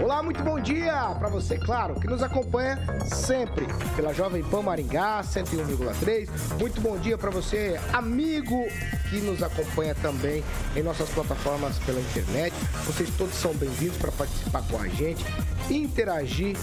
Olá, 0.00 0.22
muito 0.22 0.40
bom 0.44 0.60
dia 0.60 1.12
para 1.18 1.28
você, 1.28 1.58
claro, 1.58 1.98
que 1.98 2.06
nos 2.06 2.22
acompanha 2.22 2.78
sempre 3.04 3.66
pela 3.96 4.14
Jovem 4.14 4.44
Pan 4.44 4.62
Maringá 4.62 5.22
101,3. 5.22 6.28
Muito 6.58 6.80
bom 6.80 6.96
dia 6.96 7.18
para 7.18 7.30
você, 7.30 7.80
amigo 7.92 8.64
que 9.10 9.20
nos 9.20 9.42
acompanha 9.42 9.96
também 9.96 10.44
em 10.76 10.82
nossas 10.82 11.08
plataformas 11.10 11.78
pela 11.80 12.00
internet. 12.00 12.54
Vocês 12.86 13.10
todos 13.16 13.34
são 13.34 13.52
bem-vindos 13.54 13.96
para 13.96 14.12
participar 14.12 14.62
com 14.70 14.80
a 14.80 14.86
gente, 14.86 15.24
interagir. 15.70 16.56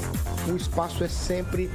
O 0.48 0.56
espaço 0.56 1.04
é 1.04 1.08
sempre 1.08 1.70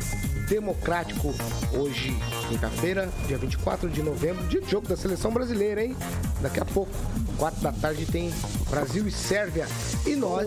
democrático. 0.48 1.32
Hoje, 1.72 2.16
quinta-feira, 2.48 3.08
dia 3.26 3.38
24 3.38 3.88
de 3.88 4.02
novembro, 4.02 4.46
dia 4.48 4.60
de 4.60 4.70
jogo 4.70 4.88
da 4.88 4.96
seleção 4.96 5.30
brasileira, 5.30 5.84
hein? 5.84 5.96
Daqui 6.40 6.60
a 6.60 6.64
pouco, 6.64 6.92
4 7.38 7.60
da 7.60 7.72
tarde, 7.72 8.04
tem 8.06 8.32
Brasil 8.68 9.06
e 9.06 9.10
Sérvia. 9.12 9.66
E 10.06 10.16
nós 10.16 10.46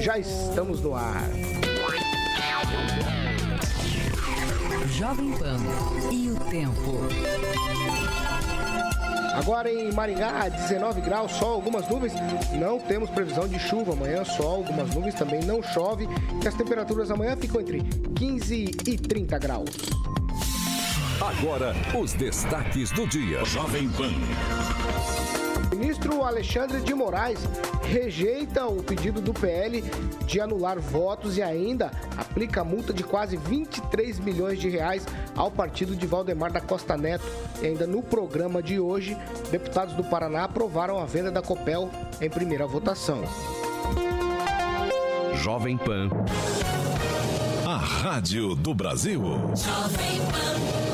já 0.00 0.18
estamos 0.18 0.80
no 0.80 0.94
ar. 0.94 1.22
Jovem 4.90 5.32
Pan 5.32 5.58
e 6.10 6.30
o 6.30 6.36
tempo. 6.50 8.25
Agora 9.36 9.70
em 9.70 9.92
Maringá, 9.92 10.48
19 10.48 11.02
graus, 11.02 11.32
sol, 11.32 11.54
algumas 11.54 11.86
nuvens. 11.88 12.14
Não 12.58 12.78
temos 12.78 13.10
previsão 13.10 13.46
de 13.46 13.58
chuva. 13.58 13.92
Amanhã, 13.92 14.24
sol, 14.24 14.56
algumas 14.56 14.94
nuvens, 14.94 15.14
também 15.14 15.40
não 15.44 15.62
chove. 15.62 16.08
E 16.42 16.48
as 16.48 16.54
temperaturas 16.54 17.10
amanhã 17.10 17.36
ficam 17.36 17.60
entre 17.60 17.82
15 18.16 18.70
e 18.86 18.96
30 18.96 19.38
graus. 19.38 19.70
Agora, 21.20 21.74
os 21.98 22.14
destaques 22.14 22.90
do 22.92 23.06
dia. 23.06 23.44
Jovem 23.44 23.88
Pan. 23.90 25.45
Ministro 25.70 26.22
Alexandre 26.22 26.80
de 26.80 26.94
Moraes 26.94 27.40
rejeita 27.84 28.66
o 28.66 28.82
pedido 28.82 29.20
do 29.20 29.32
PL 29.32 29.82
de 30.26 30.40
anular 30.40 30.78
votos 30.78 31.36
e 31.36 31.42
ainda 31.42 31.90
aplica 32.16 32.64
multa 32.64 32.92
de 32.92 33.02
quase 33.02 33.36
23 33.36 34.18
milhões 34.20 34.58
de 34.58 34.68
reais 34.68 35.06
ao 35.34 35.50
partido 35.50 35.94
de 35.94 36.06
Valdemar 36.06 36.52
da 36.52 36.60
Costa 36.60 36.96
Neto. 36.96 37.24
E 37.60 37.66
ainda 37.66 37.86
no 37.86 38.02
programa 38.02 38.62
de 38.62 38.78
hoje, 38.78 39.16
deputados 39.50 39.94
do 39.94 40.04
Paraná 40.04 40.44
aprovaram 40.44 40.98
a 40.98 41.06
venda 41.06 41.30
da 41.30 41.42
Copel 41.42 41.90
em 42.20 42.30
primeira 42.30 42.66
votação. 42.66 43.22
Jovem 45.34 45.76
Pan. 45.76 46.08
A 47.66 47.76
Rádio 47.76 48.54
do 48.54 48.74
Brasil. 48.74 49.22
Jovem 49.54 50.18
Pan. 50.30 50.85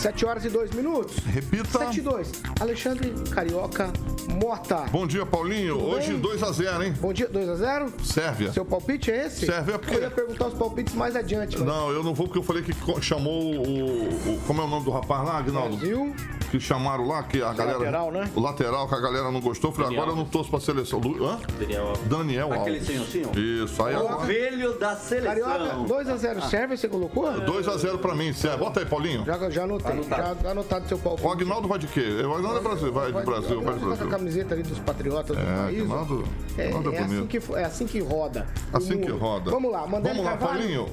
7 0.00 0.24
horas 0.24 0.44
e 0.46 0.48
2 0.48 0.70
minutos. 0.70 1.16
Repita. 1.26 1.78
7 1.78 1.98
e 1.98 2.00
2. 2.00 2.32
Alexandre 2.60 3.12
Carioca 3.30 3.92
Mota. 4.42 4.86
Bom 4.90 5.06
dia, 5.06 5.26
Paulinho. 5.26 5.74
Tudo 5.76 5.90
Hoje 5.90 6.14
bem? 6.14 6.22
2x0, 6.22 6.82
hein? 6.86 6.94
Bom 6.98 7.12
dia, 7.12 7.28
2x0? 7.28 7.90
Sérvia. 8.02 8.50
Seu 8.52 8.64
palpite 8.64 9.10
é 9.10 9.26
esse? 9.26 9.44
Sérvia 9.44 9.74
é 9.74 9.78
porque- 9.78 9.94
Eu 9.96 10.00
ia 10.00 10.10
perguntar 10.10 10.46
os 10.46 10.54
palpites 10.54 10.94
mais 10.94 11.14
adiante. 11.14 11.58
Mas... 11.58 11.66
Não, 11.66 11.90
eu 11.90 12.02
não 12.02 12.14
vou 12.14 12.26
porque 12.26 12.38
eu 12.38 12.42
falei 12.42 12.62
que 12.62 12.72
chamou 13.02 13.42
o, 13.56 14.08
o- 14.08 14.40
Como 14.46 14.62
é 14.62 14.64
o 14.64 14.68
nome 14.68 14.84
do 14.84 14.90
rapaz 14.90 15.26
lá, 15.26 15.38
Agnaldo? 15.38 15.76
Brasil. 15.76 16.14
Que 16.50 16.58
chamaram 16.58 17.06
lá, 17.06 17.22
que 17.22 17.40
a 17.42 17.52
galera. 17.52 17.78
lateral, 17.78 18.10
né? 18.10 18.30
O 18.34 18.40
lateral, 18.40 18.88
que 18.88 18.94
a 18.94 19.00
galera 19.00 19.30
não 19.30 19.40
gostou. 19.40 19.70
Eu 19.70 19.74
Falei, 19.74 19.88
Daniel. 19.90 20.02
agora 20.02 20.16
eu 20.18 20.24
não 20.24 20.28
torço 20.30 20.50
pra 20.50 20.58
seleção. 20.58 20.98
Lu... 20.98 21.24
Hã? 21.24 21.38
Daniel. 21.58 21.92
Daniel 22.06 22.52
Aquele 22.52 22.78
Alves. 22.78 22.86
senhor, 22.86 23.06
senhor. 23.06 23.38
Isso, 23.38 23.82
aí 23.84 23.94
O 23.94 23.98
agora. 24.08 24.26
velho 24.26 24.78
da 24.78 24.96
seleção. 24.96 25.30
Carioca, 25.30 25.76
2x0 25.86 26.48
Sérvia, 26.48 26.76
você 26.76 26.88
colocou? 26.88 27.24
2x0 27.32 27.98
pra 27.98 28.14
mim, 28.14 28.32
Sérvia. 28.32 28.58
Bota 28.58 28.80
aí, 28.80 28.86
Paulinho. 28.86 29.24
Já, 29.24 29.50
já 29.50 29.62
anotei. 29.64 29.89
Anotado. 29.92 30.42
Já 30.42 30.50
anotado 30.50 30.88
seu 30.88 30.98
palpite. 30.98 31.26
O 31.26 31.30
Agnaldo 31.32 31.68
vai 31.68 31.78
de 31.78 31.86
quê? 31.86 32.00
O 32.24 32.34
Agnaldo 32.34 32.58
é 32.58 32.60
Brasil, 32.62 32.92
vai 32.92 33.12
do 33.12 33.22
Brasil, 33.22 33.60
vai 33.62 33.74
do 33.74 33.80
Tá 33.80 33.80
com 33.80 33.84
a 33.84 33.88
Brasil. 33.96 34.08
camiseta 34.08 34.54
ali 34.54 34.62
dos 34.62 34.78
patriotas 34.78 35.36
do 35.36 35.42
É, 35.42 35.56
país. 35.56 35.82
Agnaldo- 35.82 36.24
É, 36.58 36.66
Agnaldo 36.66 36.92
é 36.92 36.96
é, 36.96 37.00
assim 37.00 37.26
que, 37.26 37.40
é 37.54 37.64
assim 37.64 37.86
que 37.86 38.00
roda. 38.00 38.46
Assim 38.72 38.98
que 39.00 39.10
roda. 39.10 39.50
Vamos 39.50 39.72
lá, 39.72 39.86
Mandela 39.86 40.14
Vamos 40.14 40.24
lá, 40.24 40.36
Carvalho. 40.36 40.60
Paulinho. 40.60 40.86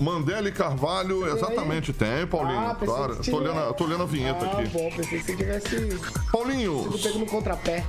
Mandela 0.00 0.48
e 0.48 0.52
Carvalho, 0.52 1.28
exatamente, 1.28 1.92
tem, 1.92 2.26
Paulinho. 2.26 2.58
Ah, 2.58 2.74
claro. 2.74 3.16
Tô 3.22 3.36
olhando, 3.36 3.58
a- 3.60 3.72
tô 3.72 3.84
olhando 3.84 4.02
a 4.02 4.06
vinheta 4.06 4.44
Ah, 4.44 4.58
aqui. 4.58 4.68
bom, 4.70 4.90
pensei 4.96 5.18
que 5.20 5.24
você 5.26 5.36
tivesse 5.36 5.98
Paulinho, 6.32 6.90
pego 7.00 7.18
no 7.20 7.26
contrapé. 7.26 7.84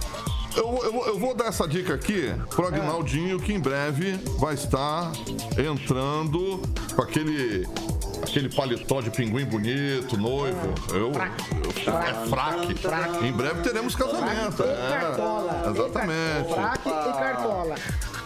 Eu, 0.55 0.79
eu, 0.83 1.05
eu 1.07 1.19
vou 1.19 1.33
dar 1.33 1.45
essa 1.45 1.67
dica 1.67 1.93
aqui 1.93 2.33
pro 2.49 2.67
Agnaldinho, 2.67 3.39
que 3.39 3.53
em 3.53 3.59
breve 3.59 4.13
vai 4.39 4.53
estar 4.53 5.11
entrando 5.57 6.61
com 6.95 7.01
aquele. 7.01 7.67
Aquele 8.23 8.47
paletó 8.49 9.01
de 9.01 9.11
pinguim 9.11 9.43
bonito, 9.43 10.17
noivo. 10.17 10.73
Eu, 10.91 11.11
eu, 11.11 11.11
é 11.11 12.27
fraque. 12.29 12.73
Fraque. 12.75 13.25
Em 13.25 13.33
breve 13.33 13.61
teremos 13.63 13.95
casamento. 13.97 14.63
E 14.63 14.65
É, 14.65 14.99
cartola. 15.01 15.63
exatamente. 15.69 16.53
Fraque 16.53 16.89
e 16.89 17.13
cartola. 17.19 17.75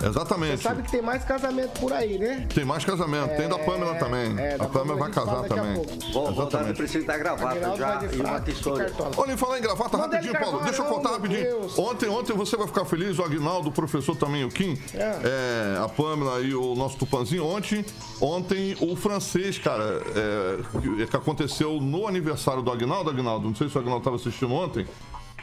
Exatamente. 0.04 0.62
Sabe 0.64 0.84
que 0.84 0.92
tem 0.92 1.02
mais 1.02 1.24
casamento 1.24 1.80
por 1.80 1.92
aí, 1.92 2.18
né? 2.18 2.48
Tem 2.54 2.64
mais 2.64 2.86
casamento. 2.86 3.36
Tem 3.36 3.48
da 3.50 3.58
Pamela 3.60 3.96
também. 3.96 4.38
é, 4.40 4.58
da 4.58 4.66
a 4.66 4.70
Pamela 4.70 4.98
vai 5.00 5.12
casar 5.12 5.44
também. 5.46 5.82
Vou 6.14 6.48
precisa 6.76 7.06
dar 7.06 7.18
gravata 7.18 7.50
Aguinaldo 7.52 7.78
já 7.78 8.00
e 8.14 8.20
uma 8.20 8.44
e 8.48 8.52
história. 8.52 8.92
Olha, 9.18 9.38
falar 9.38 9.60
em 9.60 9.62
gravata 9.62 9.98
Mandele 9.98 10.28
rapidinho, 10.28 10.40
Paulo. 10.52 10.66
Deixa 10.66 10.82
eu 10.82 10.86
contar 10.86 11.10
rapidinho. 11.12 11.42
Deus. 11.44 11.80
Ontem, 11.80 12.10
ontem 12.10 12.34
você 12.34 12.56
vai 12.58 12.68
ficar 12.68 12.86
feliz, 12.86 13.18
o 13.18 13.24
Agnaldo, 13.24 13.70
o 13.70 13.72
professor 13.72 14.16
também, 14.16 14.44
o 14.46 14.50
Kim, 14.50 14.78
é, 14.94 15.78
a 15.84 15.90
Pamela 15.90 16.40
e 16.42 16.54
o 16.54 16.76
nosso 16.76 16.98
Tupanzinho. 16.98 17.46
Ontem, 17.46 17.84
ontem 18.22 18.76
o 18.80 18.96
francês, 18.96 19.58
cara, 19.58 19.84
é, 20.16 20.60
que- 20.82 21.08
que 21.08 21.16
aconteceu 21.16 21.80
no 21.82 22.08
aniversário 22.08 22.62
do 22.62 22.72
Agnaldo, 22.72 23.10
Agnaldo, 23.10 23.48
não 23.48 23.56
sei 23.56 23.68
se 23.70 23.76
o 23.78 23.80
Agnaldo 23.80 24.00
estava 24.02 24.16
assistindo 24.16 24.54
ontem, 24.54 24.86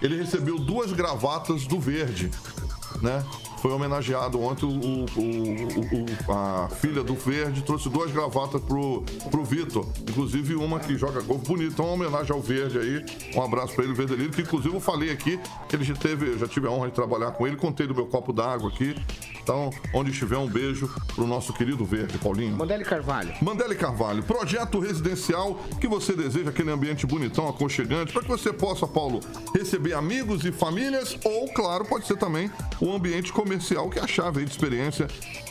ele 0.02 0.16
recebeu 0.16 0.58
duas 0.58 0.92
gravatas 0.92 1.66
do 1.66 1.78
Verde, 1.80 2.30
né? 3.00 3.24
Foi 3.64 3.72
homenageado 3.72 4.38
ontem 4.42 4.66
o, 4.66 5.06
o- 5.18 6.28
o- 6.28 6.32
a 6.32 6.68
filha 6.68 7.02
do 7.02 7.14
Verde 7.14 7.62
trouxe 7.62 7.88
duas 7.88 8.12
gravatas 8.12 8.60
pro, 8.60 9.02
pro 9.30 9.42
Vitor. 9.42 9.86
Inclusive 10.06 10.54
uma 10.54 10.78
que 10.78 10.94
joga 10.98 11.22
golfe 11.22 11.46
bonito. 11.46 11.72
Então, 11.72 11.86
uma 11.86 11.94
homenagem 11.94 12.30
ao 12.36 12.42
Verde 12.42 12.78
aí. 12.78 13.02
Um 13.34 13.42
abraço 13.42 13.74
pra 13.74 13.82
ele, 13.84 13.94
Verdelino, 13.94 14.28
que 14.28 14.42
inclusive 14.42 14.74
eu 14.74 14.80
falei 14.82 15.10
aqui 15.10 15.40
que 15.66 15.76
ele 15.76 15.82
já 15.84 15.94
teve, 15.94 16.26
eu 16.26 16.38
já 16.38 16.46
tive 16.46 16.66
a 16.66 16.70
honra 16.70 16.88
de 16.88 16.92
trabalhar 16.94 17.30
com 17.30 17.46
ele. 17.46 17.56
Contei 17.56 17.86
do 17.86 17.94
meu 17.94 18.04
copo 18.04 18.34
d'água 18.34 18.68
aqui. 18.68 18.94
Então, 19.42 19.70
onde 19.94 20.10
estiver, 20.10 20.36
um 20.38 20.46
beijo 20.48 20.90
pro 21.14 21.26
nosso 21.26 21.52
querido 21.54 21.84
Verde, 21.86 22.16
Paulinho. 22.18 22.56
Mandele 22.56 22.84
Carvalho. 22.84 23.32
Mandele 23.42 23.74
Carvalho, 23.74 24.22
projeto 24.22 24.78
residencial 24.78 25.58
que 25.80 25.86
você 25.86 26.14
deseja, 26.14 26.48
aquele 26.50 26.70
ambiente 26.70 27.06
bonitão, 27.06 27.46
aconchegante, 27.48 28.10
para 28.12 28.22
que 28.22 28.28
você 28.28 28.52
possa, 28.54 28.86
Paulo, 28.86 29.20
receber 29.54 29.92
amigos 29.94 30.44
e 30.46 30.52
famílias, 30.52 31.18
ou, 31.24 31.48
claro, 31.52 31.84
pode 31.84 32.06
ser 32.06 32.16
também 32.16 32.50
o 32.80 32.90
ambiente 32.94 33.30
comercial, 33.34 33.53
que 33.90 33.98
é 33.98 34.02
a 34.02 34.06
chave 34.06 34.44
de 34.44 34.50
experiência 34.50 35.06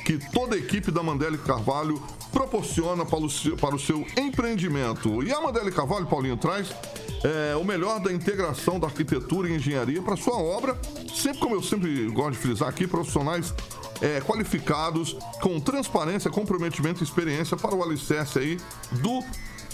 que 0.06 0.18
toda 0.32 0.56
a 0.56 0.58
equipe 0.58 0.92
da 0.92 1.02
Mandele 1.02 1.38
Carvalho 1.38 2.02
proporciona 2.32 3.06
para 3.06 3.20
o 3.20 3.30
seu, 3.30 3.56
para 3.56 3.76
o 3.76 3.80
seu 3.80 4.06
empreendimento. 4.18 5.24
E 5.24 5.32
a 5.32 5.40
Mandele 5.40 5.72
Carvalho, 5.72 6.06
Paulinho, 6.06 6.36
traz 6.36 6.74
é, 7.24 7.56
o 7.56 7.64
melhor 7.64 8.00
da 8.00 8.12
integração 8.12 8.80
da 8.80 8.88
arquitetura 8.88 9.50
e 9.50 9.56
engenharia 9.56 10.02
para 10.02 10.18
sua 10.18 10.38
obra, 10.38 10.78
sempre 11.16 11.40
como 11.40 11.56
eu 11.56 11.64
sempre 11.64 12.10
gosto 12.10 12.32
de 12.32 12.38
frisar 12.38 12.68
aqui, 12.68 12.86
profissionais 12.86 13.54
é, 14.02 14.20
qualificados, 14.20 15.16
com 15.42 15.60
transparência, 15.60 16.30
comprometimento 16.30 17.02
e 17.02 17.04
experiência 17.04 17.56
para 17.56 17.74
o 17.74 17.82
alicerce 17.82 18.40
aí 18.40 18.58
do 18.92 19.24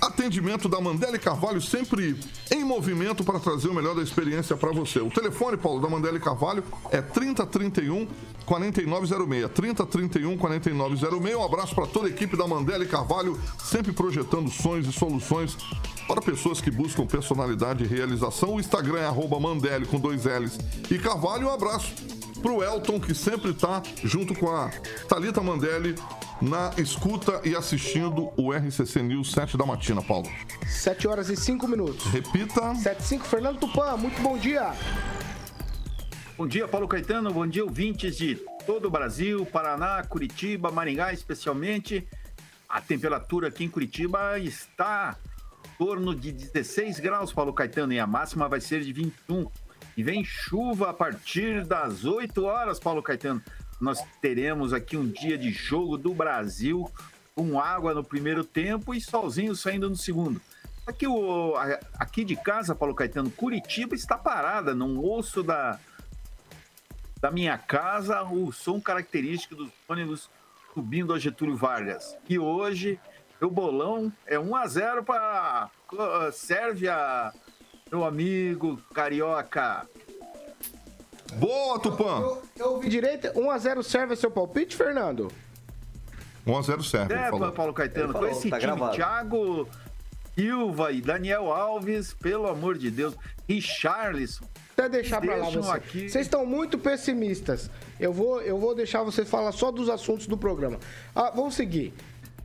atendimento 0.01 0.69
da 0.69 0.79
Mandela 0.79 1.15
e 1.15 1.19
Carvalho, 1.19 1.61
sempre 1.61 2.19
em 2.51 2.63
movimento 2.63 3.23
para 3.23 3.39
trazer 3.39 3.67
o 3.67 3.73
melhor 3.73 3.95
da 3.95 4.01
experiência 4.01 4.55
para 4.55 4.71
você. 4.71 4.99
O 4.99 5.09
telefone, 5.09 5.57
Paulo, 5.57 5.81
da 5.81 5.89
Mandela 5.89 6.17
e 6.17 6.19
Carvalho 6.19 6.63
é 6.91 7.01
3031 7.01 8.07
4906. 8.45 9.51
3031 9.51 10.37
4906. 10.37 11.35
Um 11.35 11.43
abraço 11.43 11.75
para 11.75 11.87
toda 11.87 12.07
a 12.07 12.09
equipe 12.09 12.35
da 12.35 12.47
Mandela 12.47 12.83
e 12.83 12.87
Carvalho, 12.87 13.39
sempre 13.63 13.91
projetando 13.91 14.49
sonhos 14.49 14.87
e 14.87 14.93
soluções 14.93 15.57
para 16.07 16.21
pessoas 16.21 16.59
que 16.59 16.71
buscam 16.71 17.05
personalidade 17.05 17.83
e 17.83 17.87
realização. 17.87 18.55
O 18.55 18.59
Instagram 18.59 18.99
é 18.99 19.39
Mandele 19.39 19.85
com 19.85 19.99
dois 19.99 20.25
L's 20.25 20.57
e 20.89 20.97
Carvalho. 20.97 21.47
Um 21.47 21.53
abraço 21.53 22.18
pro 22.39 22.63
Elton, 22.63 22.99
que 22.99 23.13
sempre 23.13 23.53
tá 23.53 23.81
junto 24.03 24.33
com 24.33 24.49
a 24.49 24.69
Thalita 25.07 25.41
Mandelli 25.41 25.95
na 26.41 26.71
escuta 26.77 27.41
e 27.43 27.55
assistindo 27.55 28.31
o 28.37 28.53
RCC 28.53 29.03
News 29.03 29.31
7 29.31 29.57
da 29.57 29.65
matina, 29.65 30.01
Paulo. 30.01 30.29
7 30.67 31.07
horas 31.07 31.29
e 31.29 31.35
5 31.35 31.67
minutos. 31.67 32.05
Repita. 32.05 32.73
7 32.75 32.99
e 32.99 33.03
5, 33.03 33.25
Fernando 33.25 33.59
Tupan, 33.59 33.97
muito 33.97 34.21
bom 34.21 34.37
dia. 34.37 34.73
Bom 36.37 36.47
dia, 36.47 36.67
Paulo 36.67 36.87
Caetano. 36.87 37.33
Bom 37.33 37.45
dia, 37.45 37.63
ouvintes 37.63 38.15
de 38.15 38.35
todo 38.65 38.87
o 38.87 38.89
Brasil, 38.89 39.45
Paraná, 39.45 40.01
Curitiba, 40.03 40.71
Maringá 40.71 41.11
especialmente. 41.11 42.07
A 42.67 42.79
temperatura 42.79 43.49
aqui 43.49 43.65
em 43.65 43.69
Curitiba 43.69 44.39
está 44.39 45.17
em 45.65 45.77
torno 45.77 46.15
de 46.15 46.31
16 46.31 46.99
graus, 46.99 47.33
Paulo 47.33 47.51
Caetano, 47.51 47.91
e 47.91 47.99
a 47.99 48.07
máxima 48.07 48.47
vai 48.47 48.61
ser 48.61 48.81
de 48.81 48.93
21. 48.93 49.47
E 49.99 50.03
vem 50.03 50.23
chuva 50.23 50.91
a 50.91 50.93
partir 50.93 51.65
das 51.65 52.05
8 52.05 52.45
horas, 52.45 52.79
Paulo 52.79 53.03
Caetano. 53.03 53.43
Nós 53.81 54.01
teremos 54.21 54.71
aqui 54.71 54.95
um 54.95 55.05
dia 55.05 55.37
de 55.37 55.51
jogo 55.51 55.97
do 55.97 56.13
Brasil 56.13 56.89
com 57.35 57.59
água 57.59 57.93
no 57.93 58.01
primeiro 58.01 58.45
tempo 58.45 58.93
e 58.93 59.01
solzinho 59.01 59.53
saindo 59.57 59.89
no 59.89 59.97
segundo. 59.97 60.41
Aqui, 60.87 61.05
o, 61.05 61.53
aqui 61.95 62.23
de 62.23 62.37
casa, 62.37 62.73
Paulo 62.73 62.95
Caetano, 62.95 63.29
Curitiba 63.29 63.93
está 63.93 64.17
parada 64.17 64.73
num 64.73 65.05
osso 65.05 65.43
da, 65.43 65.77
da 67.19 67.29
minha 67.29 67.57
casa, 67.57 68.23
o 68.23 68.53
som 68.53 68.79
característico 68.79 69.53
dos 69.53 69.69
ônibus 69.85 70.29
subindo 70.73 71.13
a 71.13 71.19
Getúlio 71.19 71.57
Vargas. 71.57 72.15
E 72.29 72.39
hoje, 72.39 72.97
o 73.41 73.49
bolão 73.49 74.13
é 74.25 74.39
1 74.39 74.55
a 74.55 74.65
0 74.65 75.03
para 75.03 75.69
Sérvia, 76.31 77.33
meu 77.91 78.05
amigo 78.05 78.79
carioca. 78.93 79.87
Boa, 81.35 81.79
Tupã! 81.79 82.19
Eu, 82.21 82.41
eu 82.57 82.71
ouvi 82.73 82.89
direito, 82.89 83.27
1x0 83.27 83.83
serve 83.83 84.15
seu 84.15 84.31
palpite, 84.31 84.75
Fernando? 84.75 85.31
1x0 86.45 86.83
serve. 86.83 87.13
É, 87.13 87.29
falou. 87.29 87.51
Paulo 87.51 87.73
Caetano, 87.73 88.13
falou, 88.13 88.29
com 88.29 88.35
esse 88.35 88.49
tá 88.49 88.59
time, 88.59 88.71
gravado. 88.71 88.95
Thiago 88.95 89.67
Silva 90.35 90.91
e 90.91 91.01
Daniel 91.01 91.51
Alves, 91.51 92.13
pelo 92.13 92.47
amor 92.47 92.77
de 92.77 92.89
Deus, 92.89 93.13
Richarlison. 93.47 94.45
Até 94.71 94.87
deixar 94.87 95.19
pra 95.19 95.35
lá 95.35 95.49
você. 95.49 95.69
aqui. 95.71 96.09
Vocês 96.09 96.25
estão 96.25 96.45
muito 96.45 96.77
pessimistas. 96.77 97.69
Eu 97.99 98.13
vou, 98.13 98.41
eu 98.41 98.57
vou 98.57 98.73
deixar 98.73 99.03
você 99.03 99.25
falar 99.25 99.51
só 99.51 99.69
dos 99.69 99.89
assuntos 99.89 100.25
do 100.25 100.37
programa. 100.37 100.79
Ah, 101.13 101.29
vamos 101.35 101.55
seguir. 101.55 101.93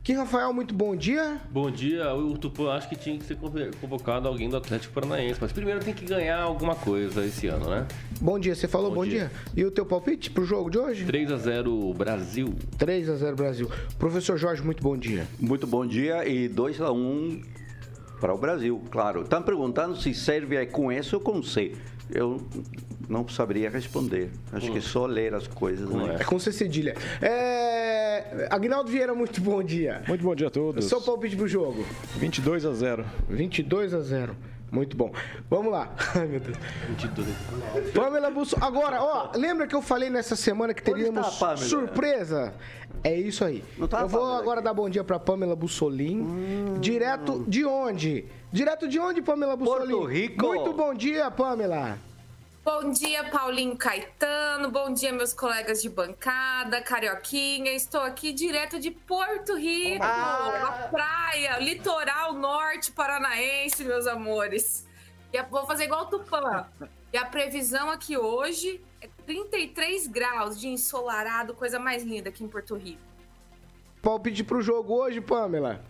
Kim 0.05 0.13
Rafael, 0.17 0.53
muito 0.53 0.71
bom 0.71 0.95
dia. 0.95 1.41
Bom 1.49 1.71
dia, 1.71 2.13
o 2.13 2.37
Tupã 2.37 2.73
acho 2.73 2.87
que 2.87 2.95
tinha 2.95 3.17
que 3.17 3.25
ser 3.25 3.37
convo- 3.37 3.57
convocado 3.81 4.27
alguém 4.27 4.47
do 4.47 4.55
Atlético 4.55 4.93
Paranaense, 4.93 5.39
mas 5.41 5.51
primeiro 5.51 5.79
tem 5.79 5.95
que 5.95 6.05
ganhar 6.05 6.41
alguma 6.41 6.75
coisa 6.75 7.25
esse 7.25 7.47
ano, 7.47 7.67
né? 7.67 7.87
Bom 8.21 8.37
dia, 8.37 8.53
você 8.53 8.67
falou 8.67 8.91
bom, 8.91 8.97
Bom 8.97 9.05
dia. 9.05 9.31
dia. 9.31 9.63
E 9.63 9.65
o 9.65 9.71
teu 9.71 9.83
palpite 9.83 10.29
pro 10.29 10.45
jogo 10.45 10.69
de 10.69 10.77
hoje? 10.77 11.05
3 11.05 11.31
a 11.31 11.37
0 11.37 11.91
Brasil. 11.95 12.53
3 12.77 13.09
a 13.09 13.15
0 13.15 13.35
Brasil. 13.35 13.67
Professor 13.97 14.37
Jorge, 14.37 14.61
muito 14.61 14.83
bom 14.83 14.95
dia. 14.95 15.25
Muito 15.39 15.65
bom 15.65 15.83
dia 15.83 16.23
e 16.29 16.47
2 16.47 16.81
a 16.81 16.91
1 16.91 17.41
para 18.21 18.31
o 18.31 18.37
Brasil, 18.37 18.79
claro. 18.91 19.23
Estão 19.23 19.41
perguntando 19.41 19.95
se 19.99 20.13
Sérvia 20.13 20.61
é 20.61 20.65
com 20.67 20.91
S 20.91 21.15
ou 21.15 21.19
com 21.19 21.41
C. 21.41 21.71
Eu 22.11 22.39
não 23.09 23.27
saberia 23.27 23.69
responder. 23.69 24.31
Acho 24.51 24.71
que 24.71 24.77
é 24.77 24.81
só 24.81 25.05
ler 25.05 25.33
as 25.33 25.47
coisas, 25.47 25.89
né? 25.89 26.17
É 26.19 26.23
com 26.23 26.39
C 26.39 26.51
cedilha. 26.51 26.95
É... 27.21 28.47
Agnaldo 28.49 28.89
Vieira, 28.89 29.13
muito 29.13 29.41
bom 29.41 29.63
dia. 29.63 30.01
Muito 30.07 30.23
bom 30.23 30.35
dia 30.35 30.47
a 30.47 30.49
todos. 30.49 30.85
Seu 30.85 31.01
palpite 31.01 31.35
pro 31.35 31.47
jogo? 31.47 31.85
22 32.17 32.65
a 32.65 32.73
0. 32.73 33.05
22 33.29 33.93
a 33.93 33.99
0. 33.99 34.35
Muito 34.71 34.97
bom. 34.97 35.11
Vamos 35.49 35.71
lá. 35.71 35.93
Ai, 36.15 36.25
meu 36.25 36.39
Deus. 36.39 36.57
22. 36.89 37.27
Pamela 37.93 38.29
Busso. 38.29 38.55
Agora, 38.59 39.01
ó, 39.01 39.31
lembra 39.35 39.67
que 39.67 39.75
eu 39.75 39.81
falei 39.81 40.09
nessa 40.09 40.35
semana 40.35 40.73
que 40.73 40.81
teríamos 40.81 41.37
Pamela? 41.37 41.57
surpresa? 41.57 42.53
É 43.03 43.13
isso 43.15 43.45
aí. 43.45 43.63
Não 43.77 43.87
tá 43.87 44.01
eu 44.01 44.07
vou 44.07 44.33
agora 44.33 44.59
aqui. 44.59 44.65
dar 44.65 44.73
bom 44.73 44.89
dia 44.89 45.03
pra 45.03 45.19
Pamela 45.19 45.55
Bussolin. 45.55 46.77
Direto 46.79 47.45
de 47.47 47.63
onde? 47.63 48.25
Direto 48.51 48.87
de 48.87 48.99
onde, 48.99 49.21
Pamela 49.21 49.55
Bussolin? 49.55 49.91
Porto 49.91 50.05
Rico. 50.05 50.45
Muito 50.45 50.73
bom 50.73 50.93
dia, 50.93 51.29
Pamela. 51.29 51.99
Bom 52.65 52.89
dia, 52.89 53.23
Paulinho 53.29 53.77
Caetano. 53.77 54.71
Bom 54.71 54.91
dia, 54.91 55.13
meus 55.13 55.35
colegas 55.35 55.83
de 55.83 55.87
bancada, 55.87 56.81
Carioquinha. 56.81 57.71
Estou 57.71 58.01
aqui 58.01 58.33
direto 58.33 58.79
de 58.79 58.89
Porto 58.89 59.55
Rico, 59.55 60.03
a 60.03 60.87
praia, 60.89 61.59
litoral 61.59 62.33
norte 62.33 62.91
paranaense, 62.91 63.83
meus 63.83 64.07
amores. 64.07 64.87
E 65.31 65.39
vou 65.43 65.67
fazer 65.67 65.83
igual 65.83 66.05
o 66.05 66.05
Tupã. 66.07 66.65
E 67.13 67.17
a 67.19 67.25
previsão 67.27 67.91
aqui 67.91 68.17
hoje 68.17 68.83
é 68.99 69.07
33 69.27 70.07
graus 70.07 70.59
de 70.59 70.67
ensolarado, 70.67 71.53
coisa 71.53 71.77
mais 71.77 72.01
linda 72.01 72.29
aqui 72.29 72.43
em 72.43 72.47
Porto 72.47 72.73
Rico. 72.73 73.01
Palpite 74.01 74.43
pro 74.43 74.59
jogo 74.59 74.91
hoje, 74.91 75.21
Pamela. 75.21 75.85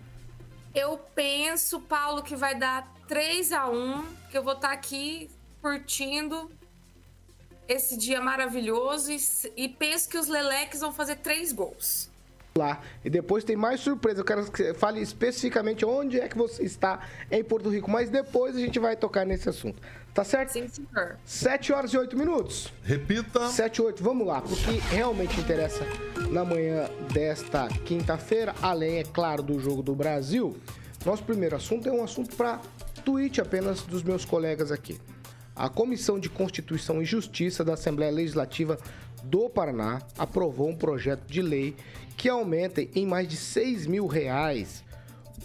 Eu 0.74 0.98
penso, 0.98 1.80
Paulo, 1.80 2.21
que 2.21 2.36
vai 2.36 2.54
dar 2.54 2.94
3 3.07 3.54
a 3.54 3.69
1 3.69 4.06
que 4.30 4.38
eu 4.38 4.44
vou 4.44 4.56
estar 4.56 4.74
aqui 4.74 5.31
curtindo 5.62 6.51
esse 7.68 7.98
dia 7.98 8.22
maravilhoso 8.22 9.12
e, 9.12 9.18
e 9.56 9.70
penso 9.70 10.10
que 10.10 10.18
os 10.18 10.28
Leleques 10.28 10.80
vão 10.80 10.92
fazer 10.92 11.18
três 11.18 11.52
gols. 11.52 12.10
Lá. 12.58 12.82
E 13.04 13.10
depois 13.10 13.44
tem 13.44 13.58
mais 13.58 13.82
surpresa. 13.82 14.22
Eu 14.22 14.26
quero 14.26 14.50
que 14.50 14.64
você 14.64 14.74
fale 14.74 15.02
especificamente 15.02 15.84
onde 15.86 16.22
é 16.22 16.30
que 16.30 16.38
você 16.38 16.64
está 16.64 17.02
em 17.30 17.44
Porto 17.44 17.70
Rico. 17.70 17.92
Mas 17.92 18.10
depois 18.10 18.56
a 18.56 18.60
gente 18.60 18.80
vai 18.80 18.96
tocar 18.96 19.26
nesse 19.26 19.50
assunto. 19.50 19.82
Tá 20.14 20.24
certo? 20.24 20.54
Sim, 20.54 20.66
senhor. 20.70 21.18
7 21.26 21.74
horas 21.74 21.92
e 21.92 21.98
8 21.98 22.18
minutos. 22.18 22.72
Repita. 22.82 23.50
7 23.50 23.76
e 23.76 23.82
8, 23.82 24.02
vamos 24.02 24.26
lá, 24.26 24.40
porque 24.40 24.72
realmente 24.90 25.38
interessa 25.38 25.86
na 26.32 26.46
manhã 26.46 26.90
desta 27.12 27.68
quinta-feira, 27.84 28.56
além, 28.62 29.00
é 29.00 29.04
claro, 29.04 29.44
do 29.44 29.60
Jogo 29.60 29.84
do 29.84 29.94
Brasil. 29.94 30.56
Nosso 31.06 31.22
primeiro 31.24 31.58
assunto 31.58 31.90
é 31.90 31.92
um 31.92 32.02
assunto 32.02 32.34
para 32.38 32.62
tweet 33.04 33.42
apenas 33.42 33.82
dos 33.82 34.02
meus 34.04 34.24
colegas 34.24 34.72
aqui. 34.72 34.98
A 35.56 35.69
Comissão 35.69 36.19
de 36.19 36.30
Constituição 36.30 37.02
e 37.02 37.06
Justiça 37.06 37.63
da 37.63 37.75
Assembleia 37.75 38.12
Legislativa 38.12 38.78
do 39.24 39.50
Paraná 39.50 40.02
aprovou 40.18 40.69
um 40.69 40.75
projeto 40.75 41.25
de 41.25 41.42
lei 41.42 41.74
que 42.18 42.28
aumenta 42.28 42.81
em 42.81 43.06
mais 43.06 43.25
de 43.28 43.38
6 43.38 43.88
mil 43.88 44.06
reais 44.06 44.84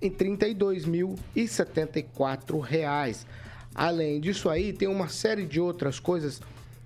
em 0.00 0.10
32.074 0.10 2.60
reais. 2.60 3.26
Além 3.74 4.20
disso 4.20 4.48
aí, 4.50 4.72
tem 4.72 4.86
uma 4.88 5.08
série 5.08 5.44
de 5.46 5.60
outras 5.60 5.98
coisas, 5.98 6.40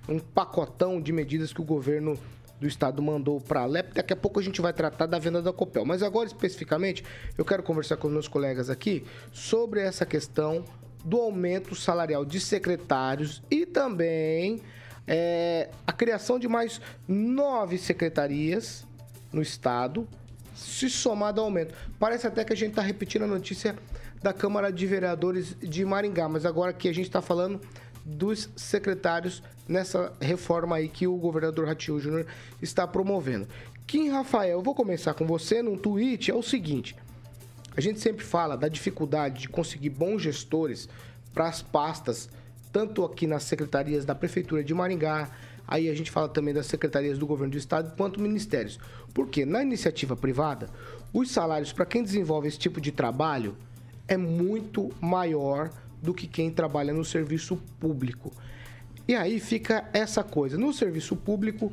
um 0.08 0.18
pacotão 0.18 0.98
de 1.00 1.12
medidas 1.12 1.52
que 1.52 1.60
o 1.60 1.64
governo 1.64 2.18
do 2.60 2.66
estado 2.66 3.02
mandou 3.02 3.40
para 3.40 3.62
a 3.62 3.66
LEP. 3.66 3.94
Daqui 3.94 4.12
a 4.12 4.16
pouco 4.16 4.38
a 4.38 4.42
gente 4.42 4.60
vai 4.60 4.72
tratar 4.72 5.06
da 5.06 5.18
venda 5.18 5.42
da 5.42 5.52
Copel. 5.52 5.84
Mas 5.84 6.02
agora, 6.02 6.26
especificamente, 6.26 7.04
eu 7.36 7.44
quero 7.44 7.62
conversar 7.62 7.96
com 7.96 8.08
os 8.08 8.12
meus 8.12 8.28
colegas 8.28 8.70
aqui 8.70 9.04
sobre 9.32 9.80
essa 9.80 10.06
questão 10.06 10.64
do 11.04 11.20
aumento 11.20 11.74
salarial 11.74 12.24
de 12.24 12.40
secretários 12.40 13.42
e 13.50 13.66
também 13.66 14.60
é, 15.06 15.70
a 15.86 15.92
criação 15.92 16.38
de 16.38 16.48
mais 16.48 16.80
nove 17.06 17.78
secretarias 17.78 18.84
no 19.32 19.42
estado, 19.42 20.08
se 20.54 20.88
somado 20.88 21.40
ao 21.40 21.46
aumento. 21.46 21.75
Parece 21.98 22.26
até 22.26 22.44
que 22.44 22.52
a 22.52 22.56
gente 22.56 22.70
está 22.70 22.82
repetindo 22.82 23.25
a 23.25 23.28
notícia 23.28 23.76
da 24.22 24.32
Câmara 24.32 24.72
de 24.72 24.86
Vereadores 24.86 25.56
de 25.60 25.84
Maringá, 25.84 26.28
mas 26.28 26.46
agora 26.46 26.70
aqui 26.70 26.88
a 26.88 26.94
gente 26.94 27.06
está 27.06 27.20
falando 27.20 27.60
dos 28.04 28.48
secretários 28.56 29.42
nessa 29.68 30.12
reforma 30.20 30.76
aí 30.76 30.88
que 30.88 31.06
o 31.06 31.16
governador 31.16 31.66
Ratinho 31.66 31.98
Júnior 31.98 32.26
está 32.62 32.86
promovendo. 32.86 33.48
Kim 33.86 34.08
Rafael, 34.08 34.58
eu 34.58 34.62
vou 34.62 34.75
começar 34.75 35.14
com 35.14 35.26
você 35.26 35.62
num 35.62 35.76
tweet, 35.76 36.30
é 36.30 36.34
o 36.34 36.42
seguinte, 36.42 36.96
a 37.76 37.80
gente 37.80 38.00
sempre 38.00 38.25
fala 38.25 38.56
da 38.56 38.68
dificuldade 38.68 39.42
de 39.42 39.48
conseguir 39.48 39.90
bons 39.90 40.22
gestores 40.22 40.88
para 41.34 41.46
as 41.46 41.60
pastas, 41.60 42.28
tanto 42.76 43.06
aqui 43.06 43.26
nas 43.26 43.45
secretarias 43.45 44.04
da 44.04 44.14
Prefeitura 44.14 44.62
de 44.62 44.75
Maringá, 44.75 45.30
aí 45.66 45.88
a 45.88 45.95
gente 45.95 46.11
fala 46.11 46.28
também 46.28 46.52
das 46.52 46.66
secretarias 46.66 47.16
do 47.16 47.26
governo 47.26 47.52
do 47.52 47.56
estado, 47.56 47.97
quanto 47.97 48.21
ministérios. 48.21 48.78
Porque 49.14 49.47
na 49.47 49.62
iniciativa 49.62 50.14
privada, 50.14 50.68
os 51.11 51.30
salários 51.30 51.73
para 51.73 51.87
quem 51.87 52.02
desenvolve 52.02 52.49
esse 52.49 52.59
tipo 52.59 52.78
de 52.78 52.92
trabalho 52.92 53.56
é 54.06 54.18
muito 54.18 54.90
maior 55.00 55.71
do 56.02 56.12
que 56.12 56.26
quem 56.26 56.50
trabalha 56.50 56.92
no 56.92 57.02
serviço 57.02 57.56
público. 57.80 58.30
E 59.09 59.14
aí 59.14 59.40
fica 59.40 59.88
essa 59.95 60.23
coisa. 60.23 60.59
No 60.59 60.71
serviço 60.71 61.16
público, 61.16 61.73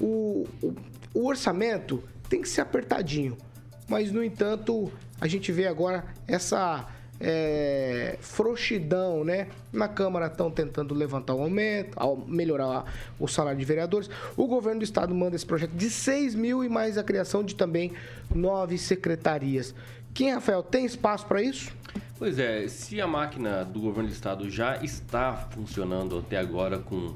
o, 0.00 0.48
o, 0.62 0.74
o 1.12 1.26
orçamento 1.26 2.02
tem 2.26 2.40
que 2.40 2.48
ser 2.48 2.62
apertadinho. 2.62 3.36
Mas, 3.86 4.10
no 4.10 4.24
entanto, 4.24 4.90
a 5.20 5.26
gente 5.26 5.52
vê 5.52 5.66
agora 5.66 6.06
essa 6.26 6.88
é, 7.20 8.16
frouxidão, 8.20 9.24
né? 9.24 9.48
Na 9.72 9.88
Câmara 9.88 10.26
estão 10.26 10.50
tentando 10.50 10.94
levantar 10.94 11.34
o 11.34 11.42
aumento, 11.42 11.96
melhorar 12.26 12.84
o 13.18 13.26
salário 13.26 13.58
de 13.58 13.64
vereadores. 13.64 14.08
O 14.36 14.46
governo 14.46 14.80
do 14.80 14.84
estado 14.84 15.14
manda 15.14 15.34
esse 15.34 15.46
projeto 15.46 15.72
de 15.72 15.90
6 15.90 16.34
mil 16.34 16.64
e 16.64 16.68
mais 16.68 16.96
a 16.96 17.02
criação 17.02 17.42
de 17.42 17.54
também 17.54 17.92
nove 18.34 18.78
secretarias. 18.78 19.74
Quem, 20.14 20.32
Rafael, 20.32 20.62
tem 20.62 20.84
espaço 20.84 21.26
para 21.26 21.42
isso? 21.42 21.72
Pois 22.18 22.38
é, 22.38 22.66
se 22.66 23.00
a 23.00 23.06
máquina 23.06 23.64
do 23.64 23.80
governo 23.80 24.08
do 24.08 24.12
estado 24.12 24.50
já 24.50 24.76
está 24.82 25.34
funcionando 25.50 26.18
até 26.18 26.36
agora 26.36 26.78
com 26.78 27.14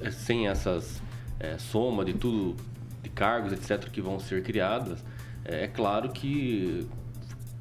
eh, 0.00 0.10
sem 0.10 0.48
essas 0.48 1.00
eh, 1.38 1.56
soma 1.58 2.04
de 2.04 2.14
tudo 2.14 2.56
de 3.02 3.08
cargos 3.08 3.52
etc 3.52 3.88
que 3.88 4.00
vão 4.00 4.18
ser 4.18 4.42
criadas, 4.42 4.98
eh, 5.44 5.64
é 5.64 5.68
claro 5.68 6.10
que 6.10 6.88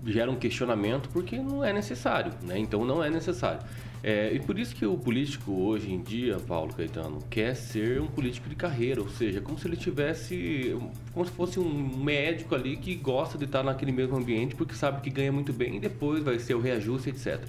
gera 0.05 0.31
um 0.31 0.35
questionamento 0.35 1.09
porque 1.09 1.37
não 1.37 1.63
é 1.63 1.71
necessário, 1.71 2.33
né? 2.43 2.57
Então 2.57 2.85
não 2.85 3.03
é 3.03 3.09
necessário. 3.09 3.61
É, 4.03 4.33
e 4.33 4.39
por 4.39 4.57
isso 4.57 4.75
que 4.75 4.83
o 4.83 4.97
político 4.97 5.51
hoje 5.51 5.91
em 5.91 6.01
dia, 6.01 6.37
Paulo 6.47 6.73
Caetano, 6.73 7.19
quer 7.29 7.55
ser 7.55 8.01
um 8.01 8.07
político 8.07 8.49
de 8.49 8.55
carreira, 8.55 8.99
ou 8.99 9.07
seja, 9.09 9.39
como 9.41 9.59
se 9.59 9.67
ele 9.67 9.77
tivesse, 9.77 10.75
como 11.13 11.23
se 11.23 11.31
fosse 11.31 11.59
um 11.59 11.97
médico 12.03 12.55
ali 12.55 12.77
que 12.77 12.95
gosta 12.95 13.37
de 13.37 13.45
estar 13.45 13.61
naquele 13.61 13.91
mesmo 13.91 14.17
ambiente 14.17 14.55
porque 14.55 14.73
sabe 14.73 15.01
que 15.01 15.09
ganha 15.11 15.31
muito 15.31 15.53
bem 15.53 15.77
e 15.77 15.79
depois 15.79 16.23
vai 16.23 16.39
ser 16.39 16.55
o 16.55 16.59
reajuste, 16.59 17.09
etc. 17.09 17.41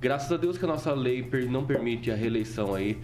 Graças 0.00 0.32
a 0.32 0.38
Deus 0.38 0.56
que 0.56 0.64
a 0.64 0.68
nossa 0.68 0.94
lei 0.94 1.28
não 1.50 1.66
permite 1.66 2.10
a 2.10 2.14
reeleição 2.14 2.74
aí 2.74 2.98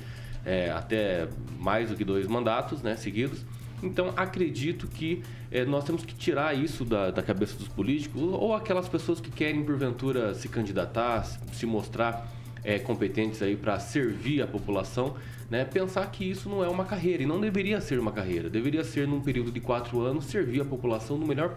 é, 0.46 0.70
até 0.70 1.28
mais 1.58 1.90
do 1.90 1.96
que 1.96 2.04
dois 2.04 2.26
mandatos, 2.26 2.80
né, 2.80 2.96
seguidos. 2.96 3.44
Então 3.82 4.12
acredito 4.16 4.86
que 4.88 5.22
eh, 5.50 5.64
nós 5.64 5.84
temos 5.84 6.04
que 6.04 6.14
tirar 6.14 6.54
isso 6.56 6.84
da, 6.84 7.10
da 7.10 7.22
cabeça 7.22 7.56
dos 7.56 7.68
políticos 7.68 8.22
ou 8.22 8.54
aquelas 8.54 8.88
pessoas 8.88 9.20
que 9.20 9.30
querem 9.30 9.62
porventura 9.64 10.34
se 10.34 10.48
candidatar, 10.48 11.24
se- 11.52 11.66
mostrar 11.66 12.26
eh, 12.64 12.78
competentes 12.78 13.42
aí 13.42 13.54
para 13.56 13.78
servir 13.78 14.42
a 14.42 14.46
população, 14.46 15.14
né? 15.50 15.64
Pensar 15.64 16.10
que 16.10 16.24
isso 16.28 16.48
não 16.48 16.64
é 16.64 16.68
uma 16.68 16.84
carreira 16.84 17.22
e 17.22 17.26
não 17.26 17.40
deveria 17.40 17.80
ser 17.80 17.98
uma 17.98 18.10
carreira, 18.12 18.48
deveria 18.50 18.82
ser 18.82 19.06
num 19.06 19.20
período 19.20 19.52
de 19.52 19.60
quatro 19.60 20.00
anos 20.00 20.24
servir 20.24 20.60
a 20.62 20.64
população 20.64 21.18
da 21.20 21.26
melhor 21.26 21.54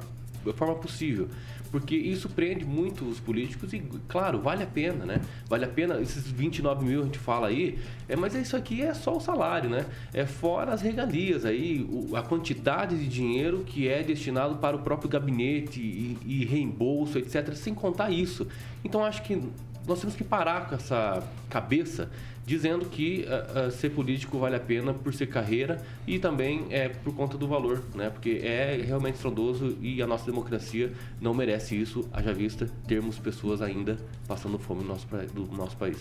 forma 0.56 0.76
possível, 0.76 1.28
porque 1.72 1.96
isso 1.96 2.28
prende 2.30 2.66
muito 2.66 3.06
os 3.06 3.20
políticos 3.20 3.72
e, 3.74 3.80
claro, 4.08 4.40
vale 4.42 4.64
a 4.64 4.68
pena, 4.68 5.06
né? 5.06 5.22
Vale 5.48 5.66
a 5.66 5.68
pena, 5.68 6.00
esses 6.02 6.26
29 6.30 6.86
mil 6.86 7.02
a 7.02 7.06
gente 7.06 7.20
fala 7.20 7.48
aí, 7.48 7.78
é, 8.08 8.16
mas 8.16 8.34
isso 8.36 8.56
aqui 8.56 8.82
é 8.82 8.94
só 8.94 9.16
o 9.16 9.20
salário, 9.20 9.70
né? 9.70 9.86
É 10.14 10.26
fora 10.26 10.74
as 10.74 10.82
regalias 10.82 11.46
aí, 11.46 11.88
o- 11.90 12.16
a 12.16 12.22
quantidade 12.24 12.98
de 12.98 13.08
dinheiro 13.08 13.64
que 13.66 13.88
é 13.88 14.02
destinado 14.04 14.56
para 14.56 14.76
o 14.76 14.80
próprio 14.80 15.10
gabinete 15.10 15.80
e, 15.80 16.18
e 16.26 16.46
reembolso, 16.46 17.18
etc., 17.18 17.54
sem 17.54 17.74
contar 17.74 18.10
isso. 18.12 18.48
Então, 18.84 19.04
acho 19.04 19.22
que 19.24 19.42
nós 19.88 20.00
temos 20.00 20.16
que 20.16 20.24
parar 20.24 20.68
com 20.70 20.76
essa 20.76 21.24
cabeça 21.50 22.10
dizendo 22.50 22.86
que 22.86 23.28
ah, 23.28 23.70
ser 23.70 23.92
político 23.92 24.40
vale 24.40 24.56
a 24.56 24.60
pena 24.60 24.92
por 24.92 25.14
ser 25.14 25.28
carreira 25.28 25.80
e 26.08 26.18
também 26.18 26.66
é 26.72 26.90
por 26.90 27.14
conta 27.14 27.38
do 27.38 27.48
valor, 27.48 27.84
né? 27.94 28.10
Porque 28.10 28.42
é 28.44 28.82
realmente 28.84 29.16
estrondoso 29.16 29.78
e 29.80 30.02
a 30.02 30.08
nossa 30.08 30.26
democracia 30.26 30.92
não 31.22 31.32
merece 31.32 31.80
isso, 31.80 32.10
haja 32.12 32.34
vista 32.34 32.68
termos 32.88 33.20
pessoas 33.20 33.62
ainda 33.62 33.98
passando 34.28 34.58
fome 34.58 34.82
no 34.82 34.88
nosso, 34.88 35.06
do 35.32 35.46
nosso 35.56 35.78
país. 35.78 36.00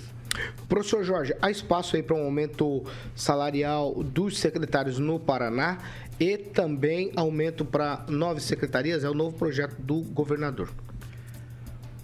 Professor 0.67 1.05
Jorge, 1.05 1.35
há 1.43 1.51
espaço 1.51 1.97
aí 1.97 2.03
para 2.03 2.17
um 2.17 2.25
aumento 2.25 2.83
salarial 3.15 4.03
dos 4.03 4.39
secretários 4.39 4.99
no 4.99 5.21
Paraná 5.21 5.77
e 6.19 6.39
também 6.39 7.13
aumento 7.15 7.63
para 7.63 8.07
nove 8.09 8.41
secretarias? 8.41 9.05
É 9.05 9.11
o 9.11 9.15
novo 9.15 9.37
projeto 9.37 9.77
do 9.79 10.01
governador. 10.01 10.71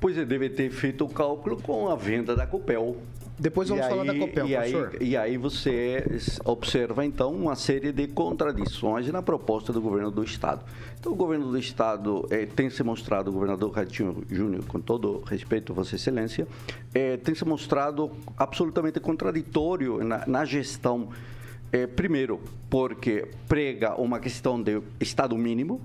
Pois 0.04 0.18
é, 0.18 0.24
deve 0.26 0.50
ter 0.50 0.70
feito 0.70 1.02
o 1.02 1.08
cálculo 1.08 1.56
com 1.56 1.88
a 1.88 1.96
venda 1.96 2.36
da 2.36 2.46
Copel. 2.46 2.98
Depois 3.36 3.68
vamos 3.68 3.84
E 3.84 3.88
falar 3.88 4.04
da 4.04 4.12
aí- 4.12 4.18
Copel, 4.20 4.46
e 4.46 4.56
aí, 4.56 4.72
e 5.00 5.16
aí 5.16 5.36
você 5.36 6.04
observa, 6.44 7.04
então, 7.04 7.32
uma 7.32 7.56
série 7.56 7.90
de 7.90 8.06
contradições 8.06 9.08
na 9.10 9.20
proposta 9.22 9.72
do 9.72 9.80
governo 9.80 10.10
do 10.10 10.22
Estado. 10.22 10.64
Então, 11.00 11.12
o 11.12 11.16
governo 11.16 11.50
do 11.50 11.58
Estado 11.58 12.26
eh, 12.30 12.46
tem 12.46 12.70
se 12.70 12.82
mostrado, 12.84 13.30
o 13.30 13.32
governador 13.32 13.72
Ratinho 13.72 14.22
Júnior, 14.30 14.64
com 14.66 14.80
todo 14.80 15.22
respeito 15.26 15.74
Vossa 15.74 15.96
Excelência, 15.96 16.46
eh, 16.94 17.16
tem 17.16 17.34
se 17.34 17.44
mostrado 17.44 18.10
absolutamente 18.38 19.00
contraditório 19.00 20.02
na, 20.04 20.24
na 20.26 20.44
gestão. 20.44 21.08
Eh, 21.72 21.88
primeiro, 21.88 22.40
porque 22.70 23.26
prega 23.48 24.00
uma 24.00 24.20
questão 24.20 24.62
de 24.62 24.80
Estado 25.00 25.36
mínimo, 25.36 25.80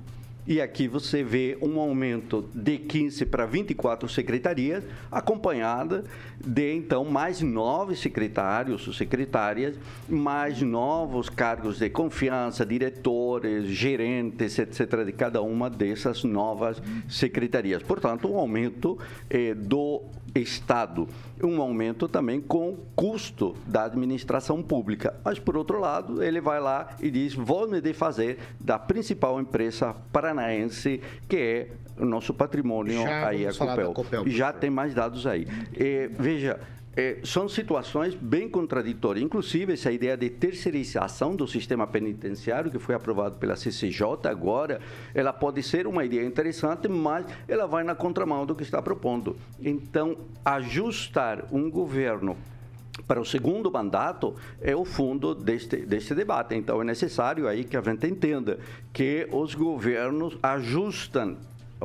e 0.49 0.59
aqui 0.59 0.87
você 0.87 1.23
vê 1.23 1.55
um 1.61 1.79
aumento 1.79 2.49
de 2.55 2.79
15 2.79 3.23
para 3.27 3.45
24 3.45 4.09
secretarias, 4.09 4.83
acompanhada 5.11 6.03
de 6.43 6.73
então 6.73 7.05
mais 7.05 7.39
nove 7.39 7.95
secretários 7.95 8.87
ou 8.87 8.91
secretárias, 8.91 9.75
mais 10.09 10.59
novos 10.59 11.29
cargos 11.29 11.77
de 11.77 11.87
confiança, 11.91 12.65
diretores, 12.65 13.67
gerentes, 13.67 14.57
etc., 14.57 15.05
de 15.05 15.11
cada 15.11 15.39
uma 15.39 15.69
dessas 15.69 16.23
novas 16.23 16.81
secretarias. 17.07 17.83
Portanto, 17.83 18.27
um 18.27 18.37
aumento 18.39 18.97
eh, 19.29 19.53
do 19.53 20.01
Estado, 20.35 21.07
um 21.43 21.61
aumento 21.61 22.07
também 22.07 22.39
com 22.39 22.77
custo 22.95 23.55
da 23.65 23.85
administração 23.85 24.61
pública. 24.61 25.15
Mas, 25.23 25.39
por 25.39 25.57
outro 25.57 25.79
lado, 25.79 26.23
ele 26.23 26.39
vai 26.41 26.59
lá 26.59 26.95
e 26.99 27.09
diz: 27.09 27.33
vou 27.33 27.67
me 27.67 27.81
desfazer 27.81 28.37
da 28.59 28.77
principal 28.77 29.39
empresa 29.39 29.95
paranaense, 30.11 31.01
que 31.27 31.37
é 31.37 31.67
o 31.99 32.05
nosso 32.05 32.33
patrimônio, 32.33 33.01
Já 33.01 33.27
aí 33.27 33.45
a 33.45 33.53
Copel. 33.53 33.93
Copel, 33.93 34.27
E 34.27 34.31
já 34.31 34.53
tem 34.53 34.69
mais 34.69 34.93
dados 34.93 35.27
aí. 35.27 35.47
Eh, 35.75 36.09
veja. 36.17 36.59
Eh, 36.99 37.19
são 37.23 37.47
situações 37.47 38.13
bem 38.13 38.49
contraditórias. 38.49 39.23
Inclusive, 39.23 39.71
essa 39.71 39.89
ideia 39.89 40.17
de 40.17 40.29
terceirização 40.29 41.33
do 41.33 41.47
sistema 41.47 41.87
penitenciário, 41.87 42.69
que 42.69 42.77
foi 42.77 42.93
aprovado 42.93 43.37
pela 43.37 43.55
CCJ 43.55 44.27
agora, 44.27 44.81
ela 45.15 45.31
pode 45.31 45.63
ser 45.63 45.87
uma 45.87 46.03
ideia 46.03 46.25
interessante, 46.25 46.89
mas 46.89 47.25
ela 47.47 47.67
vai 47.67 47.85
na 47.85 47.95
contramão 47.95 48.45
do 48.45 48.53
que 48.53 48.63
está 48.63 48.81
propondo. 48.81 49.37
Então, 49.61 50.17
ajustar 50.43 51.45
um 51.53 51.71
governo 51.71 52.35
para 53.07 53.21
o 53.21 53.25
segundo 53.25 53.71
mandato 53.71 54.35
é 54.59 54.75
o 54.75 54.83
fundo 54.83 55.33
deste, 55.33 55.77
deste 55.77 56.13
debate. 56.13 56.53
Então, 56.53 56.81
é 56.81 56.83
necessário 56.83 57.47
aí 57.47 57.63
que 57.63 57.77
a 57.77 57.81
gente 57.81 58.05
entenda 58.07 58.59
que 58.91 59.25
os 59.31 59.55
governos 59.55 60.37
ajustam 60.43 61.37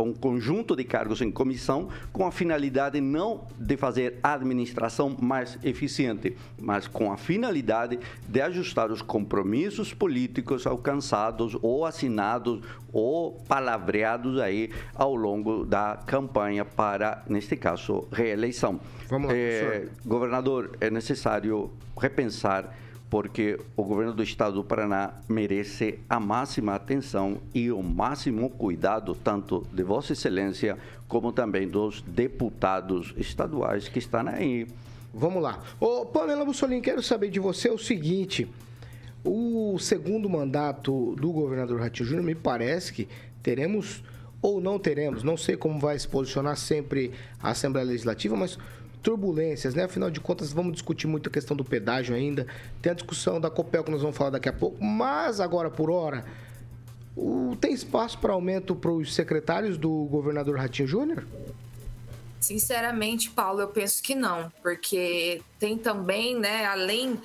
um 0.03 0.13
conjunto 0.13 0.75
de 0.75 0.85
cargos 0.85 1.21
em 1.21 1.31
comissão 1.31 1.89
com 2.13 2.27
a 2.27 2.33
finalidade 2.33 3.01
não 3.01 3.47
de 3.59 3.77
fazer 3.77 4.19
a 4.23 4.35
administração 4.35 5.17
mais 5.21 5.59
eficiente, 5.63 6.37
mas 6.59 6.87
com 6.89 7.13
a 7.13 7.17
finalidade 7.17 7.99
de 8.29 8.41
ajustar 8.41 8.91
os 8.91 9.03
compromissos 9.03 9.95
políticos 9.95 10.67
alcançados 10.67 11.57
ou 11.63 11.85
assinados 11.85 12.61
ou 12.93 13.33
palavreados 13.49 14.39
aí 14.39 14.71
ao 14.95 15.15
longo 15.15 15.65
da 15.65 15.99
campanha 16.07 16.65
para, 16.65 17.23
neste 17.29 17.57
caso, 17.57 18.07
reeleição. 18.13 18.81
Vamos 19.09 19.29
lá, 19.29 19.37
É, 19.37 19.89
governador, 20.05 20.77
é 20.81 20.91
necessário 20.91 21.71
repensar 21.97 22.73
porque 23.15 23.61
o 23.77 23.85
governo 23.85 24.13
do 24.13 24.25
estado 24.25 24.55
do 24.57 24.65
Paraná 24.65 25.15
merece 25.29 26.01
a 26.11 26.19
máxima 26.19 26.75
atenção 26.75 27.39
e 27.55 27.71
o 27.71 27.81
máximo 27.81 28.51
cuidado, 28.51 29.15
tanto 29.15 29.65
de 29.73 29.85
Vossa 29.85 30.15
Excelência 30.15 30.77
como 31.07 31.31
também 31.31 31.69
dos 31.69 32.03
deputados 32.03 33.15
estaduais 33.17 33.87
que 33.87 34.01
estão 34.01 34.27
aí. 34.27 34.67
Vamos 35.15 35.41
lá. 35.41 35.63
Ô, 35.79 36.05
Pamela 36.07 36.45
Mussolini, 36.45 36.81
quero 36.81 37.01
saber 37.05 37.31
de 37.31 37.39
você 37.39 37.71
o 37.71 37.79
seguinte. 37.79 38.49
O 39.25 39.79
segundo 39.79 40.29
mandato 40.29 41.15
do 41.15 41.31
governador 41.31 41.79
Ratinho 41.79 42.09
Júnior, 42.09 42.27
me 42.27 42.35
parece 42.35 42.93
que 42.93 43.07
teremos 43.45 44.03
ou 44.43 44.61
não 44.61 44.77
teremos, 44.77 45.23
não 45.23 45.37
sei 45.37 45.57
como 45.57 45.79
vai 45.79 45.97
se 45.97 46.09
posicionar 46.09 46.57
sempre 46.57 47.13
a 47.41 47.51
Assembleia 47.51 47.87
Legislativa, 47.87 48.35
mas 48.35 48.59
turbulências, 49.05 49.75
né? 49.75 49.85
Afinal 49.85 50.11
de 50.11 50.19
contas, 50.19 50.51
vamos 50.51 50.73
discutir 50.73 51.07
muito 51.07 51.29
a 51.29 51.33
questão 51.33 51.55
do 51.55 51.63
pedágio 51.63 52.17
ainda. 52.17 52.47
Tem 52.81 52.91
a 52.91 52.95
discussão 52.95 53.39
da 53.39 53.51
Copel 53.51 53.85
que 53.85 53.91
nós 53.91 54.01
vamos 54.01 54.17
falar 54.17 54.31
daqui 54.31 54.49
a 54.49 54.53
pouco, 54.53 54.83
mas 54.83 55.41
agora 55.41 55.71
por 55.71 55.91
hora, 55.91 56.25
o- 57.15 57.55
tem 57.61 57.73
espaço 57.73 58.19
para 58.19 58.33
aumento 58.33 58.75
para 58.75 58.91
os 58.91 59.15
secretários 59.15 59.77
do 59.77 59.91
governador 60.07 60.57
Ratinho 60.57 60.89
Júnior? 60.89 61.25
Sinceramente, 62.41 63.31
Paulo, 63.31 63.61
eu 63.61 63.69
penso 63.69 64.03
que 64.03 64.15
não, 64.15 64.51
porque 64.63 65.43
tem 65.59 65.79
também, 65.79 66.39
né, 66.39 66.65
além 66.65 67.21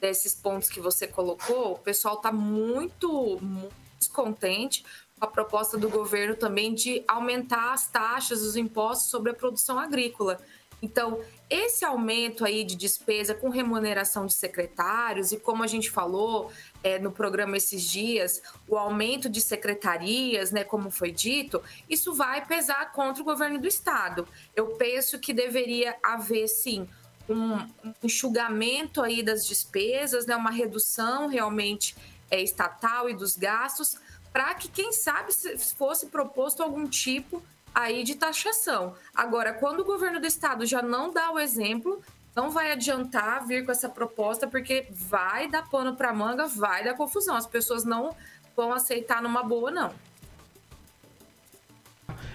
desses 0.00 0.34
pontos 0.34 0.68
que 0.68 0.80
você 0.80 1.06
colocou, 1.06 1.72
o 1.72 1.78
pessoal 1.78 2.16
está 2.16 2.30
muito, 2.30 3.38
muito 3.40 3.74
descontente 3.98 4.84
com 5.18 5.24
a 5.24 5.28
proposta 5.28 5.78
do 5.78 5.88
governo 5.88 6.34
também 6.34 6.74
de 6.74 7.02
aumentar 7.08 7.72
as 7.72 7.86
taxas, 7.86 8.42
os 8.42 8.56
impostos 8.56 9.10
sobre 9.10 9.30
a 9.30 9.34
produção 9.34 9.78
agrícola. 9.78 10.38
Então, 10.82 11.20
esse 11.48 11.84
aumento 11.84 12.44
aí 12.44 12.64
de 12.64 12.74
despesa 12.74 13.34
com 13.34 13.48
remuneração 13.48 14.26
de 14.26 14.34
secretários, 14.34 15.30
e 15.30 15.36
como 15.36 15.62
a 15.62 15.66
gente 15.68 15.88
falou 15.88 16.50
é, 16.82 16.98
no 16.98 17.12
programa 17.12 17.56
esses 17.56 17.82
dias, 17.82 18.42
o 18.66 18.76
aumento 18.76 19.28
de 19.28 19.40
secretarias, 19.40 20.50
né, 20.50 20.64
como 20.64 20.90
foi 20.90 21.12
dito, 21.12 21.62
isso 21.88 22.12
vai 22.12 22.44
pesar 22.44 22.90
contra 22.92 23.22
o 23.22 23.24
governo 23.24 23.60
do 23.60 23.68
Estado. 23.68 24.26
Eu 24.56 24.68
penso 24.74 25.20
que 25.20 25.32
deveria 25.32 25.96
haver, 26.02 26.48
sim, 26.48 26.88
um 27.28 27.64
enxugamento 28.02 29.00
aí 29.00 29.22
das 29.22 29.46
despesas, 29.46 30.26
né, 30.26 30.34
uma 30.34 30.50
redução 30.50 31.28
realmente 31.28 31.94
é, 32.28 32.42
estatal 32.42 33.08
e 33.08 33.14
dos 33.14 33.36
gastos, 33.36 33.96
para 34.32 34.54
que, 34.54 34.68
quem 34.68 34.92
sabe, 34.92 35.32
se 35.32 35.74
fosse 35.76 36.06
proposto 36.06 36.62
algum 36.62 36.88
tipo 36.88 37.42
aí 37.74 38.04
de 38.04 38.14
taxação. 38.14 38.94
Agora, 39.14 39.52
quando 39.52 39.80
o 39.80 39.84
governo 39.84 40.20
do 40.20 40.26
estado 40.26 40.66
já 40.66 40.82
não 40.82 41.12
dá 41.12 41.30
o 41.30 41.38
exemplo, 41.38 42.02
não 42.34 42.50
vai 42.50 42.72
adiantar 42.72 43.46
vir 43.46 43.64
com 43.64 43.72
essa 43.72 43.88
proposta, 43.88 44.46
porque 44.46 44.86
vai 44.90 45.48
dar 45.48 45.68
pano 45.68 45.94
para 45.94 46.12
manga, 46.12 46.46
vai 46.46 46.84
dar 46.84 46.94
confusão. 46.94 47.36
As 47.36 47.46
pessoas 47.46 47.84
não 47.84 48.14
vão 48.56 48.72
aceitar 48.72 49.22
numa 49.22 49.42
boa, 49.42 49.70
não. 49.70 49.92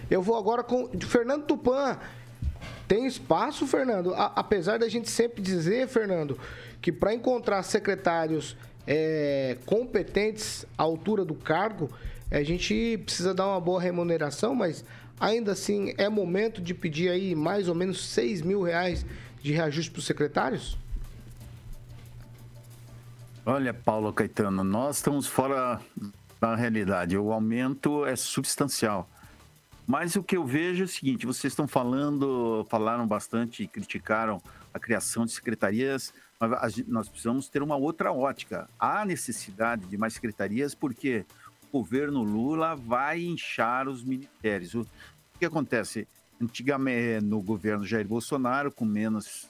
Eu 0.10 0.22
vou 0.22 0.38
agora 0.38 0.64
com 0.64 0.88
Fernando 1.00 1.46
Tupan. 1.46 1.98
Tem 2.88 3.06
espaço, 3.06 3.68
Fernando? 3.68 4.14
A, 4.14 4.28
apesar 4.36 4.80
da 4.80 4.88
gente 4.88 5.10
sempre 5.10 5.42
dizer, 5.42 5.88
Fernando, 5.88 6.40
que 6.82 6.92
para 6.92 7.14
encontrar 7.14 7.62
secretários 7.64 8.56
é, 8.86 9.58
competentes 9.66 10.66
à 10.78 10.84
altura 10.84 11.26
do 11.26 11.36
cargo, 11.36 11.90
a 12.32 12.42
gente 12.44 12.98
precisa 13.04 13.34
dar 13.34 13.48
uma 13.48 13.60
boa 13.60 13.82
remuneração, 13.82 14.56
mas 14.56 14.86
ainda 15.20 15.52
assim 15.52 15.94
é 15.98 16.10
momento 16.10 16.62
de 16.62 16.74
pedir 16.74 17.10
aí 17.10 17.36
mais 17.36 17.68
ou 17.68 17.76
menos 17.76 18.06
6 18.08 18.42
mil 18.42 18.62
reais 18.62 19.06
de 19.42 19.52
reajuste 19.52 19.92
para 19.92 20.00
os 20.00 20.06
secretários? 20.06 20.78
Olha, 23.46 23.74
Paulo 23.74 24.12
Caetano, 24.12 24.64
nós 24.64 24.98
estamos 24.98 25.26
fora 25.26 25.80
da 26.40 26.56
realidade. 26.56 27.18
O 27.18 27.32
aumento 27.32 28.06
é 28.06 28.16
substancial. 28.16 29.10
Mas 29.88 30.18
o 30.18 30.24
que 30.24 30.36
eu 30.36 30.46
vejo 30.46 30.82
é 30.82 30.86
o 30.86 30.88
seguinte: 30.88 31.26
vocês 31.26 31.54
estão 31.54 31.66
falando, 31.66 32.68
falaram 32.70 33.08
bastante 33.08 33.66
criticaram 33.66 34.42
a 34.74 34.80
criação 34.80 35.26
de 35.26 35.32
secretarias, 35.32 36.14
mas 36.38 36.78
nós 36.88 37.08
precisamos 37.08 37.48
ter 37.48 37.64
uma 37.64 37.78
outra 37.78 38.12
ótica. 38.12 38.70
Há 38.78 39.06
necessidade 39.06 39.86
de 39.86 39.98
mais 39.98 40.14
secretarias 40.14 40.76
porque 40.76 41.26
o 41.47 41.47
governo 41.72 42.24
Lula 42.24 42.76
vai 42.76 43.24
inchar 43.24 43.88
os 43.88 44.04
ministérios. 44.04 44.74
O 44.74 44.88
que 45.40 45.46
acontece? 45.46 46.08
Antigamente, 46.42 47.26
no 47.26 47.42
governo 47.42 47.86
Jair 47.86 48.08
Bolsonaro, 48.08 48.72
com 48.72 48.86
menos 48.86 49.48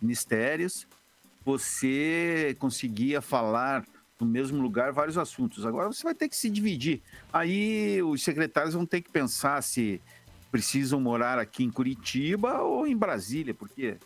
ministérios, 0.00 0.86
você 1.44 2.56
conseguia 2.58 3.20
falar 3.20 3.84
no 4.20 4.26
mesmo 4.26 4.60
lugar 4.60 4.92
vários 4.92 5.16
assuntos. 5.16 5.64
Agora 5.64 5.88
você 5.88 6.02
vai 6.02 6.14
ter 6.14 6.28
que 6.28 6.36
se 6.36 6.50
dividir. 6.50 7.02
Aí 7.32 8.02
os 8.02 8.22
secretários 8.22 8.74
vão 8.74 8.84
ter 8.84 9.00
que 9.00 9.10
pensar 9.10 9.62
se 9.62 10.00
precisam 10.50 11.00
morar 11.00 11.38
aqui 11.38 11.64
em 11.64 11.70
Curitiba 11.70 12.60
ou 12.62 12.86
em 12.86 12.96
Brasília, 12.96 13.54
porque 13.54 13.96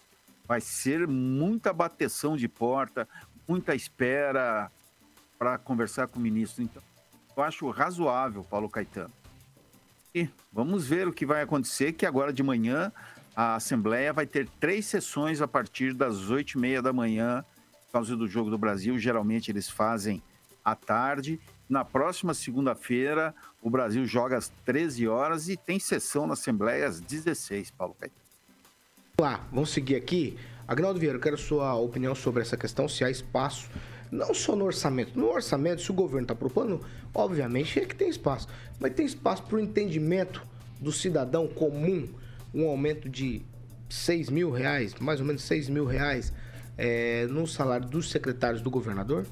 vai 0.47 0.61
ser 0.61 1.07
muita 1.07 1.73
bateção 1.73 2.37
de 2.37 2.49
porta, 2.49 3.09
muita 3.47 3.75
espera 3.75 4.71
para 5.43 5.59
conversar 5.59 6.07
com 6.07 6.21
o 6.21 6.23
ministro. 6.23 6.63
Então, 6.63 6.81
eu 7.37 7.43
acho 7.43 7.69
razoável, 7.69 8.45
Paulo 8.45 8.69
Caetano. 8.69 9.13
E 10.15 10.29
vamos 10.53 10.87
ver 10.87 11.09
o 11.09 11.13
que 11.13 11.27
vai 11.27 11.43
acontecer, 11.43 11.95
que 11.95 12.07
agora 12.07 12.33
de 12.33 12.45
manhã 12.45 12.93
a 13.35 13.57
Assembleia 13.57 14.13
vai 14.13 14.25
ter 14.25 14.49
três 14.61 14.87
sessões 14.87 15.43
a 15.43 15.49
partir 15.49 15.95
das 15.95 16.31
oito 16.31 16.53
e 16.53 16.59
meia 16.59 16.81
da 16.81 16.93
manhã 16.93 17.45
por 17.87 17.95
causa 17.95 18.15
do 18.15 18.29
Jogo 18.29 18.51
do 18.51 18.59
Brasil. 18.59 18.97
Geralmente 19.01 19.51
eles 19.51 19.69
fazem 19.69 20.23
à 20.65 20.77
tarde. 20.77 21.41
Na 21.69 21.85
próxima 21.85 22.35
segunda-feira, 22.35 23.35
o 23.61 23.69
Brasil 23.69 24.07
joga 24.07 24.37
às 24.37 24.49
13 24.65 25.09
horas 25.09 25.49
e 25.49 25.57
tem 25.57 25.81
sessão 25.81 26.25
na 26.25 26.35
Assembleia 26.35 26.87
às 26.87 27.01
16, 27.01 27.73
Paulo 27.73 27.97
Caetano. 27.99 28.23
Vamos 29.19 29.41
vamos 29.51 29.71
seguir 29.71 29.97
aqui. 29.97 30.39
Agnaldo 30.69 31.01
Vieira, 31.01 31.19
eu 31.19 31.21
quero 31.21 31.37
sua 31.37 31.75
opinião 31.75 32.15
sobre 32.15 32.43
essa 32.43 32.57
questão, 32.57 32.89
se 32.89 33.03
há 33.03 33.11
espaço, 33.11 33.69
não 34.13 34.35
só 34.35 34.55
no 34.55 34.67
orçamento. 34.67 35.19
No 35.19 35.31
orçamento, 35.33 35.81
se 35.81 35.91
o 35.91 35.95
governo 35.95 36.25
está 36.25 36.35
propondo, 36.35 36.83
obviamente 37.15 37.81
é 37.81 37.87
que 37.87 37.97
tem 37.97 38.11
espaço. 38.11 38.47
Mas 38.79 38.93
tem 38.93 39.07
espaço 39.07 39.43
para 39.45 39.57
o 39.57 39.61
entendimento 39.61 40.47
do 40.79 40.93
cidadão 40.93 41.49
comum, 41.49 42.07
um 42.55 42.69
aumento 42.69 43.09
de 43.09 43.41
6 43.89 44.29
mil 44.29 44.51
reais, 44.51 44.95
mais 45.01 45.19
ou 45.19 45.27
menos 45.27 45.43
6 45.43 45.71
mil 45.71 45.87
reais 45.87 46.31
é, 46.77 47.27
no 47.31 47.47
salário 47.47 47.89
dos 47.89 48.11
secretários 48.11 48.61
do 48.61 48.71
governador? 48.71 49.25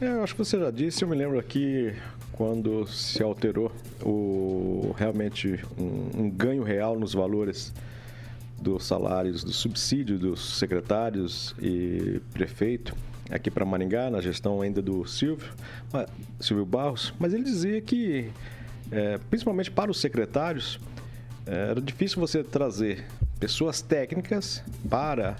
É, 0.00 0.06
eu 0.06 0.22
acho 0.22 0.34
que 0.34 0.38
você 0.38 0.58
já 0.58 0.70
disse, 0.70 1.02
eu 1.02 1.08
me 1.08 1.16
lembro 1.16 1.38
aqui 1.38 1.92
quando 2.32 2.86
se 2.86 3.20
alterou 3.20 3.72
o, 4.00 4.94
realmente 4.96 5.60
um, 5.76 6.22
um 6.22 6.30
ganho 6.30 6.62
real 6.62 6.98
nos 6.98 7.12
valores 7.12 7.72
dos 8.62 8.84
salários, 8.84 9.42
do 9.42 9.52
subsídio 9.52 10.18
dos 10.18 10.58
secretários 10.58 11.54
e 11.60 12.20
prefeito 12.32 12.94
aqui 13.30 13.50
para 13.50 13.64
Maringá, 13.64 14.10
na 14.10 14.20
gestão 14.20 14.60
ainda 14.60 14.82
do 14.82 15.06
Silvio, 15.06 15.48
Silvio 16.38 16.66
Barros, 16.66 17.12
mas 17.18 17.32
ele 17.32 17.44
dizia 17.44 17.80
que, 17.80 18.30
é, 18.90 19.18
principalmente 19.30 19.70
para 19.70 19.90
os 19.90 20.00
secretários, 20.00 20.80
é, 21.46 21.70
era 21.70 21.80
difícil 21.80 22.20
você 22.20 22.42
trazer 22.42 23.04
pessoas 23.38 23.80
técnicas 23.80 24.62
para 24.88 25.36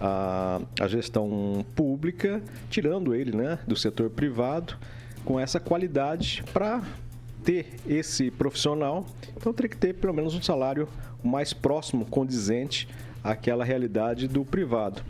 a, 0.00 0.60
a 0.80 0.88
gestão 0.88 1.64
pública, 1.74 2.42
tirando 2.70 3.14
ele 3.14 3.36
né, 3.36 3.58
do 3.66 3.76
setor 3.76 4.10
privado, 4.10 4.76
com 5.24 5.38
essa 5.38 5.60
qualidade 5.60 6.42
para 6.52 6.82
ter 7.44 7.74
esse 7.86 8.30
profissional. 8.30 9.06
Então 9.36 9.52
teria 9.52 9.68
que 9.68 9.76
ter 9.76 9.94
pelo 9.94 10.14
menos 10.14 10.34
um 10.34 10.42
salário 10.42 10.88
mais 11.22 11.52
próximo, 11.52 12.06
condizente 12.06 12.88
àquela 13.22 13.64
realidade 13.64 14.28
do 14.28 14.44
privado. 14.44 15.02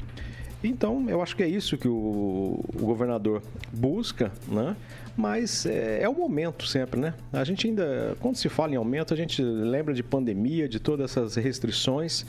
Então, 0.62 1.08
eu 1.08 1.22
acho 1.22 1.36
que 1.36 1.42
é 1.42 1.48
isso 1.48 1.78
que 1.78 1.86
o, 1.86 2.64
o 2.74 2.80
governador 2.80 3.42
busca, 3.72 4.32
né? 4.48 4.76
Mas 5.16 5.66
é, 5.66 6.02
é, 6.02 6.08
o 6.08 6.14
momento 6.14 6.66
sempre, 6.66 7.00
né? 7.00 7.14
A 7.32 7.44
gente 7.44 7.66
ainda, 7.66 8.16
quando 8.20 8.36
se 8.36 8.48
fala 8.48 8.72
em 8.72 8.76
aumento, 8.76 9.14
a 9.14 9.16
gente 9.16 9.40
lembra 9.42 9.94
de 9.94 10.02
pandemia, 10.02 10.68
de 10.68 10.80
todas 10.80 11.10
essas 11.10 11.36
restrições 11.36 12.24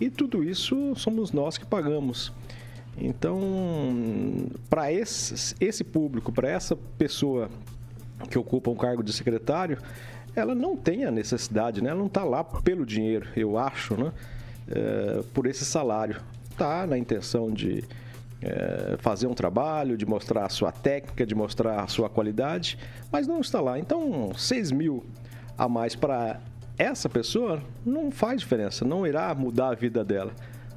e 0.00 0.08
tudo 0.08 0.42
isso 0.42 0.94
somos 0.96 1.32
nós 1.32 1.58
que 1.58 1.66
pagamos. 1.66 2.32
Então, 2.96 3.40
para 4.70 4.90
esse, 4.92 5.54
esse 5.60 5.84
público, 5.84 6.32
para 6.32 6.48
essa 6.48 6.76
pessoa 6.76 7.50
que 8.30 8.38
ocupa 8.38 8.70
um 8.70 8.76
cargo 8.76 9.02
de 9.02 9.12
secretário, 9.12 9.78
ela 10.34 10.54
não 10.54 10.76
tem 10.76 11.04
a 11.04 11.10
necessidade, 11.10 11.82
né? 11.82 11.90
Ela 11.90 11.98
não 11.98 12.06
está 12.06 12.24
lá 12.24 12.42
pelo 12.42 12.86
dinheiro, 12.86 13.28
eu 13.36 13.58
acho, 13.58 13.94
né? 13.96 14.12
É, 14.68 15.22
por 15.34 15.46
esse 15.46 15.64
salário. 15.64 16.20
Está 16.54 16.86
na 16.86 16.96
intenção 16.96 17.50
de 17.50 17.82
é, 18.40 18.96
fazer 19.00 19.26
um 19.26 19.34
trabalho, 19.34 19.96
de 19.96 20.06
mostrar 20.06 20.46
a 20.46 20.48
sua 20.48 20.70
técnica, 20.70 21.26
de 21.26 21.34
mostrar 21.34 21.80
a 21.80 21.88
sua 21.88 22.08
qualidade, 22.08 22.78
mas 23.10 23.26
não 23.26 23.40
está 23.40 23.60
lá. 23.60 23.76
Então, 23.76 24.32
6 24.36 24.70
mil 24.70 25.04
a 25.58 25.68
mais 25.68 25.96
para 25.96 26.40
essa 26.78 27.08
pessoa 27.08 27.60
não 27.84 28.08
faz 28.12 28.40
diferença, 28.40 28.84
não 28.84 29.04
irá 29.04 29.34
mudar 29.34 29.70
a 29.70 29.74
vida 29.74 30.04
dela. 30.04 30.30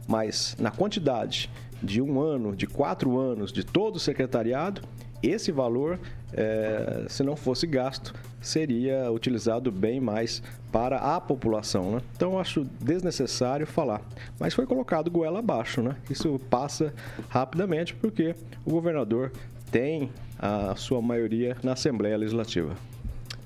Mas 0.07 0.55
na 0.59 0.71
quantidade 0.71 1.47
de 1.81 2.01
um 2.01 2.19
ano, 2.19 2.55
de 2.55 2.65
quatro 2.65 3.15
anos, 3.19 3.53
de 3.53 3.63
todo 3.63 3.97
o 3.97 3.99
secretariado, 3.99 4.81
esse 5.21 5.51
valor, 5.51 5.99
é, 6.33 7.05
se 7.07 7.21
não 7.21 7.35
fosse 7.35 7.67
gasto, 7.67 8.15
seria 8.47 9.11
utilizado 9.11 9.71
bem 9.71 9.99
mais 9.99 10.41
para 10.71 10.97
a 11.15 11.21
população. 11.21 11.91
Né? 11.91 12.01
Então, 12.15 12.33
eu 12.33 12.39
acho 12.39 12.63
desnecessário 12.79 13.67
falar. 13.67 14.01
Mas 14.39 14.53
foi 14.53 14.65
colocado 14.65 15.11
goela 15.11 15.39
abaixo. 15.39 15.81
Né? 15.81 15.95
Isso 16.09 16.39
passa 16.49 16.93
rapidamente 17.29 17.93
porque 17.95 18.35
o 18.65 18.71
governador 18.71 19.31
tem 19.71 20.09
a 20.39 20.75
sua 20.75 21.01
maioria 21.01 21.57
na 21.63 21.73
Assembleia 21.73 22.17
Legislativa. 22.17 22.75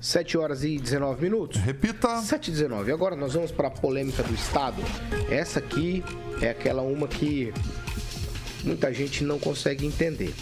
7 0.00 0.36
horas 0.36 0.64
e 0.64 0.78
19 0.78 1.22
minutos. 1.22 1.60
Repita. 1.60 2.20
7 2.20 2.48
e 2.48 2.50
19. 2.50 2.90
Agora 2.90 3.14
nós 3.14 3.34
vamos 3.34 3.52
para 3.52 3.68
a 3.68 3.70
polêmica 3.70 4.22
do 4.22 4.34
Estado. 4.34 4.82
Essa 5.30 5.60
aqui 5.60 6.02
é 6.40 6.50
aquela 6.50 6.82
uma 6.82 7.06
que 7.06 7.52
muita 8.64 8.92
gente 8.92 9.22
não 9.22 9.38
consegue 9.38 9.86
entender. 9.86 10.34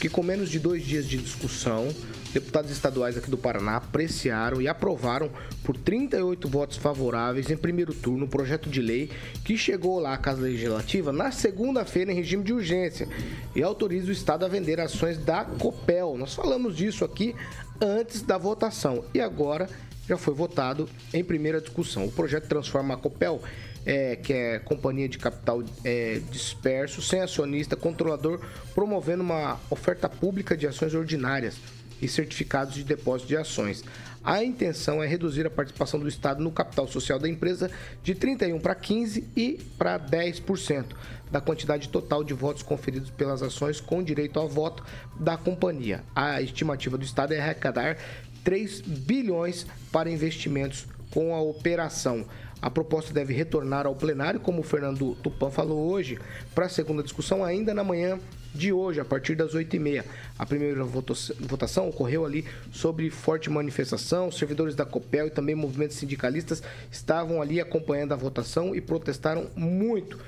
Que 0.00 0.08
com 0.08 0.22
menos 0.22 0.48
de 0.48 0.60
dois 0.60 0.84
dias 0.84 1.08
de 1.08 1.18
discussão, 1.18 1.88
deputados 2.32 2.70
estaduais 2.70 3.16
aqui 3.16 3.30
do 3.30 3.36
Paraná 3.36 3.76
apreciaram 3.76 4.60
e 4.60 4.68
aprovaram 4.68 5.30
por 5.62 5.76
38 5.76 6.48
votos 6.48 6.76
favoráveis 6.76 7.50
em 7.50 7.56
primeiro 7.56 7.92
turno 7.94 8.24
o 8.24 8.28
projeto 8.28 8.70
de 8.70 8.80
lei 8.80 9.10
que 9.44 9.56
chegou 9.56 9.98
lá 9.98 10.14
à 10.14 10.18
Casa 10.18 10.42
Legislativa 10.42 11.12
na 11.12 11.30
segunda-feira 11.30 12.12
em 12.12 12.14
regime 12.14 12.42
de 12.42 12.52
urgência 12.52 13.08
e 13.54 13.62
autoriza 13.62 14.08
o 14.08 14.12
Estado 14.12 14.44
a 14.44 14.48
vender 14.48 14.80
ações 14.80 15.18
da 15.18 15.44
Copel. 15.44 16.16
Nós 16.16 16.34
falamos 16.34 16.76
disso 16.76 17.04
aqui 17.04 17.34
antes 17.80 18.22
da 18.22 18.38
votação. 18.38 19.04
E 19.12 19.20
agora 19.20 19.68
já 20.08 20.16
foi 20.16 20.34
votado 20.34 20.88
em 21.12 21.22
primeira 21.22 21.60
discussão. 21.60 22.06
O 22.06 22.12
projeto 22.12 22.46
transforma 22.46 22.94
a 22.94 22.96
Copel, 22.96 23.42
é, 23.84 24.16
que 24.16 24.32
é 24.32 24.58
companhia 24.58 25.08
de 25.08 25.18
capital 25.18 25.62
é, 25.84 26.20
disperso, 26.30 27.02
sem 27.02 27.20
acionista, 27.20 27.76
controlador, 27.76 28.40
promovendo 28.74 29.22
uma 29.22 29.60
oferta 29.70 30.08
pública 30.08 30.56
de 30.56 30.66
ações 30.66 30.94
ordinárias 30.94 31.56
e 32.02 32.08
certificados 32.08 32.74
de 32.74 32.82
depósito 32.82 33.28
de 33.28 33.36
ações. 33.36 33.84
A 34.24 34.42
intenção 34.44 35.02
é 35.02 35.06
reduzir 35.06 35.46
a 35.46 35.50
participação 35.50 35.98
do 35.98 36.08
Estado 36.08 36.42
no 36.42 36.52
capital 36.52 36.86
social 36.86 37.18
da 37.18 37.28
empresa 37.28 37.70
de 38.02 38.14
31 38.14 38.60
para 38.60 38.74
15 38.74 39.24
e 39.36 39.60
para 39.78 39.98
10% 39.98 40.86
da 41.30 41.40
quantidade 41.40 41.88
total 41.88 42.22
de 42.22 42.34
votos 42.34 42.62
conferidos 42.62 43.10
pelas 43.10 43.42
ações 43.42 43.80
com 43.80 44.02
direito 44.02 44.38
ao 44.38 44.48
voto 44.48 44.84
da 45.18 45.36
companhia. 45.36 46.04
A 46.14 46.42
estimativa 46.42 46.98
do 46.98 47.04
Estado 47.04 47.34
é 47.34 47.40
arrecadar 47.40 47.96
3 48.44 48.80
bilhões 48.80 49.66
para 49.90 50.10
investimentos 50.10 50.86
com 51.10 51.34
a 51.34 51.40
operação. 51.40 52.26
A 52.60 52.70
proposta 52.70 53.12
deve 53.12 53.34
retornar 53.34 53.86
ao 53.86 53.96
plenário, 53.96 54.38
como 54.38 54.60
o 54.60 54.64
Fernando 54.64 55.16
Tupan 55.16 55.50
falou 55.50 55.90
hoje, 55.90 56.18
para 56.54 56.66
a 56.66 56.68
segunda 56.68 57.02
discussão 57.02 57.44
ainda 57.44 57.74
na 57.74 57.82
manhã 57.82 58.20
de 58.54 58.72
hoje, 58.72 59.00
a 59.00 59.04
partir 59.04 59.34
das 59.34 59.54
8h30. 59.54 60.04
A 60.38 60.46
primeira 60.46 60.84
votação 60.84 61.88
ocorreu 61.88 62.24
ali 62.24 62.44
sobre 62.70 63.10
forte 63.10 63.50
manifestação. 63.50 64.30
Servidores 64.30 64.74
da 64.74 64.84
COPEL 64.84 65.28
e 65.28 65.30
também 65.30 65.54
movimentos 65.54 65.96
sindicalistas 65.96 66.62
estavam 66.90 67.40
ali 67.40 67.60
acompanhando 67.60 68.12
a 68.12 68.16
votação 68.16 68.74
e 68.74 68.80
protestaram 68.80 69.46
muito. 69.56 70.18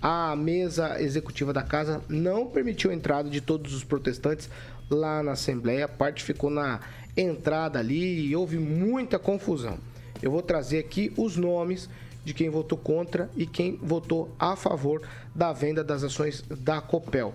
A 0.00 0.36
mesa 0.36 1.00
executiva 1.00 1.52
da 1.52 1.62
casa 1.62 2.02
não 2.08 2.46
permitiu 2.46 2.90
a 2.90 2.94
entrada 2.94 3.28
de 3.28 3.40
todos 3.40 3.74
os 3.74 3.84
protestantes 3.84 4.50
lá 4.90 5.22
na 5.22 5.32
Assembleia. 5.32 5.86
A 5.86 5.88
parte 5.88 6.22
ficou 6.22 6.50
na 6.50 6.80
entrada 7.16 7.78
ali 7.78 8.26
e 8.26 8.36
houve 8.36 8.58
muita 8.58 9.18
confusão. 9.18 9.78
Eu 10.22 10.30
vou 10.30 10.42
trazer 10.42 10.78
aqui 10.78 11.12
os 11.16 11.36
nomes 11.36 11.88
de 12.24 12.32
quem 12.32 12.48
votou 12.48 12.78
contra 12.78 13.28
e 13.36 13.46
quem 13.46 13.76
votou 13.76 14.34
a 14.38 14.56
favor 14.56 15.02
da 15.34 15.52
venda 15.52 15.84
das 15.84 16.02
ações 16.02 16.42
da 16.48 16.80
Copel 16.80 17.34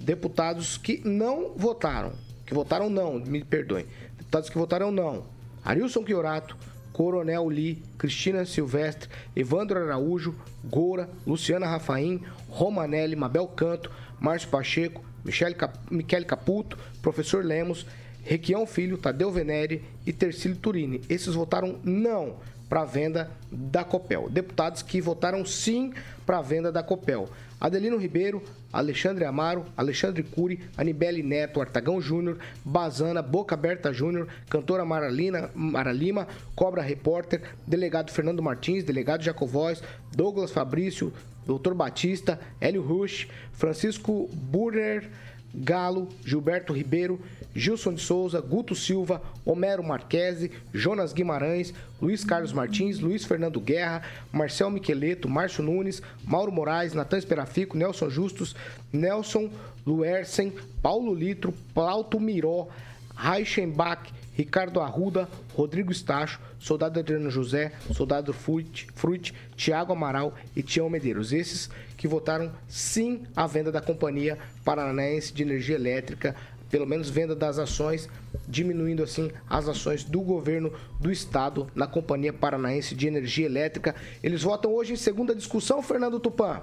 deputados 0.00 0.76
que 0.76 1.00
não 1.04 1.52
votaram, 1.56 2.12
que 2.44 2.54
votaram 2.54 2.88
não, 2.88 3.18
me 3.18 3.42
perdoem, 3.44 3.86
deputados 4.18 4.50
que 4.50 4.58
votaram 4.58 4.90
não, 4.90 5.24
Arilson 5.64 6.04
Chiorato, 6.06 6.56
Coronel 6.92 7.50
Li, 7.50 7.82
Cristina 7.98 8.46
Silvestre, 8.46 9.10
Evandro 9.34 9.78
Araújo, 9.78 10.34
Goura, 10.64 11.10
Luciana 11.26 11.66
Rafaim, 11.66 12.22
Romanelli, 12.48 13.14
Mabel 13.14 13.46
Canto, 13.48 13.90
Márcio 14.18 14.48
Pacheco, 14.48 15.04
Michele 15.22 15.54
Cap... 15.54 15.78
Michele 15.90 16.24
Caputo, 16.24 16.78
Professor 17.02 17.44
Lemos, 17.44 17.84
Requião 18.22 18.66
Filho, 18.66 18.96
Tadeu 18.96 19.30
Venere 19.30 19.84
e 20.06 20.12
Tercílio 20.12 20.56
Turini. 20.56 21.02
Esses 21.08 21.34
votaram 21.34 21.78
não 21.84 22.36
para 22.68 22.82
a 22.82 22.84
venda 22.84 23.30
da 23.50 23.84
Copel. 23.84 24.28
Deputados 24.28 24.82
que 24.82 25.00
votaram 25.00 25.44
sim 25.44 25.92
para 26.24 26.38
a 26.38 26.42
venda 26.42 26.72
da 26.72 26.82
Copel. 26.82 27.28
Adelino 27.60 27.96
Ribeiro, 27.96 28.42
Alexandre 28.70 29.24
Amaro, 29.24 29.64
Alexandre 29.76 30.22
Cury, 30.22 30.60
Anibele 30.76 31.22
Neto, 31.22 31.60
Artagão 31.60 32.00
Júnior, 32.00 32.38
Bazana, 32.62 33.22
Boca 33.22 33.54
Aberta 33.54 33.92
Júnior, 33.92 34.28
cantora 34.50 34.84
Maralina, 34.84 35.50
Mara 35.54 35.92
Lima, 35.92 36.28
Cobra 36.54 36.82
Repórter, 36.82 37.42
delegado 37.66 38.10
Fernando 38.10 38.42
Martins, 38.42 38.84
delegado 38.84 39.22
Jacovóis, 39.22 39.82
Douglas 40.14 40.50
Fabrício, 40.50 41.12
Doutor 41.46 41.74
Batista, 41.74 42.38
Hélio 42.60 42.82
Rush, 42.82 43.26
Francisco 43.52 44.28
Burner, 44.32 45.08
Galo, 45.54 46.08
Gilberto 46.24 46.72
Ribeiro, 46.72 47.20
Gilson 47.54 47.94
de 47.94 48.00
Souza, 48.00 48.40
Guto 48.40 48.74
Silva, 48.74 49.22
Homero 49.44 49.82
Marquese, 49.82 50.50
Jonas 50.72 51.12
Guimarães, 51.12 51.72
Luiz 52.00 52.24
Carlos 52.24 52.52
Martins, 52.52 53.00
Luiz 53.00 53.24
Fernando 53.24 53.58
Guerra, 53.60 54.02
Marcel 54.30 54.70
Miqueleto, 54.70 55.28
Márcio 55.28 55.64
Nunes, 55.64 56.02
Mauro 56.24 56.52
Moraes, 56.52 56.92
Natan 56.92 57.18
Esperafico, 57.18 57.76
Nelson 57.76 58.10
Justus, 58.10 58.54
Nelson 58.92 59.50
Luersen, 59.86 60.52
Paulo 60.82 61.14
Litro, 61.14 61.54
Plauto 61.72 62.20
Miró, 62.20 62.68
Reichenbach, 63.14 64.12
Ricardo 64.36 64.80
Arruda, 64.80 65.26
Rodrigo 65.54 65.90
Estacho, 65.90 66.38
Soldado 66.58 67.00
Adriano 67.00 67.30
José, 67.30 67.72
Soldado 67.94 68.34
Fruit, 68.34 69.34
Tiago 69.56 69.94
Amaral 69.94 70.34
e 70.54 70.62
Tião 70.62 70.90
Medeiros. 70.90 71.32
Esses 71.32 71.70
que 71.96 72.06
votaram 72.06 72.52
sim 72.68 73.22
à 73.34 73.46
venda 73.46 73.72
da 73.72 73.80
Companhia 73.80 74.38
Paranaense 74.62 75.32
de 75.32 75.42
Energia 75.42 75.76
Elétrica, 75.76 76.36
pelo 76.70 76.86
menos 76.86 77.08
venda 77.08 77.34
das 77.34 77.58
ações, 77.58 78.10
diminuindo 78.46 79.02
assim 79.02 79.32
as 79.48 79.68
ações 79.68 80.04
do 80.04 80.20
governo 80.20 80.70
do 81.00 81.10
estado 81.10 81.70
na 81.74 81.86
Companhia 81.86 82.32
Paranaense 82.32 82.94
de 82.94 83.06
Energia 83.06 83.46
Elétrica. 83.46 83.94
Eles 84.22 84.42
votam 84.42 84.74
hoje 84.74 84.92
em 84.92 84.96
segunda 84.96 85.34
discussão, 85.34 85.82
Fernando 85.82 86.20
Tupan. 86.20 86.60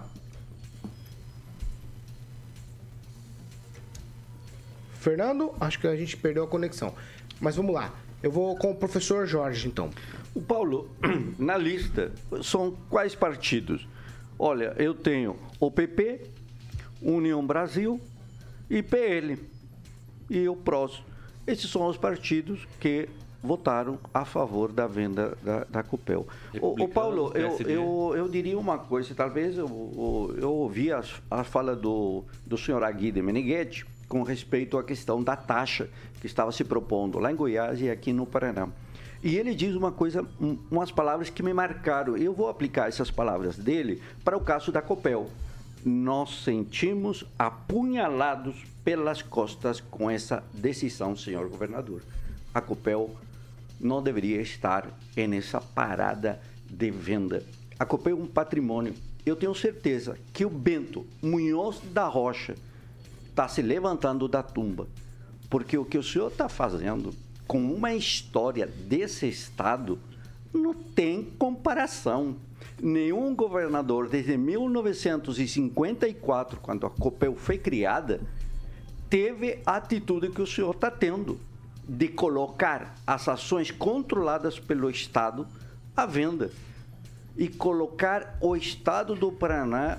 Fernando, 5.04 5.54
acho 5.60 5.80
que 5.80 5.88
a 5.88 5.96
gente 5.98 6.16
perdeu 6.16 6.46
a 6.46 6.48
conexão. 6.48 6.94
Mas 7.44 7.58
vamos 7.58 7.76
lá. 7.76 7.94
Eu 8.24 8.32
vou 8.32 8.56
com 8.56 8.72
o 8.72 8.76
professor 8.76 9.28
Jorge, 9.28 9.68
então. 9.68 9.90
O 10.34 10.42
Paulo, 10.42 10.90
na 11.38 11.58
lista, 11.58 12.10
são 12.42 12.74
quais 12.90 13.14
partidos? 13.14 13.86
Olha, 14.40 14.74
eu 14.78 14.94
tenho 14.94 15.36
o 15.60 15.70
PP, 15.70 16.22
União 17.02 17.46
Brasil 17.46 18.00
e 18.70 18.82
PL 18.82 19.38
e 20.30 20.48
o 20.48 20.56
PROS. 20.56 21.04
Esses 21.46 21.70
são 21.70 21.86
os 21.86 21.98
partidos 21.98 22.66
que 22.80 23.10
votaram 23.44 24.00
a 24.14 24.24
favor 24.24 24.72
da 24.72 24.88
venda 24.88 25.38
da, 25.44 25.66
da 25.66 25.84
Copel. 25.84 26.26
O, 26.62 26.82
o, 26.82 26.88
Paulo, 26.88 27.34
eu, 27.36 27.60
eu, 27.68 28.14
eu 28.16 28.30
diria 28.30 28.58
uma 28.58 28.78
coisa, 28.78 29.14
talvez 29.14 29.58
eu, 29.58 29.68
eu, 29.68 30.36
eu 30.40 30.54
ouvi 30.54 30.94
a, 30.94 31.04
a 31.30 31.44
fala 31.44 31.76
do, 31.76 32.24
do 32.48 32.58
senhor 32.58 32.82
Aguide 32.86 33.22
Meneghetti 33.22 33.86
com 34.08 34.24
respeito 34.24 34.78
à 34.78 34.84
questão 34.84 35.24
da 35.24 35.36
taxa 35.36 35.90
que 36.20 36.28
estava 36.28 36.52
se 36.52 36.64
propondo 36.64 37.20
lá 37.20 37.32
em 37.32 37.36
Goiás 37.36 37.82
e 37.82 37.90
aqui 37.90 38.14
no 38.14 38.26
Paraná. 38.26 38.70
E 39.24 39.38
ele 39.38 39.56
diz 39.56 39.74
uma 39.74 39.92
coisa, 39.92 40.28
umas 40.70 40.92
palavras 40.92 41.30
que 41.30 41.42
me 41.42 41.54
marcaram. 41.54 42.18
Eu 42.18 42.34
vou 42.34 42.50
aplicar 42.50 42.90
essas 42.90 43.10
palavras 43.10 43.58
dele 43.58 44.02
para 44.24 44.36
o 44.36 44.42
caso 44.42 44.70
da 44.72 44.82
Copel. 44.82 45.30
Nós 45.86 46.44
sentimos 46.44 47.26
apunhalados 47.40 48.56
pelas 48.84 49.22
costas 49.22 49.80
com 49.80 50.10
essa 50.10 50.44
decisão, 50.54 51.16
senhor 51.16 51.48
governador. 51.48 52.02
A 52.54 52.60
Copel 52.60 53.16
não 53.80 54.04
deveria 54.04 54.42
estar 54.42 54.90
nessa 55.16 55.62
parada 55.62 56.42
de 56.70 56.92
venda. 56.92 57.44
A 57.80 57.86
Copel 57.86 58.18
é 58.18 58.22
um 58.22 58.28
patrimônio. 58.28 58.94
Eu 59.26 59.38
tenho 59.38 59.56
certeza 59.56 60.18
que 60.34 60.46
o 60.46 60.50
Bento 60.50 61.06
Munhoz 61.22 61.80
da 61.94 62.08
Rocha 62.08 62.56
está 63.34 63.48
se 63.48 63.64
levantando 63.64 64.28
da 64.28 64.44
tumba. 64.44 64.88
Porque 65.50 65.76
o 65.78 65.84
que 65.84 65.98
o 65.98 66.04
senhor 66.04 66.32
está 66.32 66.48
fazendo 66.48 67.14
com 67.48 67.74
uma 67.74 67.94
história 67.94 68.68
desse 68.68 69.28
estado 69.28 69.98
não 70.54 70.74
tem 70.74 71.24
comparação. 71.24 72.38
Nenhum 72.82 73.36
governador, 73.36 74.08
desde 74.08 74.38
1954, 74.38 76.62
quando 76.62 76.86
a 76.86 76.90
COPEL 76.90 77.36
foi 77.36 77.58
criada, 77.58 78.22
teve 79.10 79.60
a 79.66 79.76
atitude 79.78 80.30
que 80.30 80.42
o 80.42 80.48
senhor 80.48 80.76
está 80.76 80.92
tendo 80.92 81.40
de 81.88 82.08
colocar 82.08 82.96
as 83.06 83.28
ações 83.28 83.70
controladas 83.72 84.60
pelo 84.60 84.90
Estado 84.90 85.46
à 85.96 86.06
venda 86.06 86.50
e 87.36 87.48
colocar 87.48 88.38
o 88.40 88.56
Estado 88.56 89.16
do 89.16 89.32
Paraná 89.32 89.98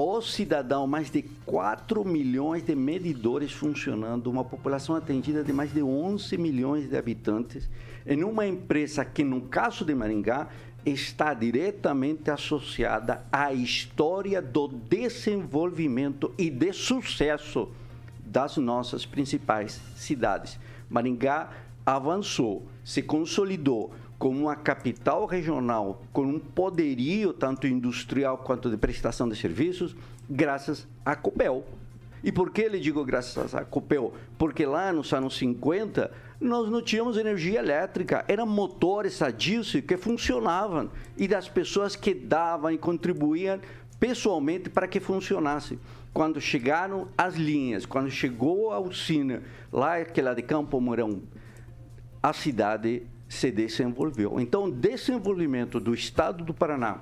o 0.00 0.22
cidadão, 0.22 0.86
mais 0.86 1.10
de 1.10 1.22
4 1.44 2.04
milhões 2.04 2.62
de 2.62 2.72
medidores 2.76 3.50
funcionando, 3.50 4.30
uma 4.30 4.44
população 4.44 4.94
atendida 4.94 5.42
de 5.42 5.52
mais 5.52 5.72
de 5.72 5.82
11 5.82 6.38
milhões 6.38 6.88
de 6.88 6.96
habitantes, 6.96 7.68
em 8.06 8.22
uma 8.22 8.46
empresa 8.46 9.04
que, 9.04 9.24
no 9.24 9.40
caso 9.42 9.84
de 9.84 9.92
Maringá, 9.96 10.48
está 10.86 11.34
diretamente 11.34 12.30
associada 12.30 13.26
à 13.32 13.52
história 13.52 14.40
do 14.40 14.68
desenvolvimento 14.68 16.32
e 16.38 16.48
de 16.48 16.72
sucesso 16.72 17.68
das 18.24 18.56
nossas 18.56 19.04
principais 19.04 19.80
cidades. 19.96 20.60
Maringá 20.88 21.50
avançou, 21.84 22.68
se 22.84 23.02
consolidou 23.02 23.92
como 24.18 24.40
uma 24.40 24.56
capital 24.56 25.24
regional 25.26 26.02
com 26.12 26.22
um 26.22 26.38
poderio 26.38 27.32
tanto 27.32 27.66
industrial 27.66 28.38
quanto 28.38 28.68
de 28.68 28.76
prestação 28.76 29.28
de 29.28 29.36
serviços, 29.36 29.94
graças 30.28 30.86
à 31.04 31.14
Copel. 31.14 31.64
E 32.22 32.32
por 32.32 32.50
que 32.50 32.62
ele 32.62 32.80
digo 32.80 33.04
graças 33.04 33.54
à 33.54 33.64
Copel? 33.64 34.12
Porque 34.36 34.66
lá 34.66 34.92
nos 34.92 35.12
anos 35.12 35.36
50 35.38 36.10
nós 36.40 36.68
não 36.68 36.82
tínhamos 36.82 37.16
energia 37.16 37.60
elétrica, 37.60 38.24
eram 38.28 38.46
motores 38.46 39.22
a 39.22 39.30
diesel 39.30 39.82
que 39.82 39.96
funcionavam 39.96 40.90
e 41.16 41.28
das 41.28 41.48
pessoas 41.48 41.94
que 41.94 42.12
davam 42.12 42.70
e 42.72 42.78
contribuíam 42.78 43.60
pessoalmente 44.00 44.68
para 44.68 44.88
que 44.88 45.00
funcionasse. 45.00 45.78
Quando 46.12 46.40
chegaram 46.40 47.08
as 47.16 47.34
linhas, 47.34 47.86
quando 47.86 48.10
chegou 48.10 48.72
a 48.72 48.80
usina, 48.80 49.42
lá 49.72 49.96
aquela 49.96 50.34
de 50.34 50.42
Campo 50.42 50.80
Mourão, 50.80 51.22
a 52.22 52.32
cidade 52.32 53.02
se 53.28 53.50
desenvolveu. 53.50 54.40
Então, 54.40 54.64
o 54.64 54.70
desenvolvimento 54.70 55.78
do 55.78 55.94
estado 55.94 56.44
do 56.44 56.54
Paraná, 56.54 57.00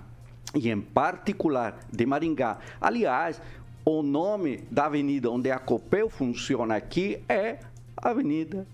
e 0.54 0.70
em 0.70 0.80
particular 0.80 1.78
de 1.92 2.06
Maringá, 2.06 2.58
aliás, 2.80 3.40
o 3.84 4.02
nome 4.02 4.64
da 4.70 4.86
avenida 4.86 5.30
onde 5.30 5.50
a 5.50 5.58
Copel 5.58 6.10
funciona 6.10 6.74
aqui 6.74 7.22
é 7.28 7.58
Avenida 7.96 8.66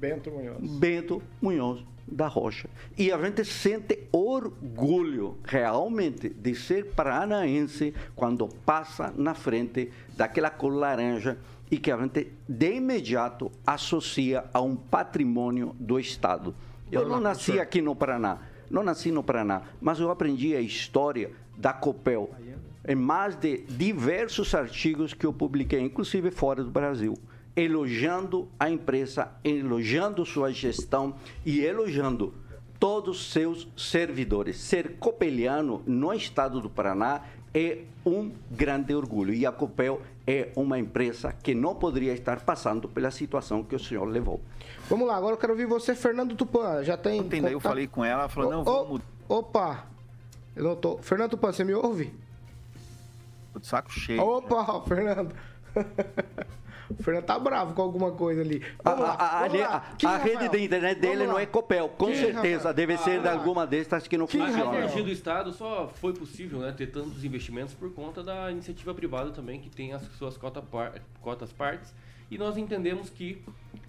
Bento 0.00 0.30
Munhoz. 0.30 0.78
Bento 0.78 1.22
Munhoz 1.42 1.84
da 2.10 2.26
Rocha. 2.26 2.68
E 2.96 3.12
a 3.12 3.18
gente 3.18 3.44
sente 3.44 4.08
orgulho 4.10 5.36
realmente 5.44 6.30
de 6.30 6.54
ser 6.54 6.86
paranaense 6.86 7.94
quando 8.16 8.48
passa 8.48 9.12
na 9.16 9.34
frente 9.34 9.92
daquela 10.16 10.50
cor 10.50 10.72
laranja 10.72 11.38
e 11.70 11.78
que 11.78 11.92
a 11.92 11.98
gente 11.98 12.32
de 12.48 12.76
imediato 12.76 13.52
associa 13.66 14.44
a 14.52 14.60
um 14.60 14.74
patrimônio 14.74 15.76
do 15.78 16.00
Estado. 16.00 16.54
Eu 16.90 17.08
não 17.08 17.20
nasci 17.20 17.58
aqui 17.58 17.80
no 17.80 17.94
Paraná, 17.94 18.38
não 18.70 18.82
nasci 18.82 19.10
no 19.10 19.22
Paraná, 19.22 19.62
mas 19.80 20.00
eu 20.00 20.10
aprendi 20.10 20.54
a 20.54 20.60
história 20.60 21.30
da 21.56 21.72
Copel 21.72 22.30
em 22.86 22.94
mais 22.94 23.36
de 23.36 23.58
diversos 23.68 24.54
artigos 24.54 25.12
que 25.12 25.26
eu 25.26 25.32
publiquei, 25.32 25.80
inclusive 25.80 26.30
fora 26.30 26.64
do 26.64 26.70
Brasil 26.70 27.16
elogiando 27.56 28.48
a 28.58 28.70
empresa, 28.70 29.32
elogiando 29.44 30.24
sua 30.24 30.52
gestão 30.52 31.16
e 31.44 31.60
elogiando 31.60 32.32
todos 32.78 33.20
os 33.20 33.32
seus 33.32 33.68
servidores. 33.76 34.56
Ser 34.56 34.96
copeliano 34.98 35.82
no 35.86 36.12
estado 36.14 36.60
do 36.60 36.70
Paraná 36.70 37.22
é 37.54 37.78
um 38.06 38.32
grande 38.50 38.94
orgulho 38.94 39.34
e 39.34 39.44
a 39.44 39.52
Copel 39.52 40.00
é 40.26 40.50
uma 40.54 40.78
empresa 40.78 41.32
que 41.32 41.54
não 41.54 41.74
poderia 41.74 42.12
estar 42.12 42.40
passando 42.40 42.88
pela 42.88 43.10
situação 43.10 43.62
que 43.62 43.74
o 43.74 43.78
senhor 43.78 44.04
levou. 44.04 44.40
Vamos 44.88 45.06
lá, 45.06 45.16
agora 45.16 45.34
eu 45.34 45.38
quero 45.38 45.52
ouvir 45.52 45.66
você, 45.66 45.94
Fernando 45.94 46.34
Tupan. 46.36 46.84
Já 46.84 46.96
tem. 46.96 47.20
Ontem 47.20 47.42
daí 47.42 47.52
eu 47.52 47.60
falei 47.60 47.86
com 47.86 48.04
ela, 48.04 48.22
ela 48.22 48.28
falou: 48.28 48.50
não, 48.50 48.64
vamos. 48.64 49.00
Opa! 49.28 49.86
Eu 50.54 50.64
não 50.64 50.76
tô. 50.76 50.98
Fernando 50.98 51.30
Tupan, 51.30 51.52
você 51.52 51.64
me 51.64 51.74
ouve? 51.74 52.12
Tô 53.52 53.58
de 53.58 53.66
saco 53.66 53.90
cheio. 53.90 54.22
Opa, 54.22 54.82
Fernando. 54.82 55.34
O 56.98 57.02
Fernando 57.02 57.24
tá 57.24 57.38
bravo 57.38 57.74
com 57.74 57.82
alguma 57.82 58.12
coisa 58.12 58.40
ali. 58.40 58.62
Vamos 58.82 59.00
a, 59.00 59.02
lá, 59.04 59.14
a, 59.14 59.48
vamos 59.48 59.60
a, 59.62 59.68
lá. 59.68 60.14
a 60.14 60.16
rede 60.18 60.48
de 60.48 60.64
internet 60.64 60.98
dele 60.98 61.26
não 61.26 61.38
é 61.38 61.46
Copel, 61.46 61.88
com 61.88 62.06
Quem, 62.06 62.16
certeza. 62.16 62.68
Rafael? 62.68 62.74
Deve 62.74 62.98
ser 62.98 63.20
de 63.20 63.28
alguma 63.28 63.66
destas 63.66 64.06
que 64.06 64.16
não 64.18 64.26
Quem, 64.26 64.40
funciona. 64.40 64.70
A 64.70 64.78
energia 64.78 65.02
do 65.02 65.10
Estado 65.10 65.52
só 65.52 65.88
foi 65.88 66.12
possível 66.12 66.60
né, 66.60 66.72
ter 66.72 66.88
tantos 66.88 67.24
investimentos 67.24 67.74
por 67.74 67.92
conta 67.92 68.22
da 68.22 68.50
iniciativa 68.50 68.94
privada 68.94 69.30
também, 69.30 69.60
que 69.60 69.70
tem 69.70 69.92
as 69.92 70.02
suas 70.16 70.36
cota 70.36 70.60
par, 70.60 71.00
cotas 71.20 71.52
partes. 71.52 71.94
E 72.30 72.38
nós 72.38 72.56
entendemos 72.56 73.10
que 73.10 73.42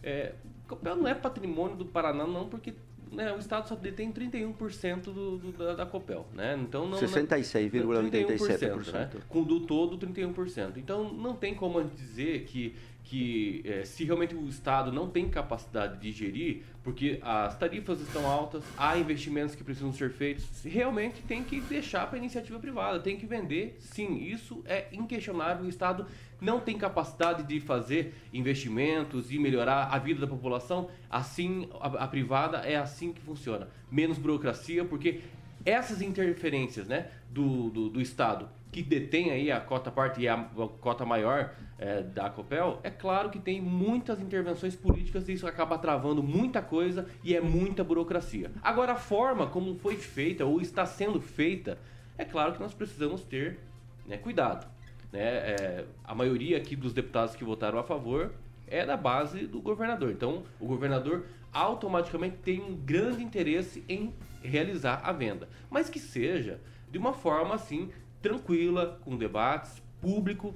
é, 0.04 0.34
Copel 0.68 0.96
não 0.96 1.08
é 1.08 1.14
patrimônio 1.14 1.76
do 1.76 1.86
Paraná, 1.86 2.26
não, 2.26 2.48
porque 2.48 2.74
né, 3.12 3.32
o 3.34 3.40
Estado 3.40 3.68
só 3.68 3.76
detém 3.76 4.12
31% 4.12 5.02
do, 5.02 5.38
do, 5.38 5.52
da, 5.52 5.76
da 5.76 5.86
Copel, 5.86 6.26
né? 6.34 6.58
Então 6.60 6.88
não 6.88 6.98
66,87%, 6.98 8.94
né? 8.94 9.10
Com 9.28 9.44
do 9.44 9.60
todo 9.60 9.98
31%. 9.98 10.78
Então 10.78 11.12
não 11.14 11.36
tem 11.36 11.54
como 11.54 11.84
dizer 11.84 12.46
que 12.46 12.74
que 13.12 13.62
é, 13.65 13.84
se 13.84 14.06
realmente 14.06 14.34
o 14.34 14.47
Estado 14.47 14.89
não 14.89 15.10
tem 15.10 15.28
capacidade 15.28 16.00
de 16.00 16.13
gerir, 16.13 16.63
porque 16.82 17.19
as 17.21 17.58
tarifas 17.58 18.00
estão 18.00 18.26
altas, 18.26 18.63
há 18.78 18.97
investimentos 18.97 19.54
que 19.54 19.65
precisam 19.65 19.91
ser 19.91 20.12
feitos, 20.12 20.45
realmente 20.63 21.21
tem 21.24 21.43
que 21.43 21.60
deixar 21.60 22.08
para 22.08 22.15
a 22.15 22.19
iniciativa 22.19 22.58
privada, 22.58 23.02
tem 23.02 23.17
que 23.17 23.26
vender, 23.26 23.76
sim, 23.82 24.15
isso 24.24 24.63
é 24.65 24.88
inquestionável. 24.93 25.65
O 25.65 25.67
Estado 25.67 26.06
não 26.39 26.62
tem 26.62 26.78
capacidade 26.78 27.43
de 27.43 27.60
fazer 27.60 28.13
investimentos 28.32 29.30
e 29.30 29.38
melhorar 29.38 29.89
a 29.91 30.00
vida 30.00 30.21
da 30.21 30.28
população, 30.28 30.89
assim 31.10 31.67
a, 31.82 32.06
a 32.06 32.08
privada 32.08 32.60
é 32.60 32.78
assim 32.78 33.12
que 33.12 33.19
funciona. 33.19 33.67
Menos 33.91 34.17
burocracia, 34.17 34.86
porque 34.86 35.19
essas 35.65 36.02
interferências 36.02 36.88
né, 36.88 37.08
do, 37.30 37.69
do, 37.69 37.89
do 37.89 38.02
Estado 38.02 38.50
que 38.71 38.82
detém 38.82 39.32
aí 39.32 39.52
a 39.52 39.60
cota 39.60 39.91
parte 39.91 40.21
e 40.21 40.28
a, 40.28 40.36
a 40.36 40.67
cota 40.80 41.06
maior 41.06 41.54
é, 41.78 42.02
da 42.02 42.30
Copel, 42.30 42.80
é 42.84 42.89
claro 42.89 43.30
que 43.30 43.39
tem 43.39 43.62
muitas 43.62 44.21
intervenções 44.21 44.76
políticas 44.76 45.28
e 45.28 45.34
isso 45.34 45.45
acaba 45.45 45.78
travando 45.78 46.24
muita 46.24 46.62
coisa 46.62 47.08
e 47.24 47.36
é 47.36 47.41
muita 47.41 47.84
burocracia. 47.84 48.52
Agora, 48.63 48.93
a 48.93 48.95
forma 48.95 49.47
como 49.47 49.76
foi 49.76 49.97
feita 49.97 50.45
ou 50.45 50.62
está 50.62 50.86
sendo 50.86 51.19
feita, 51.19 51.78
é 52.17 52.24
claro 52.24 52.54
que 52.54 52.62
nós 52.62 52.74
precisamos 52.74 53.24
ter 53.24 53.60
né, 54.08 54.17
cuidado. 54.17 54.67
Né? 55.12 55.21
É, 55.21 55.86
a 56.06 56.15
maioria 56.15 56.58
aqui 56.58 56.76
dos 56.76 56.93
deputados 56.93 57.36
que 57.36 57.43
votaram 57.43 57.78
a 57.78 57.84
favor 57.84 58.32
é 58.67 58.86
da 58.86 58.95
base 58.95 59.45
do 59.47 59.60
governador. 59.60 60.12
Então, 60.12 60.43
o 60.60 60.65
governador 60.65 61.26
automaticamente 61.52 62.38
tem 62.38 62.62
um 62.62 62.76
grande 62.76 63.24
interesse 63.24 63.84
em 63.88 64.14
realizar 64.42 65.02
a 65.04 65.12
venda, 65.12 65.48
mas 65.70 65.90
que 65.90 66.00
seja 66.00 66.60
de 66.90 66.98
uma 66.98 67.14
forma 67.14 67.56
assim 67.56 67.90
tranquila, 68.22 69.00
com 69.04 69.18
debates 69.18 69.82
público 70.00 70.54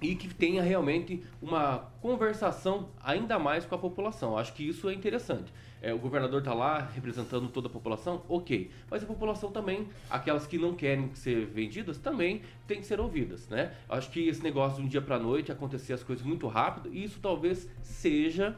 e 0.00 0.14
que 0.14 0.32
tenha 0.32 0.62
realmente 0.62 1.24
uma 1.42 1.90
conversação 2.00 2.90
ainda 3.02 3.38
mais 3.38 3.64
com 3.64 3.74
a 3.74 3.78
população. 3.78 4.38
Acho 4.38 4.52
que 4.52 4.66
isso 4.66 4.88
é 4.88 4.94
interessante. 4.94 5.52
É, 5.80 5.92
o 5.92 5.98
governador 5.98 6.40
está 6.40 6.54
lá 6.54 6.78
representando 6.94 7.48
toda 7.48 7.68
a 7.68 7.70
população, 7.70 8.22
ok. 8.28 8.70
Mas 8.90 9.02
a 9.02 9.06
população 9.06 9.50
também, 9.50 9.88
aquelas 10.10 10.46
que 10.46 10.58
não 10.58 10.74
querem 10.74 11.14
ser 11.14 11.46
vendidas, 11.46 11.98
também 11.98 12.42
tem 12.66 12.80
que 12.80 12.86
ser 12.86 13.00
ouvidas, 13.00 13.48
né? 13.48 13.74
Acho 13.88 14.10
que 14.10 14.28
esse 14.28 14.42
negócio 14.42 14.78
de 14.78 14.86
um 14.86 14.88
dia 14.88 15.02
para 15.02 15.18
noite 15.18 15.52
acontecer 15.52 15.92
as 15.92 16.02
coisas 16.02 16.24
muito 16.24 16.46
rápido, 16.46 16.92
isso 16.92 17.18
talvez 17.20 17.68
seja 17.82 18.56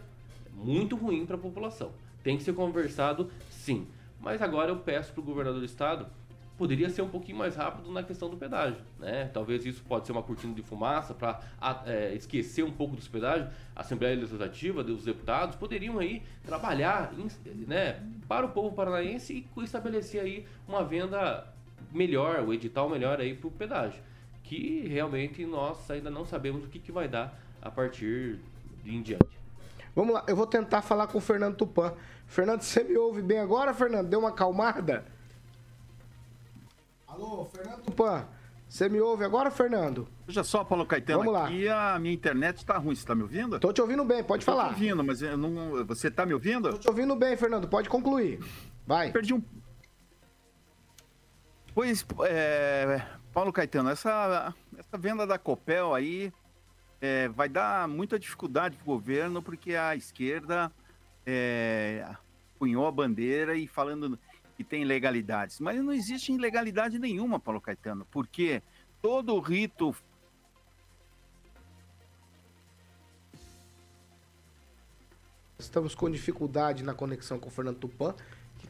muito 0.65 0.97
ruim 0.97 1.27
para 1.27 1.37
a 1.37 1.39
população. 1.39 1.93
Tem 2.23 2.37
que 2.37 2.43
ser 2.43 2.55
conversado, 2.55 3.31
sim. 3.51 3.87
Mas 4.21 4.43
agora 4.43 4.71
eu 4.71 4.77
peço 4.77 5.13
para 5.13 5.21
o 5.21 5.25
governador 5.25 5.61
do 5.61 5.67
estado 5.67 6.07
poderia 6.61 6.91
ser 6.91 7.01
um 7.01 7.09
pouquinho 7.09 7.39
mais 7.39 7.57
rápido 7.57 7.91
na 7.91 8.03
questão 8.03 8.29
do 8.29 8.37
pedágio, 8.37 8.83
né? 8.99 9.31
Talvez 9.33 9.65
isso 9.65 9.83
pode 9.83 10.05
ser 10.05 10.13
uma 10.13 10.23
cortina 10.23 10.53
de 10.53 10.61
fumaça 10.61 11.15
para 11.15 11.41
é, 11.87 12.15
esquecer 12.15 12.63
um 12.63 12.71
pouco 12.71 12.95
do 12.95 13.03
pedágio. 13.11 13.49
A 13.75 13.81
Assembleia 13.81 14.15
Legislativa, 14.15 14.83
os 14.83 15.05
deputados 15.05 15.57
poderiam 15.57 15.99
aí 15.99 16.23
trabalhar, 16.45 17.15
né, 17.67 18.03
para 18.29 18.45
o 18.45 18.51
povo 18.51 18.77
paranaense 18.77 19.47
e 19.57 19.63
estabelecer 19.63 20.21
aí 20.21 20.47
uma 20.69 20.85
venda 20.85 21.51
melhor, 21.91 22.43
o 22.47 22.53
edital 22.53 22.91
melhor 22.91 23.19
aí 23.23 23.35
para 23.35 23.49
o 23.49 23.51
pedágio, 23.51 24.03
que 24.45 24.87
realmente 24.87 25.47
nós 25.47 25.91
ainda 25.91 26.11
não 26.11 26.27
sabemos 26.27 26.63
o 26.63 26.69
que, 26.69 26.79
que 26.79 26.93
vai 26.93 27.09
dar 27.09 27.41
a 27.63 27.71
partir 27.71 28.39
de 28.85 28.95
em 28.95 29.01
diante. 29.01 29.40
Vamos 29.95 30.15
lá, 30.15 30.25
eu 30.27 30.37
vou 30.37 30.47
tentar 30.47 30.83
falar 30.83 31.07
com 31.07 31.19
o 31.19 31.21
Fernando 31.21 31.57
Tupan. 31.57 31.95
Fernando, 32.27 32.63
você 32.63 32.85
me 32.85 32.97
ouve 32.97 33.23
bem 33.23 33.39
agora, 33.39 33.75
Fernando? 33.75 34.09
Deu 34.09 34.21
uma 34.21 34.29
acalmada? 34.29 35.05
Alô, 37.07 37.45
Fernando 37.47 37.83
Tupan. 37.83 38.27
Você 38.69 38.89
me 38.89 39.01
ouve 39.01 39.25
agora, 39.25 39.51
Fernando? 39.51 40.07
Veja 40.29 40.45
só, 40.45 40.63
Paulo 40.63 40.87
Caetano, 40.87 41.25
Vamos 41.25 41.41
aqui 41.41 41.65
lá. 41.65 41.95
a 41.95 41.99
minha 41.99 42.15
internet 42.15 42.59
está 42.59 42.79
ruim. 42.79 42.95
Você 42.95 43.03
está 43.03 43.17
me 43.17 43.23
ouvindo? 43.23 43.57
Estou 43.57 43.73
te 43.73 43.81
ouvindo 43.81 44.05
bem, 44.05 44.23
pode 44.23 44.45
falar. 44.45 44.71
Estou 44.71 44.79
te 44.79 44.93
ouvindo, 44.93 45.05
mas 45.05 45.21
não... 45.21 45.85
você 45.85 46.07
está 46.07 46.25
me 46.25 46.33
ouvindo? 46.33 46.69
Estou 46.69 46.81
te 46.81 46.89
ouvindo 46.89 47.17
bem, 47.17 47.37
Fernando. 47.37 47.67
Pode 47.67 47.89
concluir. 47.89 48.39
Vai. 48.87 49.11
Perdi 49.11 49.35
um... 49.35 49.43
Pois, 51.75 52.07
é... 52.27 53.03
Paulo 53.33 53.53
Caetano, 53.53 53.91
essa, 53.91 54.55
essa 54.79 54.97
venda 54.97 55.27
da 55.27 55.37
Copel 55.37 55.93
aí 55.93 56.33
é, 57.01 57.29
vai 57.29 57.49
dar 57.49 57.89
muita 57.89 58.19
dificuldade 58.19 58.77
para 58.77 58.83
o 58.83 58.95
governo, 58.95 59.43
porque 59.43 59.75
a 59.75 59.97
esquerda 59.97 60.71
é, 61.25 62.07
punhou 62.59 62.87
a 62.87 62.93
bandeira 62.93 63.55
e 63.55 63.67
falando 63.67 64.19
que 64.57 64.63
tem 64.63 64.83
ilegalidades. 64.83 65.59
Mas 65.61 65.83
não 65.83 65.93
existe 65.93 66.33
ilegalidade 66.33 66.99
nenhuma, 66.99 67.41
Paulo 67.41 67.61
Caetano, 67.61 68.07
porque 68.11 68.63
todo 69.01 69.35
o 69.35 69.41
rito 69.41 69.97
Estamos 75.59 75.95
com 75.95 76.11
dificuldade 76.11 76.83
na 76.83 76.95
conexão 76.95 77.39
com 77.39 77.49
o 77.49 77.51
Fernando 77.53 77.77
Tupan, 77.77 78.15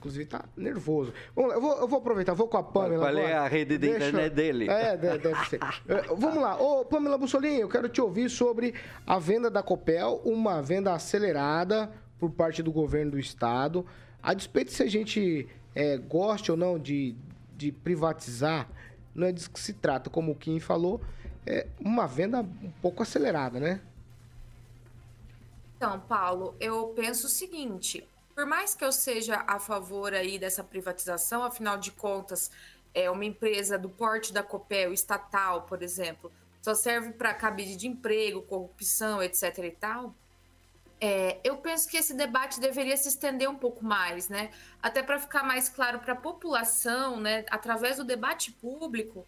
inclusive 0.00 0.24
está 0.24 0.44
nervoso. 0.56 1.12
Vamos 1.36 1.50
lá, 1.50 1.56
eu 1.56 1.60
vou, 1.60 1.76
eu 1.76 1.86
vou 1.86 1.98
aproveitar, 1.98 2.32
vou 2.32 2.48
com 2.48 2.56
a 2.56 2.62
Pamela. 2.62 3.12
Qual 3.12 3.18
é 3.18 3.34
a 3.34 3.46
rede 3.46 3.76
de 3.76 3.86
Deixa... 3.86 4.08
internet 4.08 4.32
dele? 4.32 4.68
É, 4.68 4.96
deve 4.96 5.44
ser. 5.46 5.60
É, 5.86 6.02
vamos 6.14 6.40
lá, 6.40 6.60
ô 6.60 6.84
Pamela 6.84 7.18
Bussolini, 7.18 7.60
eu 7.60 7.68
quero 7.68 7.88
te 7.88 8.00
ouvir 8.00 8.30
sobre 8.30 8.74
a 9.06 9.18
venda 9.18 9.50
da 9.50 9.62
Copel, 9.62 10.20
uma 10.24 10.62
venda 10.62 10.92
acelerada 10.94 11.90
por 12.18 12.30
parte 12.30 12.62
do 12.62 12.72
governo 12.72 13.12
do 13.12 13.18
estado. 13.18 13.84
A 14.22 14.32
despeito 14.32 14.72
se 14.72 14.82
a 14.82 14.88
gente 14.88 15.48
é, 15.74 15.96
goste 15.98 16.50
ou 16.50 16.56
não 16.56 16.78
de, 16.78 17.14
de 17.56 17.72
privatizar, 17.72 18.68
não 19.14 19.26
é 19.26 19.32
disso 19.32 19.50
que 19.50 19.60
se 19.60 19.74
trata, 19.74 20.08
como 20.08 20.32
o 20.32 20.34
Kim 20.34 20.60
falou, 20.60 21.00
é 21.46 21.66
uma 21.80 22.06
venda 22.06 22.40
um 22.40 22.70
pouco 22.80 23.02
acelerada, 23.02 23.58
né? 23.58 23.80
Então, 25.76 25.98
Paulo, 26.00 26.54
eu 26.60 26.88
penso 26.88 27.26
o 27.26 27.30
seguinte: 27.30 28.06
por 28.40 28.46
mais 28.46 28.74
que 28.74 28.82
eu 28.82 28.90
seja 28.90 29.44
a 29.46 29.58
favor 29.58 30.14
aí 30.14 30.38
dessa 30.38 30.64
privatização, 30.64 31.44
afinal 31.44 31.76
de 31.76 31.90
contas, 31.90 32.50
é 32.94 33.10
uma 33.10 33.26
empresa 33.26 33.76
do 33.78 33.90
porte 33.90 34.32
da 34.32 34.42
Copel, 34.42 34.94
estatal, 34.94 35.64
por 35.64 35.82
exemplo, 35.82 36.32
só 36.62 36.72
serve 36.72 37.12
para 37.12 37.34
cabide 37.34 37.76
de 37.76 37.86
emprego, 37.86 38.40
corrupção, 38.40 39.22
etc. 39.22 39.58
e 39.58 39.70
tal. 39.72 40.14
É, 40.98 41.38
eu 41.44 41.58
penso 41.58 41.86
que 41.86 41.98
esse 41.98 42.14
debate 42.14 42.58
deveria 42.60 42.96
se 42.96 43.08
estender 43.08 43.46
um 43.46 43.56
pouco 43.56 43.84
mais, 43.84 44.30
né? 44.30 44.50
Até 44.82 45.02
para 45.02 45.18
ficar 45.18 45.42
mais 45.42 45.68
claro 45.68 45.98
para 45.98 46.14
a 46.14 46.16
população, 46.16 47.20
né? 47.20 47.44
Através 47.50 47.98
do 47.98 48.04
debate 48.04 48.52
público, 48.52 49.26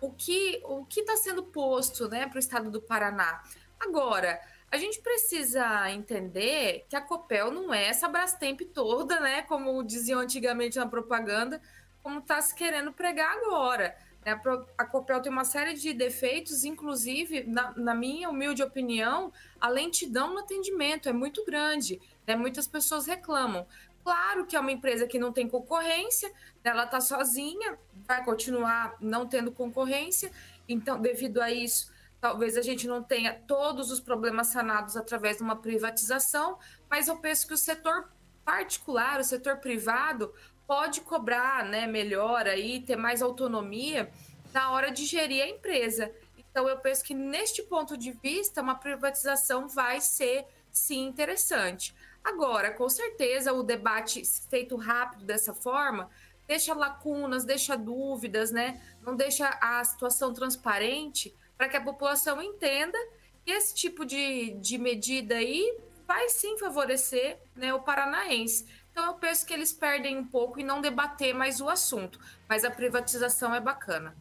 o 0.00 0.10
que 0.10 0.62
o 0.64 0.86
que 0.86 1.00
está 1.00 1.18
sendo 1.18 1.42
posto, 1.42 2.08
né, 2.08 2.26
para 2.26 2.36
o 2.36 2.40
Estado 2.40 2.70
do 2.70 2.80
Paraná. 2.80 3.42
Agora, 3.78 4.40
a 4.74 4.76
gente 4.76 5.00
precisa 5.00 5.88
entender 5.92 6.84
que 6.88 6.96
a 6.96 7.00
Copel 7.00 7.52
não 7.52 7.72
é 7.72 7.86
essa 7.86 8.08
Brastemp 8.08 8.60
toda, 8.74 9.20
né? 9.20 9.42
Como 9.42 9.84
diziam 9.84 10.18
antigamente 10.18 10.76
na 10.78 10.86
propaganda, 10.86 11.62
como 12.02 12.18
está 12.18 12.42
se 12.42 12.52
querendo 12.56 12.92
pregar 12.92 13.36
agora. 13.36 13.96
Né? 14.26 14.36
A 14.76 14.84
Copel 14.84 15.22
tem 15.22 15.30
uma 15.30 15.44
série 15.44 15.74
de 15.74 15.92
defeitos, 15.92 16.64
inclusive, 16.64 17.44
na, 17.44 17.72
na, 17.76 17.94
minha 17.94 18.28
humilde 18.28 18.64
opinião, 18.64 19.32
a 19.60 19.68
lentidão 19.68 20.34
no 20.34 20.40
atendimento 20.40 21.08
é 21.08 21.12
muito 21.12 21.44
grande. 21.44 22.00
Né? 22.26 22.34
Muitas 22.34 22.66
pessoas 22.66 23.06
reclamam. 23.06 23.64
Claro 24.02 24.44
que 24.44 24.56
é 24.56 24.60
uma 24.60 24.72
empresa 24.72 25.06
que 25.06 25.20
não 25.20 25.32
tem 25.32 25.48
concorrência, 25.48 26.28
né? 26.64 26.72
ela 26.72 26.84
está 26.84 27.00
sozinha, 27.00 27.78
vai 28.08 28.24
continuar 28.24 28.96
não 29.00 29.24
tendo 29.24 29.52
concorrência, 29.52 30.32
então, 30.68 31.00
devido 31.00 31.40
a 31.40 31.52
isso, 31.52 31.93
talvez 32.24 32.56
a 32.56 32.62
gente 32.62 32.86
não 32.86 33.02
tenha 33.02 33.34
todos 33.46 33.90
os 33.90 34.00
problemas 34.00 34.46
sanados 34.46 34.96
através 34.96 35.36
de 35.36 35.42
uma 35.42 35.56
privatização, 35.56 36.58
mas 36.88 37.06
eu 37.06 37.18
penso 37.18 37.46
que 37.46 37.52
o 37.52 37.58
setor 37.58 38.08
particular, 38.42 39.20
o 39.20 39.24
setor 39.24 39.58
privado, 39.58 40.32
pode 40.66 41.02
cobrar 41.02 41.66
né, 41.66 41.86
melhor 41.86 42.46
aí, 42.46 42.80
ter 42.80 42.96
mais 42.96 43.20
autonomia 43.20 44.10
na 44.54 44.70
hora 44.70 44.90
de 44.90 45.04
gerir 45.04 45.44
a 45.44 45.48
empresa. 45.50 46.10
Então, 46.38 46.66
eu 46.66 46.78
penso 46.78 47.04
que 47.04 47.12
neste 47.12 47.62
ponto 47.62 47.94
de 47.94 48.12
vista, 48.12 48.62
uma 48.62 48.76
privatização 48.76 49.68
vai 49.68 50.00
ser 50.00 50.46
sim 50.70 51.04
interessante. 51.04 51.94
Agora, 52.24 52.70
com 52.70 52.88
certeza, 52.88 53.52
o 53.52 53.62
debate 53.62 54.22
feito 54.48 54.76
rápido 54.76 55.26
dessa 55.26 55.52
forma 55.52 56.08
deixa 56.46 56.72
lacunas, 56.72 57.44
deixa 57.44 57.76
dúvidas, 57.76 58.50
né? 58.50 58.80
Não 59.02 59.14
deixa 59.14 59.46
a 59.60 59.84
situação 59.84 60.32
transparente 60.32 61.34
para 61.56 61.68
que 61.68 61.76
a 61.76 61.80
população 61.80 62.42
entenda 62.42 62.98
que 63.44 63.50
esse 63.50 63.74
tipo 63.74 64.04
de, 64.04 64.54
de 64.54 64.78
medida 64.78 65.36
aí 65.36 65.78
vai 66.06 66.28
sim 66.28 66.58
favorecer 66.58 67.38
né, 67.54 67.72
o 67.72 67.80
paranaense. 67.80 68.66
Então 68.90 69.04
eu 69.06 69.14
penso 69.14 69.44
que 69.46 69.52
eles 69.52 69.72
perdem 69.72 70.16
um 70.16 70.24
pouco 70.24 70.60
e 70.60 70.64
não 70.64 70.80
debater 70.80 71.34
mais 71.34 71.60
o 71.60 71.68
assunto. 71.68 72.18
Mas 72.48 72.64
a 72.64 72.70
privatização 72.70 73.54
é 73.54 73.60
bacana. 73.60 74.16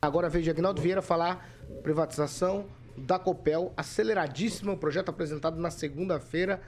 Agora 0.00 0.28
veja 0.28 0.50
Agnaldo 0.50 0.82
Vieira 0.82 1.02
falar 1.02 1.48
privatização 1.82 2.68
da 2.96 3.18
Copel, 3.18 3.72
aceleradíssimo, 3.76 4.76
projeto 4.76 5.08
apresentado 5.08 5.56
na 5.58 5.70
segunda-feira 5.70 6.62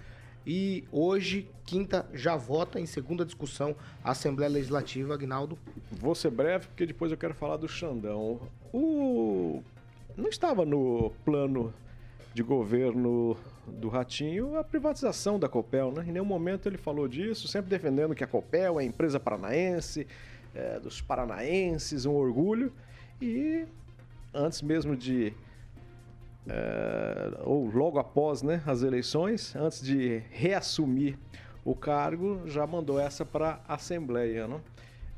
e 0.46 0.84
hoje, 0.92 1.50
quinta, 1.64 2.06
já 2.14 2.36
vota 2.36 2.78
em 2.78 2.86
segunda 2.86 3.24
discussão 3.24 3.74
a 4.04 4.12
Assembleia 4.12 4.50
Legislativa, 4.50 5.14
Agnaldo. 5.14 5.58
Vou 5.90 6.14
ser 6.14 6.30
breve, 6.30 6.68
porque 6.68 6.86
depois 6.86 7.10
eu 7.10 7.18
quero 7.18 7.34
falar 7.34 7.56
do 7.56 7.68
Xandão. 7.68 8.40
O... 8.72 9.60
Não 10.16 10.28
estava 10.28 10.64
no 10.64 11.10
plano 11.24 11.74
de 12.32 12.42
governo 12.42 13.36
do 13.66 13.88
Ratinho 13.88 14.56
a 14.56 14.62
privatização 14.62 15.38
da 15.38 15.48
Copel, 15.48 15.90
né? 15.90 16.04
Em 16.06 16.12
nenhum 16.12 16.24
momento 16.24 16.68
ele 16.68 16.78
falou 16.78 17.08
disso, 17.08 17.48
sempre 17.48 17.68
defendendo 17.68 18.14
que 18.14 18.22
a 18.22 18.26
Copel 18.26 18.78
é 18.78 18.84
empresa 18.84 19.18
paranaense, 19.18 20.06
é, 20.54 20.78
dos 20.78 21.00
paranaenses, 21.00 22.06
um 22.06 22.14
orgulho. 22.14 22.72
E 23.20 23.64
antes 24.32 24.62
mesmo 24.62 24.94
de. 24.94 25.32
É, 26.48 27.40
ou 27.44 27.66
logo 27.66 27.98
após 27.98 28.42
né, 28.42 28.62
as 28.66 28.82
eleições, 28.82 29.54
antes 29.56 29.82
de 29.82 30.22
reassumir 30.30 31.18
o 31.64 31.74
cargo, 31.74 32.42
já 32.46 32.66
mandou 32.66 33.00
essa 33.00 33.24
para 33.24 33.60
a 33.66 33.74
Assembleia. 33.74 34.46
Né? 34.46 34.60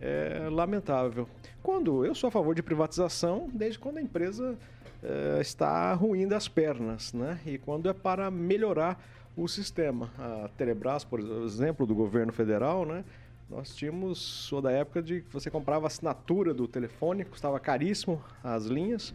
É 0.01 0.49
lamentável. 0.51 1.29
Quando 1.62 2.05
eu 2.07 2.14
sou 2.14 2.29
a 2.29 2.31
favor 2.31 2.55
de 2.55 2.62
privatização, 2.62 3.51
desde 3.53 3.79
quando 3.79 3.99
a 3.99 4.03
empresa 4.03 4.57
uh, 5.03 5.41
está 5.41 5.93
ruim 5.93 6.27
das 6.27 6.49
pernas, 6.49 7.12
né? 7.12 7.41
E 7.45 7.59
quando 7.59 7.88
é 7.88 7.93
para 7.93 8.31
melhorar 8.31 9.03
o 9.37 9.47
sistema. 9.47 10.11
A 10.19 10.49
Telebrás, 10.57 11.05
por 11.05 11.21
exemplo, 11.21 11.87
do 11.87 11.95
governo 11.95 12.33
federal, 12.33 12.85
né? 12.85 13.05
Nós 13.49 13.75
tínhamos, 13.75 14.19
sou 14.19 14.61
da 14.61 14.71
época 14.71 15.03
de 15.03 15.23
que 15.23 15.33
você 15.33 15.51
comprava 15.51 15.87
assinatura 15.87 16.53
do 16.53 16.69
telefone, 16.69 17.25
custava 17.25 17.59
caríssimo 17.59 18.23
as 18.45 18.67
linhas, 18.67 19.14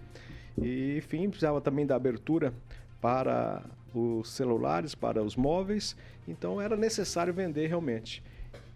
e 0.61 0.97
enfim, 0.97 1.29
precisava 1.29 1.61
também 1.61 1.85
da 1.85 1.95
abertura 1.95 2.53
para 3.01 3.63
os 3.93 4.29
celulares, 4.29 4.95
para 4.95 5.21
os 5.21 5.35
móveis, 5.35 5.95
então 6.27 6.61
era 6.61 6.75
necessário 6.75 7.33
vender 7.33 7.67
realmente. 7.67 8.23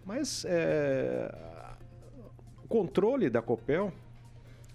Mas 0.04 0.44
é, 0.48 1.34
o 2.64 2.68
controle 2.68 3.28
da 3.28 3.42
Copel 3.42 3.92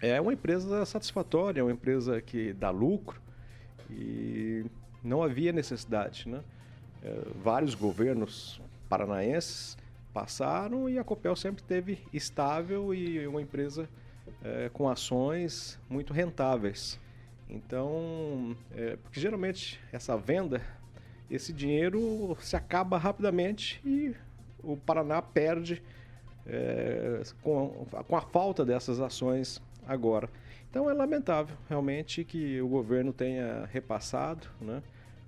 é 0.02 0.20
uma 0.20 0.34
empresa 0.34 0.86
satisfatória, 0.86 1.62
é 1.62 1.64
uma 1.64 1.72
empresa 1.72 2.22
que 2.22 2.54
dá 2.54 2.70
lucro 2.70 3.22
e 3.90 4.66
não 5.04 5.24
havia 5.24 5.52
necessidade. 5.52 6.28
Né? 6.28 6.42
É, 7.04 7.22
vários 7.42 7.74
governos 7.74 8.62
paranaenses 8.90 9.78
passaram 10.14 10.90
e 10.90 11.00
a 11.00 11.04
Copel 11.04 11.36
sempre 11.36 11.64
teve 11.64 12.00
estável 12.14 12.94
e 12.94 13.26
uma 13.26 13.42
empresa 13.42 13.90
é, 14.44 14.70
com 14.74 14.90
ações 14.90 15.80
muito 15.90 16.14
rentáveis. 16.14 17.00
Então, 17.50 18.56
é, 18.76 18.98
porque 18.98 19.20
geralmente 19.20 19.80
essa 19.92 20.18
venda, 20.18 20.62
esse 21.30 21.54
dinheiro 21.54 22.36
se 22.40 22.56
acaba 22.56 22.98
rapidamente 22.98 23.82
e 23.86 24.16
o 24.64 24.76
Paraná 24.78 25.22
perde 25.22 25.82
é, 26.46 27.22
com, 27.42 27.86
com 28.08 28.16
a 28.16 28.22
falta 28.22 28.66
dessas 28.66 29.00
ações 29.00 29.62
agora. 29.88 30.30
Então 30.70 30.90
é 30.90 30.94
lamentável 30.94 31.56
realmente 31.70 32.24
que 32.24 32.60
o 32.60 32.68
governo 32.68 33.14
tenha 33.14 33.70
repassado, 33.72 34.48
né, 34.60 34.82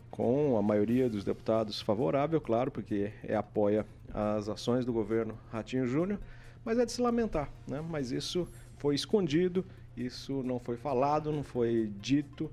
com 0.09 0.57
a 0.57 0.61
maioria 0.61 1.09
dos 1.09 1.23
deputados 1.23 1.81
favorável, 1.81 2.41
claro, 2.41 2.71
porque 2.71 3.11
é, 3.23 3.35
apoia 3.35 3.85
as 4.13 4.49
ações 4.49 4.85
do 4.85 4.93
governo 4.93 5.37
Ratinho 5.51 5.85
Júnior, 5.85 6.19
mas 6.63 6.79
é 6.79 6.85
de 6.85 6.91
se 6.91 7.01
lamentar, 7.01 7.51
né? 7.67 7.79
Mas 7.81 8.11
isso 8.11 8.47
foi 8.77 8.95
escondido, 8.95 9.65
isso 9.95 10.43
não 10.43 10.59
foi 10.59 10.77
falado, 10.77 11.31
não 11.31 11.43
foi 11.43 11.91
dito, 11.99 12.51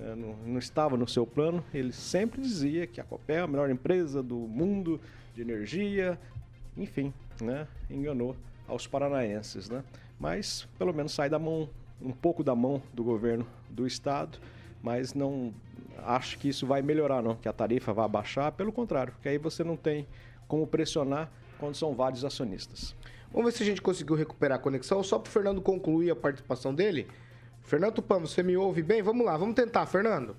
é, 0.00 0.14
não, 0.14 0.36
não, 0.46 0.58
estava 0.58 0.96
no 0.96 1.08
seu 1.08 1.26
plano. 1.26 1.64
Ele 1.72 1.92
sempre 1.92 2.40
dizia 2.40 2.86
que 2.86 3.00
a 3.00 3.04
Copel 3.04 3.36
é 3.36 3.40
a 3.40 3.46
melhor 3.46 3.70
empresa 3.70 4.22
do 4.22 4.36
mundo 4.36 5.00
de 5.34 5.42
energia, 5.42 6.18
enfim, 6.76 7.12
né? 7.40 7.66
Enganou 7.90 8.36
aos 8.66 8.86
paranaenses, 8.86 9.68
né? 9.68 9.82
mas 10.22 10.68
pelo 10.78 10.94
menos 10.94 11.12
sai 11.12 11.28
da 11.28 11.36
mão, 11.36 11.68
um 12.00 12.12
pouco 12.12 12.44
da 12.44 12.54
mão 12.54 12.80
do 12.94 13.02
governo 13.02 13.44
do 13.68 13.84
estado, 13.84 14.38
mas 14.80 15.14
não 15.14 15.52
acho 15.98 16.38
que 16.38 16.48
isso 16.48 16.64
vai 16.64 16.80
melhorar 16.80 17.20
não, 17.20 17.34
que 17.34 17.48
a 17.48 17.52
tarifa 17.52 17.92
vai 17.92 18.08
baixar, 18.08 18.52
pelo 18.52 18.70
contrário, 18.70 19.12
porque 19.12 19.28
aí 19.28 19.36
você 19.36 19.64
não 19.64 19.76
tem 19.76 20.06
como 20.46 20.64
pressionar 20.64 21.28
quando 21.58 21.74
são 21.74 21.92
vários 21.92 22.24
acionistas. 22.24 22.94
Vamos 23.32 23.50
ver 23.50 23.56
se 23.56 23.62
a 23.62 23.66
gente 23.66 23.80
conseguiu 23.80 24.14
recuperar 24.14 24.58
a 24.58 24.60
conexão, 24.60 25.02
só 25.02 25.18
para 25.18 25.30
o 25.30 25.32
Fernando 25.32 25.62
concluir 25.62 26.10
a 26.10 26.16
participação 26.16 26.74
dele. 26.74 27.08
Fernando 27.62 27.94
Tupã, 27.94 28.18
você 28.18 28.42
me 28.42 28.56
ouve 28.56 28.82
bem? 28.82 29.00
Vamos 29.00 29.24
lá, 29.24 29.36
vamos 29.38 29.54
tentar, 29.54 29.86
Fernando. 29.86 30.36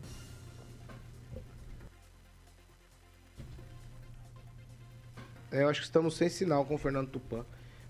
É, 5.51 5.63
eu 5.63 5.69
acho 5.69 5.79
que 5.79 5.85
estamos 5.87 6.15
sem 6.15 6.29
sinal 6.29 6.65
com 6.65 6.75
o 6.75 6.77
Fernando 6.77 7.09
Tupã. 7.09 7.43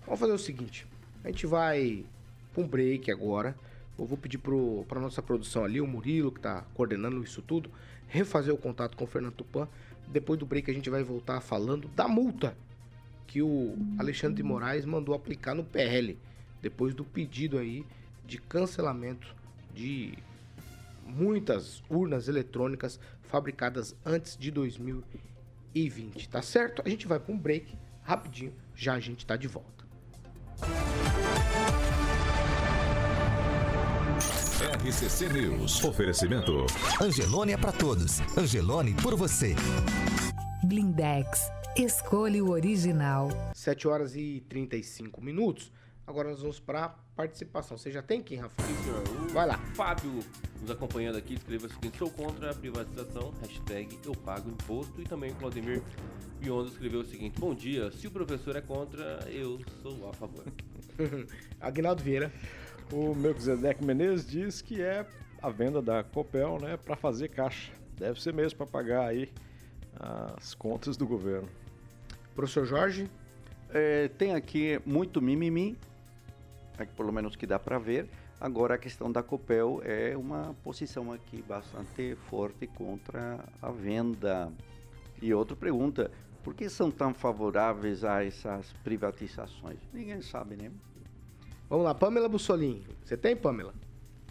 Vamos 0.06 0.20
fazer 0.20 0.32
o 0.32 0.38
seguinte. 0.38 0.86
A 1.22 1.28
gente 1.28 1.46
vai 1.46 2.06
para 2.54 2.62
um 2.62 2.66
break 2.66 3.10
agora. 3.10 3.54
Eu 3.98 4.06
vou 4.06 4.16
pedir 4.16 4.38
para 4.38 5.00
nossa 5.00 5.22
produção 5.22 5.64
ali, 5.64 5.82
o 5.82 5.86
Murilo, 5.86 6.32
que 6.32 6.38
está 6.38 6.62
coordenando 6.74 7.22
isso 7.22 7.42
tudo, 7.42 7.70
refazer 8.08 8.54
o 8.54 8.58
contato 8.58 8.96
com 8.96 9.04
o 9.04 9.06
Fernando 9.06 9.34
Tupan. 9.34 9.68
Depois 10.08 10.38
do 10.38 10.46
break 10.46 10.70
a 10.70 10.74
gente 10.74 10.88
vai 10.88 11.02
voltar 11.02 11.40
falando 11.42 11.88
da 11.88 12.08
multa 12.08 12.56
que 13.26 13.42
o 13.42 13.76
Alexandre 13.98 14.36
de 14.36 14.42
Moraes 14.42 14.84
mandou 14.84 15.14
aplicar 15.14 15.54
no 15.54 15.64
PL, 15.64 16.18
depois 16.62 16.94
do 16.94 17.04
pedido 17.04 17.58
aí 17.58 17.84
de 18.26 18.38
cancelamento 18.38 19.34
de 19.74 20.14
muitas 21.04 21.82
urnas 21.90 22.28
eletrônicas 22.28 22.98
fabricadas 23.22 23.94
antes 24.04 24.36
de 24.36 24.50
2020, 24.50 26.28
tá 26.28 26.40
certo? 26.40 26.82
A 26.84 26.88
gente 26.88 27.06
vai 27.06 27.18
para 27.18 27.32
um 27.32 27.38
break 27.38 27.76
rapidinho, 28.02 28.52
já 28.74 28.94
a 28.94 29.00
gente 29.00 29.20
está 29.20 29.36
de 29.36 29.48
volta. 29.48 29.84
RCC 34.84 35.28
News. 35.28 35.82
Oferecimento. 35.84 36.66
Angelone 37.00 37.52
é 37.52 37.56
para 37.56 37.72
todos. 37.72 38.20
Angelone 38.36 38.94
por 38.94 39.14
você. 39.16 39.54
Blindex. 40.62 41.50
Escolha 41.76 42.44
o 42.44 42.50
original. 42.50 43.28
7 43.52 43.88
horas 43.88 44.14
e 44.14 44.44
35 44.48 45.20
minutos. 45.20 45.72
Agora 46.06 46.30
nós 46.30 46.40
vamos 46.40 46.60
para 46.60 46.90
participação. 47.16 47.76
Você 47.76 47.90
já 47.90 48.00
tem 48.00 48.22
quem, 48.22 48.38
Rafa? 48.38 48.62
Sim, 48.62 48.76
senhor. 48.84 49.02
Vai 49.32 49.44
lá. 49.44 49.58
Fábio, 49.74 50.20
nos 50.60 50.70
acompanhando 50.70 51.18
aqui, 51.18 51.34
escreveu 51.34 51.68
o 51.68 51.72
seguinte: 51.72 51.98
sou 51.98 52.08
contra 52.12 52.52
a 52.52 52.54
privatização, 52.54 53.34
hashtag 53.40 53.98
eu 54.04 54.12
pago 54.14 54.48
imposto. 54.50 55.02
E 55.02 55.04
também 55.04 55.32
o 55.32 55.34
Claudemir 55.34 55.82
Biondo 56.38 56.68
escreveu 56.68 57.00
o 57.00 57.04
seguinte: 57.04 57.40
Bom 57.40 57.52
dia, 57.52 57.90
se 57.90 58.06
o 58.06 58.10
professor 58.12 58.54
é 58.54 58.60
contra, 58.60 59.28
eu 59.28 59.60
sou 59.82 60.08
a 60.08 60.12
favor. 60.12 60.44
Agnaldo 61.60 62.04
Vieira. 62.04 62.32
O 62.92 63.16
Melquisedeque 63.16 63.84
Menezes 63.84 64.24
diz 64.24 64.62
que 64.62 64.80
é 64.80 65.04
a 65.42 65.50
venda 65.50 65.82
da 65.82 66.04
Copel, 66.04 66.56
né, 66.60 66.76
para 66.76 66.94
fazer 66.94 67.30
caixa. 67.30 67.72
Deve 67.98 68.22
ser 68.22 68.32
mesmo 68.32 68.58
para 68.58 68.66
pagar 68.66 69.08
aí 69.08 69.28
as 70.36 70.54
contas 70.54 70.96
do 70.96 71.04
governo. 71.04 71.48
Professor 72.34 72.66
Jorge. 72.66 73.08
É, 73.70 74.08
tem 74.18 74.34
aqui 74.34 74.80
muito 74.84 75.20
mimimi, 75.20 75.76
é 76.78 76.84
que 76.86 76.92
pelo 76.94 77.12
menos 77.12 77.36
que 77.36 77.46
dá 77.46 77.58
para 77.58 77.78
ver. 77.78 78.08
Agora 78.40 78.74
a 78.74 78.78
questão 78.78 79.10
da 79.10 79.22
Copel 79.22 79.80
é 79.84 80.16
uma 80.16 80.54
posição 80.62 81.12
aqui 81.12 81.42
bastante 81.42 82.16
forte 82.28 82.66
contra 82.66 83.40
a 83.62 83.70
venda. 83.70 84.52
E 85.22 85.32
outra 85.32 85.56
pergunta, 85.56 86.10
por 86.42 86.54
que 86.54 86.68
são 86.68 86.90
tão 86.90 87.14
favoráveis 87.14 88.04
a 88.04 88.24
essas 88.24 88.72
privatizações? 88.84 89.78
Ninguém 89.92 90.20
sabe, 90.20 90.56
né? 90.56 90.70
Vamos 91.68 91.84
lá, 91.84 91.94
Pamela 91.94 92.28
Bussolini. 92.28 92.84
Você 93.04 93.16
tem, 93.16 93.34
Pamela? 93.34 93.72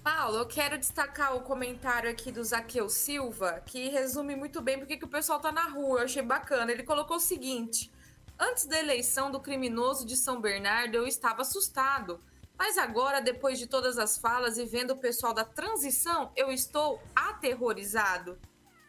Paulo, 0.04 0.38
eu 0.38 0.46
quero 0.46 0.78
destacar 0.78 1.36
o 1.36 1.42
comentário 1.42 2.10
aqui 2.10 2.32
do 2.32 2.44
Zaqueu 2.44 2.90
Silva, 2.90 3.62
que 3.66 3.88
resume 3.90 4.36
muito 4.36 4.62
bem 4.62 4.78
porque 4.78 4.98
que 4.98 5.06
o 5.06 5.08
pessoal 5.08 5.40
tá 5.40 5.52
na 5.52 5.64
rua. 5.70 6.00
Eu 6.00 6.06
achei 6.06 6.22
bacana. 6.22 6.72
Ele 6.72 6.84
colocou 6.84 7.18
o 7.18 7.22
seguinte: 7.22 7.90
Antes 8.38 8.66
da 8.66 8.78
eleição 8.80 9.32
do 9.32 9.40
criminoso 9.40 10.06
de 10.06 10.18
São 10.18 10.42
Bernardo, 10.42 10.96
eu 10.96 11.08
estava 11.08 11.42
assustado. 11.42 12.20
Mas 12.58 12.78
agora, 12.78 13.22
depois 13.22 13.58
de 13.58 13.66
todas 13.66 13.98
as 13.98 14.18
falas 14.18 14.58
e 14.58 14.66
vendo 14.66 14.92
o 14.92 14.98
pessoal 14.98 15.34
da 15.34 15.46
transição, 15.46 16.32
eu 16.36 16.52
estou 16.52 17.02
aterrorizado. 17.16 18.38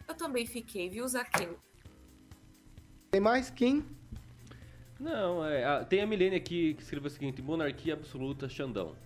Eu 0.07 0.15
também 0.15 0.45
fiquei, 0.47 0.91
viu, 0.91 1.07
Zaqueu? 1.09 1.59
Tem 3.11 3.21
mais? 3.21 3.51
Quem? 3.51 3.85
Não, 4.99 5.45
é, 5.45 5.65
a- 5.65 5.85
tem 5.85 6.01
a 6.03 6.07
Milene 6.07 6.37
aqui 6.37 6.75
que 6.75 6.83
escreveu 6.83 7.07
o 7.07 7.11
seguinte: 7.11 7.41
monarquia 7.41 7.95
absoluta, 7.95 8.49
Xandão. 8.49 8.97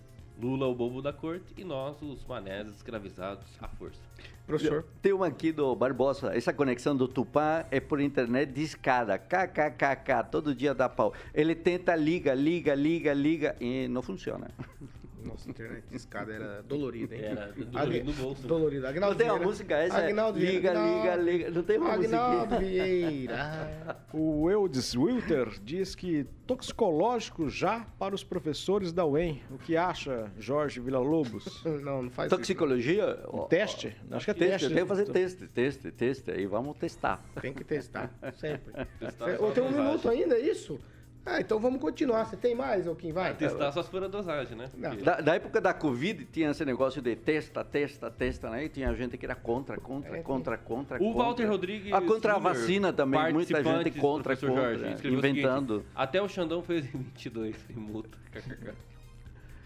Lula, 0.41 0.67
o 0.67 0.75
bobo 0.75 1.01
da 1.01 1.11
corte, 1.11 1.53
e 1.57 1.63
nós, 1.63 2.01
os 2.01 2.23
manés 2.25 2.67
escravizados 2.69 3.45
à 3.59 3.67
força. 3.67 3.99
Professor. 4.47 4.85
Tem 5.01 5.13
uma 5.13 5.27
aqui 5.27 5.51
do 5.51 5.75
Barbosa. 5.75 6.35
Essa 6.35 6.51
conexão 6.51 6.95
do 6.95 7.07
Tupã 7.07 7.65
é 7.69 7.79
por 7.79 7.99
internet 8.01 8.51
de 8.51 8.63
escada. 8.63 9.17
KKKK. 9.17 10.23
Todo 10.31 10.55
dia 10.55 10.73
dá 10.73 10.89
pau. 10.89 11.13
Ele 11.35 11.53
tenta, 11.53 11.95
liga, 11.95 12.33
liga, 12.33 12.73
liga, 12.73 13.13
liga 13.13 13.55
e 13.59 13.87
não 13.87 14.01
funciona. 14.01 14.49
Nossa, 15.23 15.49
internet 15.49 15.83
de 15.89 15.95
escada 15.95 16.33
era 16.33 16.61
dolorida, 16.63 17.15
hein? 17.15 17.21
Era 17.23 17.47
dolorido 17.53 17.77
Agui- 17.77 18.03
no 18.03 18.13
bolso. 18.13 18.47
Dolorido. 18.47 18.81
Não 18.83 18.89
Agnaldo 18.89 19.15
tem 19.17 19.29
uma 19.29 19.39
música 19.39 19.75
essa? 19.75 19.97
é 19.99 20.07
Agnaldo 20.07 20.39
Vieira, 20.39 20.57
liga, 20.57 20.73
liga, 20.73 20.79
Agnaldo- 21.13 21.23
liga. 21.31 21.51
Não 21.51 21.63
tem 21.63 21.77
uma 21.77 21.93
Agnaldo 21.93 22.37
música. 22.55 22.59
Vieira. 22.59 23.99
O 24.11 24.49
Eudes 24.49 24.95
Wilter 24.95 25.49
diz 25.63 25.93
que 25.93 26.25
toxicológico 26.47 27.47
já 27.47 27.85
para 27.99 28.15
os 28.15 28.23
professores 28.23 28.91
da 28.91 29.05
UEM. 29.05 29.41
O 29.51 29.57
que 29.59 29.77
acha, 29.77 30.31
Jorge 30.39 30.79
Villa-Lobos? 30.79 31.63
Não, 31.83 32.03
não 32.03 32.09
faz 32.09 32.29
Toxicologia? 32.29 33.19
Um 33.31 33.45
teste? 33.45 33.95
Acho 34.11 34.25
que 34.25 34.31
é 34.31 34.33
Teste, 34.33 34.49
teste. 34.51 34.63
eu 34.65 34.69
tenho 34.71 34.81
que 34.81 34.87
fazer 34.89 35.05
teste, 35.11 35.47
teste, 35.47 35.91
teste. 35.91 36.31
Aí 36.31 36.45
vamos 36.47 36.75
testar. 36.77 37.23
isso. 37.31 37.41
Tem 37.41 37.53
que 37.53 37.63
testar, 37.63 38.11
sempre. 38.33 38.73
Testar 38.99 39.37
só 39.37 39.45
Ô, 39.47 39.51
tem 39.51 39.63
um 39.63 39.71
minuto 39.71 40.09
ainda, 40.09 40.35
é 40.35 40.39
isso? 40.41 40.79
Ah, 41.25 41.39
então 41.41 41.59
vamos 41.59 41.79
continuar. 41.79 42.25
Você 42.25 42.35
tem 42.37 42.55
mais, 42.55 42.87
ou 42.87 42.95
quem 42.95 43.11
vai? 43.11 43.35
Testar 43.35 43.71
só 43.71 43.83
se 43.83 43.89
for 43.89 44.03
a 44.03 44.07
dosagem, 44.07 44.57
né? 44.57 44.69
Não. 44.75 44.89
Porque- 44.89 45.03
Da, 45.03 45.21
da 45.21 45.35
época 45.35 45.61
da 45.61 45.73
Covid 45.73 46.25
tinha 46.25 46.49
esse 46.49 46.65
negócio 46.65 47.01
de 47.01 47.15
testa, 47.15 47.63
testa, 47.63 48.09
testa, 48.09 48.49
né? 48.49 48.65
E 48.65 48.69
tinha 48.69 48.93
gente 48.95 49.17
que 49.17 49.25
era 49.25 49.35
contra, 49.35 49.77
contra, 49.77 50.17
É, 50.17 50.21
contra, 50.21 50.57
contra. 50.57 50.95
O 50.97 50.99
contra. 50.99 51.23
Walter 51.23 51.45
Rodrigues. 51.45 51.93
Ah, 51.93 52.01
contra 52.01 52.35
a 52.35 52.39
vacina 52.39 52.91
também, 52.91 53.31
muita 53.31 53.63
gente 53.63 53.91
contra, 53.99 54.23
professor 54.23 54.49
contra, 54.49 54.63
Jorge, 54.77 54.93
escreveu 54.93 55.19
o 55.19 55.21
seguinte, 55.21 55.39
inventando. 55.39 55.85
Até 55.93 56.21
o 56.21 56.27
Xandão 56.27 56.63
fez 56.63 56.85
em 56.85 56.97
22 56.97 57.55
sem 57.67 57.75
multa. 57.75 58.17
KKK. 58.31 58.73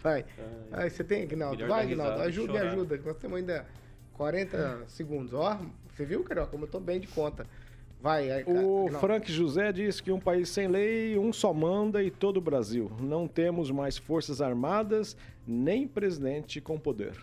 Vai. 0.04 0.26
Aí 0.74 0.90
você 0.90 1.02
tem, 1.04 1.24
Agnaldo? 1.24 1.56
Melhor 1.56 1.70
Vai, 1.70 1.88
e 1.88 2.02
Ajuda, 2.28 2.52
me 2.54 2.60
ajuda. 2.60 3.00
Nós 3.06 3.18
temos 3.18 3.38
ainda 3.38 3.66
40 4.14 4.84
segundos. 4.88 5.34
Ó, 5.34 5.58
você 5.96 6.04
viu, 6.04 6.24
Carol, 6.26 6.48
como 6.48 6.66
eu 6.66 6.70
tô 6.70 6.80
bem 6.80 7.00
de 7.00 7.08
conta. 7.08 7.48
Vai, 8.04 8.30
aí, 8.30 8.44
O 8.44 8.50
Agnaldo. 8.50 9.00
Frank 9.00 9.32
José 9.32 9.72
diz 9.72 10.02
que 10.02 10.12
um 10.12 10.20
país 10.20 10.50
sem 10.50 10.68
lei, 10.68 11.18
um 11.18 11.32
só 11.32 11.54
manda 11.54 12.04
e 12.04 12.12
todo 12.12 12.36
o 12.36 12.42
Brasil. 12.42 12.92
Não 13.00 13.30
temos 13.30 13.72
mais 13.72 13.98
forças 13.98 14.42
armadas, 14.42 15.16
nem 15.48 15.88
presidente 15.88 16.60
com 16.60 16.78
poder. 16.78 17.14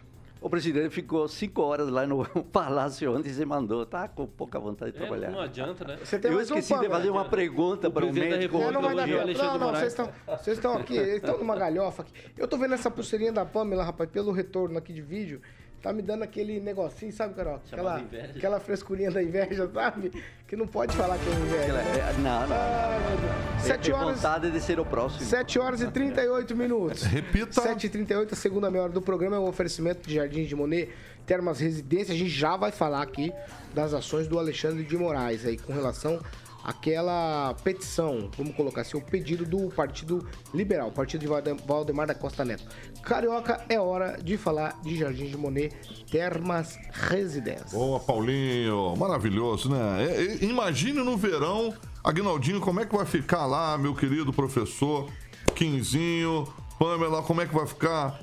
O 0.41 0.49
presidente 0.49 0.89
ficou 0.89 1.29
cinco 1.29 1.61
horas 1.61 1.91
lá 1.91 2.07
no 2.07 2.25
palácio 2.51 3.15
ontem 3.15 3.29
e 3.29 3.35
se 3.35 3.45
mandou. 3.45 3.85
Tá 3.85 4.09
com 4.09 4.27
pouca 4.27 4.59
vontade 4.59 4.93
de 4.93 4.97
É, 4.97 5.01
trabalhar. 5.03 5.31
não 5.31 5.41
adianta, 5.41 5.85
né? 5.87 5.99
Você 6.03 6.19
tem 6.19 6.31
Eu 6.31 6.39
mais 6.39 6.51
um 6.51 6.57
esqueci 6.57 6.81
de 6.81 6.89
fazer 6.89 7.11
uma 7.11 7.27
pergunta 7.27 7.91
para 7.91 8.07
o 8.07 8.09
presidente 8.09 8.31
da 8.31 8.37
médico. 8.39 8.59
Não, 8.59 8.73
não 8.73 8.81
vai 8.81 8.95
dar 8.97 9.05
tempo. 9.07 9.37
Não, 9.39 9.59
não, 9.59 9.71
vocês 9.75 9.89
estão, 9.93 10.09
vocês 10.39 10.57
estão 10.57 10.73
aqui, 10.79 10.97
eles 10.97 11.17
estão 11.17 11.37
numa 11.37 11.55
galhofa 11.57 12.01
aqui. 12.01 12.15
Eu 12.39 12.49
tô 12.49 12.57
vendo 12.57 12.73
essa 12.73 12.91
pulseirinha 12.91 13.33
da 13.35 13.45
Pamela, 13.45 13.85
rapaz, 13.85 14.09
pelo 14.09 14.33
retorno 14.33 14.79
aqui 14.79 14.95
de 14.95 15.03
vídeo. 15.03 15.43
Tá 15.83 15.95
me 15.95 16.03
dando 16.03 16.23
aquele 16.23 16.61
negocinho, 16.61 17.11
sabe, 17.11 17.33
Carol? 17.33 17.59
Aquela, 17.73 18.01
inveja. 18.01 18.33
aquela 18.37 18.61
frescurinha 18.61 19.11
da 19.11 19.23
inveja, 19.23 19.67
sabe? 19.73 20.13
Que 20.47 20.55
não 20.55 20.67
pode 20.67 20.95
falar 20.95 21.17
que 21.17 21.27
é 21.27 21.33
inveja. 21.33 21.73
Né? 21.73 22.13
Não, 22.19 22.47
não. 22.47 22.57
É- 22.57 23.61
Sete 23.61 23.91
horas, 23.91 24.17
vontade 24.17 24.51
de 24.51 24.61
ser 24.61 24.79
o 24.79 24.85
próximo. 24.85 25.25
7 25.25 25.59
horas 25.59 25.81
e 25.81 25.91
38 25.91 26.55
minutos. 26.55 27.03
Repita. 27.05 27.63
7h38, 27.63 28.33
a 28.33 28.37
segunda 28.37 28.71
meia 28.71 28.85
hora 28.85 28.93
do 28.93 29.01
programa 29.01 29.37
é 29.37 29.39
o 29.39 29.47
oferecimento 29.49 30.07
de 30.07 30.15
Jardim 30.17 30.45
de 30.45 30.55
Monet, 30.55 30.91
Termas 31.27 31.61
Residência. 31.61 32.15
A 32.15 32.17
gente 32.17 32.31
já 32.31 32.57
vai 32.57 32.73
falar 32.73 33.01
aqui 33.03 33.33
das 33.75 33.95
ações 33.95 34.29
do 34.29 34.39
Alexandre 34.39 34.83
de 34.85 34.97
Moraes 34.99 35.47
aí 35.47 35.57
com 35.57 35.73
relação 35.73 36.21
àquela 36.65 37.55
petição, 37.63 38.31
vamos 38.37 38.55
colocar 38.55 38.83
assim, 38.83 38.97
o 38.97 39.01
pedido 39.01 39.45
do 39.45 39.69
Partido 39.69 40.27
Liberal, 40.53 40.91
Partido 40.91 41.21
de 41.21 41.27
Valde- 41.27 41.57
Valdemar 41.67 42.07
da 42.07 42.15
Costa 42.15 42.45
Neto. 42.45 42.65
Carioca, 43.03 43.65
é 43.69 43.81
hora 43.81 44.19
de 44.23 44.37
falar 44.37 44.79
de 44.83 44.97
Jardim 44.97 45.27
de 45.27 45.37
Monet, 45.37 45.75
Termas 46.11 46.79
Residência. 46.93 47.79
Boa, 47.79 47.99
Paulinho. 48.01 48.95
Maravilhoso, 48.97 49.71
né? 49.71 50.05
É, 50.05 50.23
é, 50.23 50.45
imagine 50.45 51.03
no 51.03 51.17
verão, 51.17 51.75
Agnaldinho, 52.05 52.61
como 52.61 52.81
é 52.81 52.87
que 52.87 52.95
vai 52.95 53.07
ficar 53.07 53.47
lá, 53.47 53.77
meu 53.79 53.95
querido 53.95 54.33
professor 54.33 55.11
Quinzinho, 55.55 56.47
Pamela, 56.79 57.23
como 57.23 57.41
é 57.41 57.47
que 57.47 57.55
vai 57.55 57.67
ficar 57.67 58.21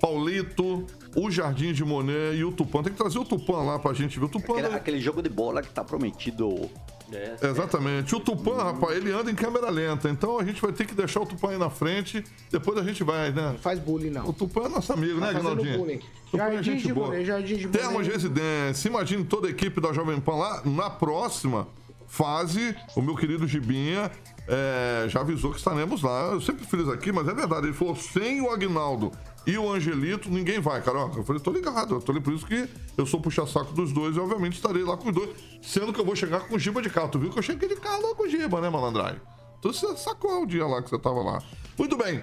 Paulito, 0.00 0.86
o 1.14 1.30
Jardim 1.30 1.72
de 1.72 1.84
Monet 1.84 2.36
e 2.36 2.44
o 2.44 2.50
Tupã. 2.52 2.82
Tem 2.82 2.92
que 2.92 2.98
trazer 2.98 3.18
o 3.18 3.24
Tupã 3.24 3.58
lá 3.62 3.78
pra 3.78 3.92
gente 3.92 4.18
ver. 4.18 4.24
O 4.24 4.28
Tupã. 4.28 4.54
Aquele, 4.54 4.68
né? 4.68 4.76
aquele 4.76 5.00
jogo 5.00 5.22
de 5.22 5.28
bola 5.28 5.60
que 5.62 5.70
tá 5.70 5.84
prometido. 5.84 6.70
É, 7.12 7.36
Exatamente. 7.48 8.14
O 8.14 8.20
Tupã, 8.20 8.56
rapaz, 8.62 8.96
ele 8.96 9.10
anda 9.12 9.30
em 9.30 9.34
câmera 9.34 9.68
lenta. 9.70 10.08
Então 10.08 10.38
a 10.38 10.44
gente 10.44 10.60
vai 10.60 10.72
ter 10.72 10.86
que 10.86 10.94
deixar 10.94 11.20
o 11.20 11.26
Tupã 11.26 11.50
aí 11.50 11.58
na 11.58 11.70
frente. 11.70 12.24
Depois 12.50 12.78
a 12.78 12.82
gente 12.82 13.02
vai, 13.02 13.32
né? 13.32 13.50
Não 13.52 13.58
faz 13.58 13.78
bullying, 13.78 14.10
O 14.10 14.12
não. 14.12 14.32
Tupã 14.32 14.62
é 14.66 14.68
nosso 14.68 14.92
amigo, 14.92 15.18
Tá 15.20 15.26
né, 15.26 15.32
fazendo 15.32 15.48
Agnaldinho? 15.50 15.78
bullying. 15.78 16.00
Tupã 16.30 16.44
é 16.44 16.52
Jardim 16.52 16.62
gente 16.70 16.86
de 16.86 16.92
boa. 16.94 17.24
Jardim 17.24 17.56
de 17.56 17.68
Termos 17.68 17.92
Monet. 17.92 18.10
Residência. 18.12 18.88
Imagine 18.88 19.24
toda 19.24 19.48
a 19.48 19.50
equipe 19.50 19.80
da 19.80 19.92
Jovem 19.92 20.20
Pan 20.20 20.36
lá. 20.36 20.62
Na 20.64 20.88
próxima 20.90 21.66
fase, 22.06 22.74
o 22.96 23.02
meu 23.02 23.14
querido 23.16 23.46
Gibinha 23.46 24.10
é, 24.48 25.06
já 25.08 25.20
avisou 25.20 25.52
que 25.52 25.58
estaremos 25.58 26.02
lá. 26.02 26.30
Eu 26.32 26.40
sempre 26.40 26.64
fiz 26.66 26.88
aqui, 26.88 27.12
mas 27.12 27.26
é 27.28 27.34
verdade. 27.34 27.66
Ele 27.66 27.72
falou: 27.72 27.94
sem 27.96 28.40
o 28.40 28.50
Agnaldo 28.50 29.12
e 29.46 29.56
o 29.56 29.72
Angelito, 29.72 30.30
ninguém 30.30 30.60
vai, 30.60 30.82
Carioca. 30.82 31.18
Eu 31.18 31.24
falei: 31.24 31.40
tô 31.42 31.50
ligado. 31.50 31.94
Eu 31.96 32.00
tô 32.00 32.12
ligado. 32.12 32.24
Por 32.24 32.34
isso 32.34 32.46
que 32.46 32.68
eu 32.96 33.06
sou 33.06 33.20
puxa-saco 33.20 33.72
dos 33.72 33.92
dois 33.92 34.16
e, 34.16 34.20
obviamente, 34.20 34.54
estarei 34.54 34.82
lá 34.82 34.96
com 34.96 35.08
os 35.08 35.14
dois. 35.14 35.30
Sendo 35.62 35.92
que 35.92 36.00
eu 36.00 36.04
vou 36.04 36.14
chegar 36.14 36.40
com 36.40 36.54
o 36.54 36.58
Giba 36.58 36.82
de 36.82 36.90
carro. 36.90 37.08
Tu 37.08 37.18
viu 37.18 37.30
que 37.30 37.38
eu 37.38 37.42
cheguei 37.42 37.68
de 37.68 37.76
carro 37.76 38.08
lá 38.08 38.14
com 38.14 38.24
o 38.24 38.28
Giba, 38.28 38.60
né, 38.60 38.68
malandragem? 38.68 39.20
Então 39.58 39.72
você 39.72 39.96
sacou 39.96 40.42
o 40.42 40.46
dia 40.46 40.66
lá 40.66 40.82
que 40.82 40.88
você 40.88 40.98
tava 40.98 41.22
lá. 41.22 41.42
Muito 41.78 41.96
bem. 41.96 42.22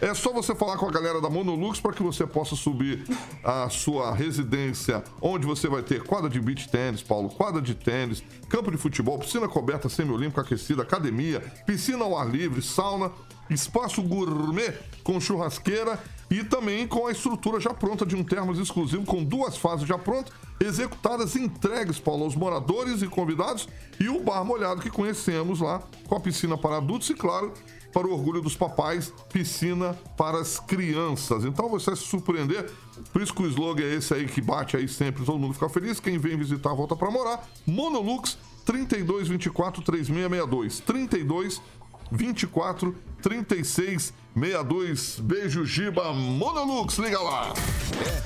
É 0.00 0.14
só 0.14 0.32
você 0.32 0.54
falar 0.54 0.76
com 0.76 0.86
a 0.86 0.90
galera 0.90 1.20
da 1.20 1.28
Monolux 1.28 1.80
para 1.80 1.92
que 1.92 2.02
você 2.02 2.26
possa 2.26 2.54
subir 2.54 3.04
a 3.42 3.68
sua 3.68 4.14
residência, 4.14 5.02
onde 5.20 5.46
você 5.46 5.66
vai 5.68 5.82
ter 5.82 6.02
quadra 6.04 6.30
de 6.30 6.40
beach 6.40 6.68
tênis, 6.68 7.02
Paulo, 7.02 7.28
quadra 7.28 7.60
de 7.60 7.74
tênis, 7.74 8.22
campo 8.48 8.70
de 8.70 8.76
futebol, 8.76 9.18
piscina 9.18 9.48
coberta 9.48 9.88
semiolímpica 9.88 10.42
aquecida, 10.42 10.82
academia, 10.82 11.40
piscina 11.66 12.04
ao 12.04 12.16
ar 12.16 12.28
livre, 12.30 12.62
sauna, 12.62 13.10
espaço 13.50 14.02
gourmet 14.02 14.74
com 15.02 15.20
churrasqueira 15.20 15.98
e 16.30 16.44
também 16.44 16.86
com 16.86 17.06
a 17.06 17.12
estrutura 17.12 17.58
já 17.58 17.72
pronta 17.72 18.04
de 18.04 18.14
um 18.14 18.22
termos 18.22 18.58
exclusivo 18.58 19.04
com 19.04 19.24
duas 19.24 19.56
fases 19.56 19.86
já 19.86 19.96
prontas, 19.96 20.32
executadas 20.60 21.36
entregues, 21.36 21.98
Paulo, 21.98 22.24
aos 22.24 22.34
moradores 22.34 23.02
e 23.02 23.06
convidados 23.06 23.68
e 23.98 24.08
o 24.08 24.22
bar 24.22 24.44
molhado 24.44 24.80
que 24.80 24.90
conhecemos 24.90 25.60
lá, 25.60 25.82
com 26.06 26.14
a 26.14 26.20
piscina 26.20 26.58
para 26.58 26.76
adultos 26.76 27.08
e, 27.10 27.14
claro, 27.14 27.52
para 27.92 28.06
o 28.06 28.12
orgulho 28.12 28.40
dos 28.42 28.54
papais, 28.54 29.12
piscina 29.32 29.94
para 30.16 30.38
as 30.38 30.60
crianças. 30.60 31.44
Então 31.44 31.68
você 31.68 31.86
vai 31.86 31.96
se 31.96 32.04
surpreender. 32.04 32.70
Por 33.12 33.22
isso 33.22 33.32
que 33.32 33.42
o 33.42 33.46
slogan 33.46 33.82
é 33.82 33.94
esse 33.94 34.12
aí 34.12 34.26
que 34.26 34.40
bate 34.40 34.76
aí 34.76 34.86
sempre, 34.86 35.24
todo 35.24 35.38
mundo 35.38 35.54
fica 35.54 35.68
feliz. 35.68 35.98
Quem 35.98 36.18
vem 36.18 36.36
visitar 36.36 36.74
volta 36.74 36.94
para 36.94 37.10
morar. 37.10 37.48
Monolux 37.66 38.36
3224 38.64 39.82
3662. 39.82 40.80
32 40.80 41.62
24 42.10 42.94
36 43.22 44.12
62. 44.34 45.18
Beijo, 45.20 45.64
Giba 45.64 46.12
Monolux, 46.12 46.96
liga 46.98 47.20
lá. 47.20 47.52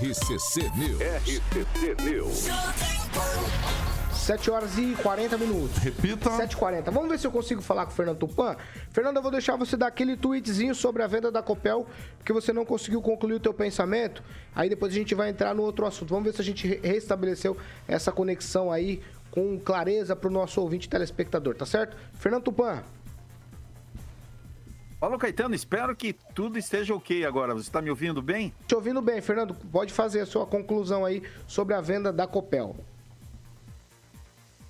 RCC 0.01 0.71
News. 0.77 1.01
RCC 1.01 1.97
News. 2.05 2.49
7 4.13 4.51
horas 4.51 4.79
e 4.79 4.95
40 5.03 5.37
minutos. 5.39 5.79
Repita. 5.79 6.31
7h40. 6.31 6.91
Vamos 6.91 7.09
ver 7.09 7.19
se 7.19 7.27
eu 7.27 7.33
consigo 7.33 7.61
falar 7.61 7.87
com 7.87 7.93
o 7.93 7.95
Fernando 7.95 8.19
Tupan. 8.19 8.57
Fernando, 8.91 9.17
eu 9.17 9.23
vou 9.23 9.33
deixar 9.33 9.57
você 9.57 9.77
dar 9.77 9.89
aquele 9.89 10.17
tweetzinho 10.17 10.75
sobre 10.75 11.03
a 11.03 11.07
venda 11.07 11.33
da 11.33 11.43
Copel, 11.43 11.87
porque 12.19 12.33
você 12.33 12.53
não 12.53 12.65
conseguiu 12.65 13.03
concluir 13.03 13.35
o 13.35 13.41
teu 13.41 13.53
pensamento. 13.53 14.23
Aí 14.55 14.69
depois 14.69 14.93
a 14.93 14.97
gente 14.97 15.15
vai 15.15 15.31
entrar 15.31 15.55
no 15.55 15.63
outro 15.63 15.87
assunto. 15.87 16.11
Vamos 16.11 16.25
ver 16.27 16.35
se 16.35 16.41
a 16.41 16.45
gente 16.45 16.69
restabeleceu 16.85 17.57
essa 17.89 18.13
conexão 18.13 18.71
aí 18.71 19.03
com 19.31 19.59
clareza 19.59 20.15
para 20.15 20.29
o 20.29 20.33
nosso 20.33 20.61
ouvinte 20.61 20.89
telespectador, 20.89 21.57
tá 21.57 21.67
certo? 21.67 21.97
Fernando 22.13 22.45
Tupan. 22.45 22.83
Paulo 25.03 25.19
Caetano, 25.19 25.53
espero 25.53 25.97
que 25.97 26.13
tudo 26.13 26.57
esteja 26.57 26.95
ok 26.95 27.27
agora. 27.27 27.55
Você 27.55 27.63
está 27.63 27.83
me 27.83 27.91
ouvindo 27.91 28.23
bem? 28.23 28.55
Te 28.69 28.77
ouvindo 28.77 29.03
bem, 29.03 29.21
Fernando. 29.21 29.53
Pode 29.53 29.93
fazer 29.93 30.21
a 30.21 30.27
sua 30.27 30.47
conclusão 30.47 31.05
aí 31.05 31.25
sobre 31.45 31.75
a 31.75 31.81
venda 31.81 32.13
da 32.13 32.25
Copel. 32.25 32.77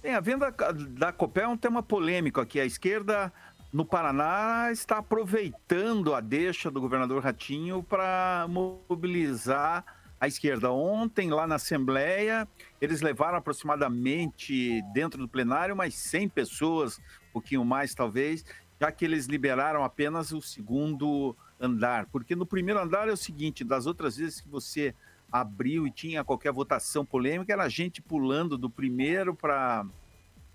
Bem, 0.02 0.14
a 0.14 0.20
venda 0.20 0.50
da 0.88 1.12
Copel 1.12 1.44
é 1.44 1.48
um 1.48 1.56
tema 1.58 1.82
polêmico 1.82 2.40
aqui. 2.40 2.58
A 2.58 2.64
esquerda 2.64 3.30
no 3.70 3.84
Paraná 3.84 4.70
está 4.72 4.96
aproveitando 4.96 6.14
a 6.14 6.20
deixa 6.22 6.70
do 6.70 6.80
governador 6.80 7.22
Ratinho 7.22 7.82
para 7.82 8.46
mobilizar 8.48 9.84
a 10.18 10.28
esquerda. 10.28 10.70
Ontem, 10.70 11.30
lá 11.30 11.46
na 11.46 11.56
Assembleia, 11.56 12.48
eles 12.80 13.02
levaram 13.02 13.36
aproximadamente, 13.36 14.80
dentro 14.94 15.18
do 15.20 15.28
plenário, 15.28 15.76
mais 15.76 15.94
100 15.94 16.28
pessoas, 16.28 16.98
um 17.28 17.32
pouquinho 17.34 17.64
mais 17.64 17.92
talvez, 17.92 18.44
já 18.82 18.90
que 18.90 19.04
eles 19.04 19.26
liberaram 19.26 19.84
apenas 19.84 20.32
o 20.32 20.42
segundo 20.42 21.36
andar. 21.60 22.06
Porque 22.06 22.34
no 22.34 22.44
primeiro 22.44 22.80
andar 22.80 23.08
é 23.08 23.12
o 23.12 23.16
seguinte: 23.16 23.62
das 23.62 23.86
outras 23.86 24.16
vezes 24.16 24.40
que 24.40 24.48
você 24.48 24.92
abriu 25.30 25.86
e 25.86 25.90
tinha 25.90 26.24
qualquer 26.24 26.50
votação 26.50 27.04
polêmica, 27.06 27.52
era 27.52 27.68
gente 27.68 28.02
pulando 28.02 28.58
do 28.58 28.68
primeiro 28.68 29.36
para 29.36 29.86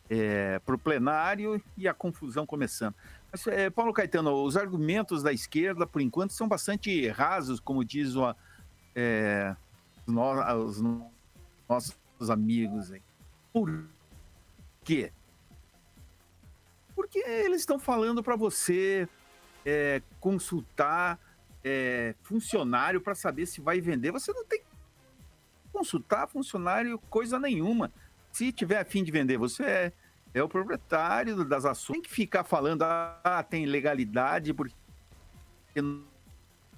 é, 0.10 0.60
o 0.68 0.78
plenário 0.78 1.64
e 1.78 1.88
a 1.88 1.94
confusão 1.94 2.46
começando. 2.46 2.94
Mas, 3.32 3.48
é, 3.48 3.70
Paulo 3.70 3.94
Caetano, 3.94 4.44
os 4.44 4.58
argumentos 4.58 5.24
da 5.24 5.32
esquerda, 5.32 5.88
por 5.88 6.02
enquanto, 6.02 6.34
são 6.34 6.50
bastante 6.50 7.08
rasos, 7.08 7.62
como 7.62 7.82
diz 7.86 8.14
é, 8.94 9.56
os, 10.06 10.84
nossos 11.70 11.96
amigos. 12.30 12.92
Aí. 12.92 13.02
Por 13.54 13.86
quê? 14.84 15.14
Porque 16.98 17.20
eles 17.20 17.62
estão 17.62 17.78
falando 17.78 18.24
para 18.24 18.36
você 18.36 19.08
é, 19.64 20.02
consultar 20.20 21.20
é, 21.64 22.16
funcionário 22.24 23.00
para 23.00 23.14
saber 23.14 23.46
se 23.46 23.62
vai 23.62 23.80
vender. 23.80 24.10
Você 24.10 24.34
não 24.34 24.44
tem 24.44 24.62
que 24.62 24.66
consultar 25.72 26.28
funcionário 26.28 26.98
coisa 27.08 27.40
nenhuma. 27.40 27.92
Se 28.32 28.52
tiver 28.52 28.80
a 28.80 28.84
fim 28.84 29.04
de 29.04 29.12
vender, 29.12 29.38
você 29.38 29.64
é, 29.64 29.94
é 30.34 30.42
o 30.42 30.50
proprietário 30.50 31.46
das 31.46 31.66
ações. 31.66 31.98
Tem 31.98 32.02
que 32.02 32.10
ficar 32.10 32.44
falando, 32.44 32.82
ah, 32.82 33.46
tem 33.48 33.68
legalidade 33.68 34.52
porque 34.52 34.74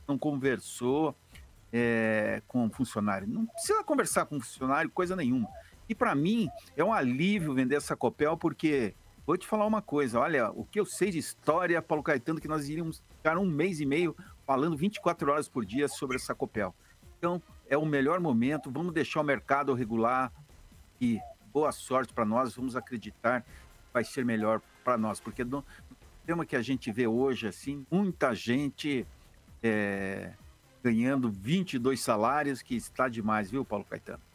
não 0.05 0.17
conversou 0.17 1.15
é, 1.71 2.41
com 2.45 2.65
o 2.65 2.69
funcionário. 2.69 3.25
Não 3.25 3.45
precisa 3.45 3.81
conversar 3.85 4.25
com 4.25 4.35
o 4.35 4.41
funcionário, 4.41 4.91
coisa 4.91 5.15
nenhuma. 5.15 5.47
E 5.87 5.95
para 5.95 6.13
mim 6.13 6.49
é 6.75 6.83
um 6.83 6.91
alívio 6.91 7.53
vender 7.53 7.75
essa 7.75 7.95
Copel 7.95 8.35
porque 8.35 8.93
Vou 9.29 9.37
te 9.37 9.45
falar 9.45 9.67
uma 9.67 9.79
coisa, 9.79 10.19
olha, 10.19 10.49
o 10.49 10.65
que 10.65 10.79
eu 10.79 10.85
sei 10.87 11.11
de 11.11 11.19
história, 11.19 11.79
Paulo 11.83 12.01
Caetano, 12.01 12.41
que 12.41 12.47
nós 12.47 12.67
iríamos 12.67 13.03
ficar 13.15 13.37
um 13.37 13.45
mês 13.45 13.79
e 13.79 13.85
meio 13.85 14.17
falando 14.43 14.75
24 14.75 15.31
horas 15.31 15.47
por 15.47 15.63
dia 15.63 15.87
sobre 15.87 16.15
essa 16.15 16.33
Copel. 16.33 16.73
Então, 17.15 17.39
é 17.67 17.77
o 17.77 17.85
melhor 17.85 18.19
momento, 18.19 18.71
vamos 18.71 18.91
deixar 18.91 19.21
o 19.21 19.23
mercado 19.23 19.71
regular 19.75 20.33
e 20.99 21.19
boa 21.53 21.71
sorte 21.71 22.11
para 22.11 22.25
nós, 22.25 22.55
vamos 22.55 22.75
acreditar 22.75 23.41
que 23.43 23.47
vai 23.93 24.03
ser 24.03 24.25
melhor 24.25 24.63
para 24.83 24.97
nós, 24.97 25.19
porque 25.19 25.43
no 25.43 25.63
tema 26.25 26.43
que 26.43 26.55
a 26.55 26.61
gente 26.63 26.91
vê 26.91 27.05
hoje, 27.05 27.47
assim, 27.47 27.85
muita 27.91 28.33
gente 28.33 29.05
é, 29.61 30.33
ganhando 30.83 31.29
22 31.29 32.01
salários, 32.01 32.63
que 32.63 32.73
está 32.73 33.07
demais, 33.07 33.51
viu, 33.51 33.63
Paulo 33.63 33.85
Caetano? 33.85 34.28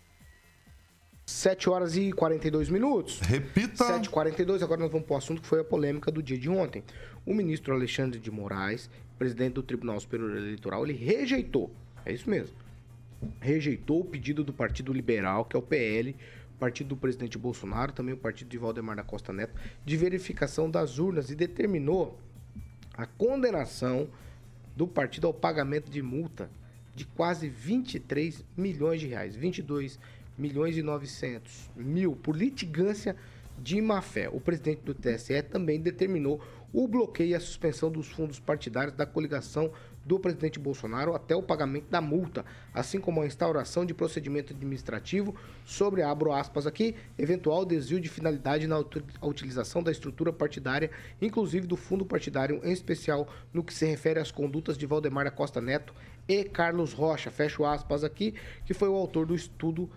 7 1.27 1.71
horas 1.71 1.97
e 1.97 2.13
42 2.13 2.69
minutos. 2.69 3.21
Repita. 3.21 3.85
7 3.85 4.07
e 4.07 4.09
42 4.11 4.63
agora 4.63 4.81
nós 4.81 4.91
vamos 4.91 5.07
para 5.07 5.15
o 5.15 5.17
assunto 5.17 5.41
que 5.41 5.47
foi 5.49 5.61
a 5.61 5.65
polêmica 5.65 6.11
do 6.11 6.23
dia 6.23 6.39
de 6.39 6.51
ontem. 6.51 6.85
O 7.25 7.33
ministro 7.33 7.73
Alexandre 7.75 8.21
de 8.21 8.31
Moraes, 8.31 8.91
presidente 9.19 9.55
do 9.55 9.63
Tribunal 9.63 9.99
Superior 9.99 10.37
Eleitoral, 10.37 10.85
ele 10.85 10.93
rejeitou, 10.93 11.71
é 12.05 12.13
isso 12.13 12.29
mesmo, 12.29 12.55
rejeitou 13.41 14.01
o 14.01 14.05
pedido 14.05 14.45
do 14.45 14.53
Partido 14.53 14.93
Liberal, 14.93 15.47
que 15.47 15.57
é 15.57 15.59
o 15.59 15.63
PL, 15.63 16.15
partido 16.59 16.89
do 16.89 16.97
presidente 16.97 17.39
Bolsonaro, 17.39 17.93
também 17.93 18.15
o 18.15 18.19
partido 18.19 18.49
de 18.49 18.59
Valdemar 18.59 18.97
da 18.97 19.03
Costa 19.03 19.33
Neto, 19.33 19.55
de 19.85 19.97
verificação 19.97 20.71
das 20.71 20.99
urnas 20.99 21.31
e 21.31 21.35
determinou 21.35 22.19
a 22.97 23.07
condenação 23.07 24.09
do 24.77 24.87
partido 24.87 25.27
ao 25.27 25.33
pagamento 25.33 25.91
de 25.91 26.03
multa 26.03 26.51
de 26.95 27.05
quase 27.07 27.49
23 27.49 28.45
milhões 28.57 29.01
de 29.01 29.07
reais, 29.09 29.35
22 29.35 29.99
milhões 29.99 30.14
e 30.39 30.83
900 30.83 31.71
mil 31.77 32.17
por 32.17 32.37
litigância 32.37 33.17
de 33.59 33.81
má-fé. 33.81 34.29
O 34.29 34.41
presidente 34.41 34.83
do 34.83 34.95
TSE 34.95 35.43
também 35.43 35.81
determinou 35.81 36.41
o 36.73 36.89
bloqueio 36.89 37.31
e 37.31 37.35
a 37.35 37.41
suspensão 37.41 37.89
dos 37.89 38.09
fundos 38.09 38.41
partidários 38.41 38.97
da 38.97 39.07
coligação 39.07 39.71
do 40.05 40.19
presidente 40.19 40.59
Bolsonaro 40.59 41.15
até 41.15 41.35
o 41.35 41.43
pagamento 41.43 41.89
da 41.89 42.01
multa, 42.01 42.45
assim 42.75 43.01
como 43.01 43.23
a 43.23 43.27
instauração 43.27 43.87
de 43.87 43.95
procedimento 43.95 44.53
administrativo 44.53 45.35
sobre, 45.65 46.03
abro 46.03 46.33
aspas 46.33 46.67
aqui, 46.67 46.95
eventual 47.17 47.65
desvio 47.65 48.01
de 48.01 48.09
finalidade 48.09 48.67
na 48.67 48.77
utilização 49.23 49.83
da 49.83 49.91
estrutura 49.91 50.33
partidária, 50.33 50.91
inclusive 51.23 51.67
do 51.67 51.77
fundo 51.77 52.05
partidário, 52.05 52.61
em 52.65 52.73
especial 52.73 53.29
no 53.53 53.65
que 53.65 53.73
se 53.73 53.87
refere 53.87 54.21
às 54.21 54.31
condutas 54.31 54.77
de 54.77 54.85
Valdemar 54.85 55.25
da 55.25 55.31
Costa 55.31 55.61
Neto 55.61 55.95
e 56.29 56.45
Carlos 56.45 56.93
Rocha, 56.93 57.31
fecho 57.31 57.65
aspas 57.65 58.05
aqui, 58.05 58.35
que 58.67 58.75
foi 58.75 58.89
o 58.89 58.97
autor 58.97 59.27
do 59.27 59.35
estudo 59.35 59.89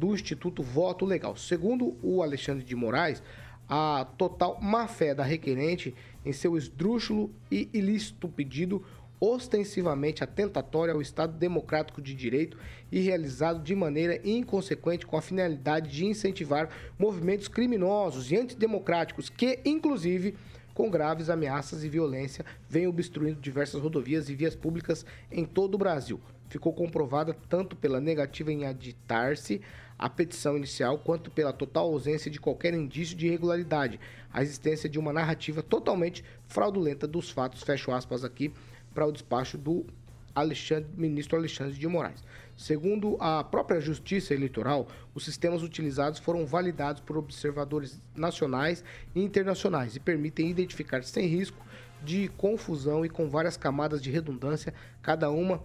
do 0.00 0.14
Instituto 0.14 0.62
Voto 0.62 1.04
Legal. 1.04 1.36
Segundo 1.36 1.94
o 2.02 2.22
Alexandre 2.22 2.64
de 2.64 2.74
Moraes, 2.74 3.22
a 3.68 4.06
total 4.16 4.58
má-fé 4.60 5.14
da 5.14 5.22
requerente 5.22 5.94
em 6.24 6.32
seu 6.32 6.56
esdrúxulo 6.56 7.30
e 7.50 7.68
ilícito 7.72 8.26
pedido 8.26 8.82
ostensivamente 9.20 10.24
atentatório 10.24 10.94
ao 10.94 11.02
Estado 11.02 11.36
Democrático 11.36 12.00
de 12.00 12.14
Direito 12.14 12.56
e 12.90 13.00
realizado 13.00 13.62
de 13.62 13.76
maneira 13.76 14.18
inconsequente 14.24 15.06
com 15.06 15.18
a 15.18 15.22
finalidade 15.22 15.90
de 15.90 16.06
incentivar 16.06 16.70
movimentos 16.98 17.46
criminosos 17.46 18.32
e 18.32 18.38
antidemocráticos 18.38 19.28
que, 19.28 19.60
inclusive, 19.66 20.34
com 20.72 20.88
graves 20.88 21.28
ameaças 21.28 21.84
e 21.84 21.90
violência, 21.90 22.46
vêm 22.66 22.86
obstruindo 22.86 23.38
diversas 23.38 23.82
rodovias 23.82 24.30
e 24.30 24.34
vias 24.34 24.56
públicas 24.56 25.04
em 25.30 25.44
todo 25.44 25.74
o 25.74 25.78
Brasil. 25.78 26.18
Ficou 26.50 26.72
comprovada 26.72 27.32
tanto 27.48 27.76
pela 27.76 28.00
negativa 28.00 28.52
em 28.52 28.66
aditar-se 28.66 29.62
a 29.96 30.10
petição 30.10 30.56
inicial, 30.56 30.98
quanto 30.98 31.30
pela 31.30 31.52
total 31.52 31.86
ausência 31.86 32.28
de 32.28 32.40
qualquer 32.40 32.74
indício 32.74 33.16
de 33.16 33.28
irregularidade, 33.28 34.00
a 34.32 34.42
existência 34.42 34.88
de 34.88 34.98
uma 34.98 35.12
narrativa 35.12 35.62
totalmente 35.62 36.24
fraudulenta 36.48 37.06
dos 37.06 37.30
fatos, 37.30 37.62
fecho 37.62 37.92
aspas 37.92 38.24
aqui, 38.24 38.52
para 38.92 39.06
o 39.06 39.12
despacho 39.12 39.56
do 39.56 39.86
Alexandre, 40.34 40.90
ministro 40.96 41.38
Alexandre 41.38 41.74
de 41.74 41.86
Moraes. 41.86 42.24
Segundo 42.56 43.16
a 43.20 43.44
própria 43.44 43.80
Justiça 43.80 44.34
Eleitoral, 44.34 44.88
os 45.14 45.24
sistemas 45.24 45.62
utilizados 45.62 46.18
foram 46.18 46.44
validados 46.44 47.00
por 47.00 47.16
observadores 47.16 48.00
nacionais 48.14 48.82
e 49.14 49.22
internacionais 49.22 49.94
e 49.94 50.00
permitem 50.00 50.50
identificar 50.50 51.04
sem 51.04 51.26
risco 51.26 51.64
de 52.02 52.28
confusão 52.36 53.04
e 53.04 53.08
com 53.08 53.28
várias 53.28 53.56
camadas 53.56 54.02
de 54.02 54.10
redundância, 54.10 54.74
cada 55.00 55.30
uma 55.30 55.62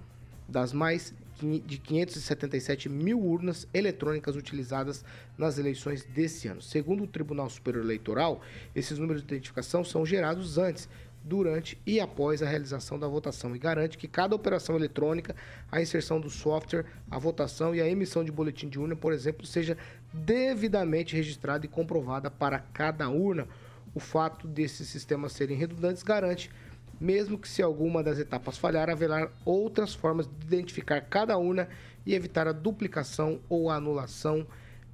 das 0.48 0.74
mais 0.74 1.14
de 1.38 1.78
577 1.78 2.88
mil 2.88 3.20
urnas 3.20 3.68
eletrônicas 3.74 4.36
utilizadas 4.36 5.04
nas 5.38 5.58
eleições 5.58 6.06
desse 6.06 6.48
ano. 6.48 6.62
Segundo 6.62 7.04
o 7.04 7.08
Tribunal 7.08 7.50
Superior 7.50 7.84
Eleitoral, 7.84 8.42
esses 8.74 8.98
números 8.98 9.22
de 9.22 9.28
identificação 9.28 9.84
são 9.84 10.06
gerados 10.06 10.58
antes, 10.58 10.88
durante 11.26 11.76
e 11.88 12.00
após 12.00 12.44
a 12.44 12.48
realização 12.48 13.00
da 13.00 13.08
votação 13.08 13.56
e 13.56 13.60
garante 13.60 13.98
que 13.98 14.08
cada 14.08 14.36
operação 14.36 14.76
eletrônica, 14.76 15.36
a 15.72 15.82
inserção 15.82 16.22
do 16.22 16.30
software, 16.30 16.86
a 17.10 17.18
votação 17.18 17.74
e 17.74 17.82
a 17.82 17.90
emissão 17.90 18.24
de 18.24 18.32
boletim 18.32 18.70
de 18.70 18.80
urna, 18.80 18.96
por 18.96 19.12
exemplo, 19.12 19.46
seja 19.46 19.76
devidamente 20.14 21.16
registrada 21.16 21.66
e 21.66 21.70
comprovada 21.70 22.30
para 22.30 22.60
cada 22.60 23.10
urna. 23.10 23.48
O 23.96 24.00
fato 24.00 24.48
desses 24.48 24.88
sistemas 24.88 25.32
serem 25.32 25.58
redundantes 25.58 26.04
garante 26.04 26.52
mesmo 27.00 27.38
que 27.38 27.48
se 27.48 27.62
alguma 27.62 28.02
das 28.04 28.20
etapas 28.20 28.58
falhar, 28.58 28.90
haverá 28.90 29.30
outras 29.44 29.94
formas 29.94 30.28
de 30.28 30.46
identificar 30.46 31.02
cada 31.02 31.38
urna 31.38 31.68
e 32.06 32.14
evitar 32.14 32.48
a 32.48 32.52
duplicação 32.52 33.40
ou 33.50 33.70
a 33.70 33.76
anulação 33.76 34.46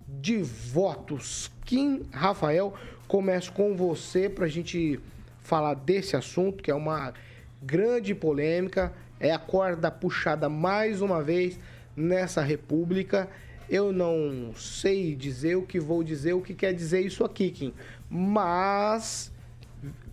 de 0.08 0.38
votos. 0.42 1.52
Kim 1.66 2.04
Rafael, 2.12 2.74
começo 3.08 3.52
com 3.54 3.76
você 3.76 4.30
para 4.30 4.46
a 4.46 4.50
gente 4.50 5.00
falar 5.44 5.74
desse 5.74 6.16
assunto, 6.16 6.64
que 6.64 6.72
é 6.72 6.76
uma 6.76 7.14
grande 7.62 8.16
polêmica, 8.16 8.94
é 9.20 9.32
a 9.32 9.40
corda 9.40 9.92
puxada 9.92 10.50
mais 10.50 11.02
uma 11.02 11.22
vez 11.22 11.60
nessa 11.96 12.42
república. 12.42 13.30
Eu 13.70 13.94
não 13.94 14.54
sei 14.56 15.16
dizer 15.16 15.56
o 15.56 15.62
que 15.62 15.80
vou 15.80 16.04
dizer, 16.04 16.34
o 16.34 16.42
que 16.42 16.54
quer 16.54 16.74
dizer 16.74 17.02
isso 17.02 17.24
aqui, 17.24 17.52
Kim, 17.52 17.74
mas 18.10 19.31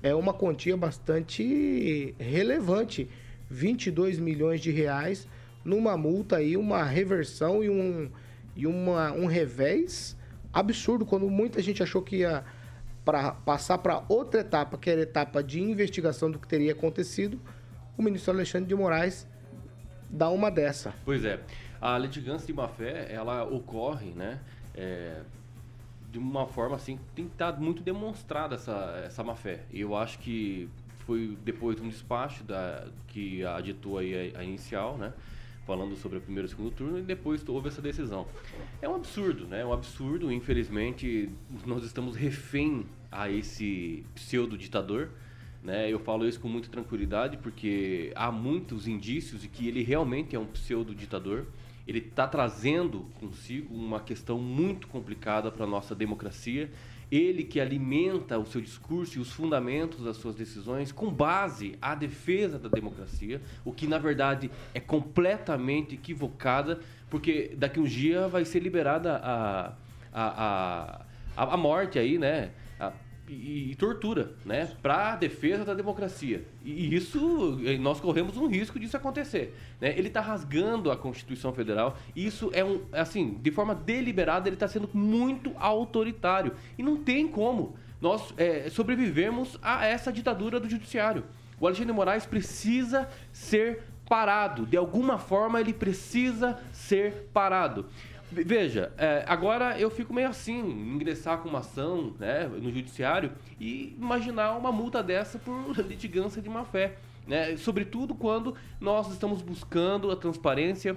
é 0.02 0.14
uma 0.14 0.32
quantia 0.32 0.76
bastante 0.76 2.14
relevante, 2.18 3.08
22 3.50 4.18
milhões 4.18 4.60
de 4.60 4.70
reais 4.70 5.28
numa 5.64 5.96
multa 5.96 6.36
aí, 6.36 6.56
uma 6.56 6.82
reversão 6.82 7.62
e 7.62 7.70
um 7.70 8.10
e 8.56 8.66
uma, 8.66 9.12
um 9.12 9.26
revés 9.26 10.16
absurdo 10.52 11.06
quando 11.06 11.30
muita 11.30 11.62
gente 11.62 11.80
achou 11.80 12.02
que 12.02 12.16
ia 12.16 12.44
para 13.04 13.30
passar 13.30 13.78
para 13.78 14.04
outra 14.08 14.40
etapa, 14.40 14.76
que 14.76 14.90
era 14.90 15.00
a 15.00 15.02
etapa 15.02 15.42
de 15.42 15.60
investigação 15.62 16.30
do 16.30 16.38
que 16.38 16.48
teria 16.48 16.72
acontecido, 16.72 17.40
o 17.96 18.02
ministro 18.02 18.34
Alexandre 18.34 18.68
de 18.68 18.74
Moraes 18.74 19.26
dá 20.10 20.28
uma 20.28 20.50
dessa. 20.50 20.92
Pois 21.04 21.24
é. 21.24 21.40
A 21.80 21.96
litigância 21.96 22.46
de 22.46 22.52
má-fé, 22.52 23.06
ela 23.10 23.44
ocorre, 23.44 24.10
né? 24.10 24.40
É, 24.74 25.20
de 26.10 26.18
uma 26.18 26.46
forma 26.46 26.76
assim, 26.76 26.98
tem 27.14 27.26
estar 27.26 27.58
muito 27.60 27.82
demonstrada 27.82 28.54
essa, 28.54 29.02
essa 29.04 29.22
má-fé. 29.22 29.64
E 29.70 29.80
eu 29.80 29.96
acho 29.96 30.18
que 30.18 30.68
foi 31.00 31.38
depois 31.44 31.76
de 31.76 31.82
um 31.82 31.88
despacho 31.88 32.44
da, 32.44 32.86
que 33.08 33.44
aditou 33.44 33.98
aí 33.98 34.32
a, 34.34 34.40
a 34.40 34.44
inicial, 34.44 34.96
né? 34.96 35.12
falando 35.68 35.94
sobre 35.96 36.16
o 36.16 36.20
primeiro 36.22 36.46
e 36.46 36.48
o 36.48 36.50
segundo 36.50 36.70
turno 36.70 36.98
e 36.98 37.02
depois 37.02 37.46
houve 37.46 37.68
essa 37.68 37.82
decisão. 37.82 38.26
É 38.80 38.88
um 38.88 38.94
absurdo, 38.94 39.46
né? 39.46 39.60
É 39.60 39.66
um 39.66 39.72
absurdo, 39.74 40.32
infelizmente, 40.32 41.28
nós 41.66 41.84
estamos 41.84 42.16
refém 42.16 42.86
a 43.12 43.30
esse 43.30 44.02
pseudo 44.14 44.56
ditador, 44.56 45.10
né? 45.62 45.92
Eu 45.92 45.98
falo 45.98 46.26
isso 46.26 46.40
com 46.40 46.48
muita 46.48 46.70
tranquilidade 46.70 47.36
porque 47.36 48.12
há 48.14 48.32
muitos 48.32 48.88
indícios 48.88 49.42
de 49.42 49.48
que 49.48 49.68
ele 49.68 49.82
realmente 49.82 50.34
é 50.34 50.38
um 50.38 50.46
pseudo 50.46 50.94
ditador. 50.94 51.46
Ele 51.88 51.98
está 51.98 52.28
trazendo 52.28 53.06
consigo 53.18 53.74
uma 53.74 53.98
questão 53.98 54.38
muito 54.38 54.86
complicada 54.86 55.50
para 55.50 55.64
a 55.64 55.68
nossa 55.68 55.94
democracia 55.94 56.70
ele 57.10 57.42
que 57.42 57.58
alimenta 57.58 58.38
o 58.38 58.46
seu 58.46 58.60
discurso 58.60 59.18
e 59.18 59.20
os 59.20 59.32
fundamentos 59.32 60.04
das 60.04 60.16
suas 60.18 60.34
decisões 60.34 60.92
com 60.92 61.10
base 61.10 61.76
à 61.80 61.94
defesa 61.94 62.58
da 62.58 62.68
democracia, 62.68 63.40
o 63.64 63.72
que 63.72 63.86
na 63.86 63.98
verdade 63.98 64.50
é 64.74 64.80
completamente 64.80 65.94
equivocada, 65.94 66.80
porque 67.08 67.54
daqui 67.56 67.80
um 67.80 67.84
dia 67.84 68.28
vai 68.28 68.44
ser 68.44 68.60
liberada 68.60 69.16
a, 69.16 69.72
a, 70.12 71.02
a, 71.36 71.54
a 71.54 71.56
morte 71.56 71.98
aí, 71.98 72.18
né? 72.18 72.50
E, 73.28 73.70
e 73.70 73.74
tortura, 73.74 74.32
né, 74.44 74.72
para 74.82 75.12
a 75.12 75.16
defesa 75.16 75.64
da 75.64 75.74
democracia. 75.74 76.44
E 76.64 76.94
isso 76.94 77.58
nós 77.80 78.00
corremos 78.00 78.36
um 78.36 78.46
risco 78.46 78.78
disso 78.78 78.96
acontecer. 78.96 79.54
Né? 79.80 79.96
Ele 79.96 80.08
está 80.08 80.20
rasgando 80.20 80.90
a 80.90 80.96
Constituição 80.96 81.52
Federal. 81.52 81.96
Isso 82.14 82.50
é 82.52 82.64
um, 82.64 82.82
assim, 82.92 83.38
de 83.40 83.50
forma 83.50 83.74
deliberada 83.74 84.48
ele 84.48 84.56
está 84.56 84.68
sendo 84.68 84.88
muito 84.92 85.52
autoritário 85.58 86.52
e 86.76 86.82
não 86.82 86.96
tem 86.96 87.28
como 87.28 87.76
nós 88.00 88.32
é, 88.36 88.68
sobrevivermos 88.70 89.58
a 89.62 89.84
essa 89.84 90.12
ditadura 90.12 90.60
do 90.60 90.68
judiciário. 90.68 91.24
O 91.60 91.66
Alexandre 91.66 91.92
Moraes 91.92 92.24
precisa 92.24 93.08
ser 93.32 93.82
parado. 94.08 94.64
De 94.64 94.76
alguma 94.76 95.18
forma 95.18 95.60
ele 95.60 95.72
precisa 95.72 96.58
ser 96.72 97.28
parado. 97.32 97.86
Veja, 98.30 98.92
é, 98.98 99.24
agora 99.26 99.78
eu 99.78 99.90
fico 99.90 100.12
meio 100.12 100.28
assim, 100.28 100.58
ingressar 100.60 101.38
com 101.38 101.48
uma 101.48 101.60
ação 101.60 102.14
né, 102.18 102.46
no 102.46 102.70
judiciário 102.70 103.32
e 103.58 103.94
imaginar 103.98 104.56
uma 104.56 104.70
multa 104.70 105.02
dessa 105.02 105.38
por 105.38 105.76
litigância 105.86 106.42
de 106.42 106.48
má 106.48 106.64
fé. 106.64 106.96
Né? 107.26 107.56
Sobretudo 107.56 108.14
quando 108.14 108.54
nós 108.80 109.10
estamos 109.10 109.40
buscando 109.42 110.10
a 110.10 110.16
transparência 110.16 110.96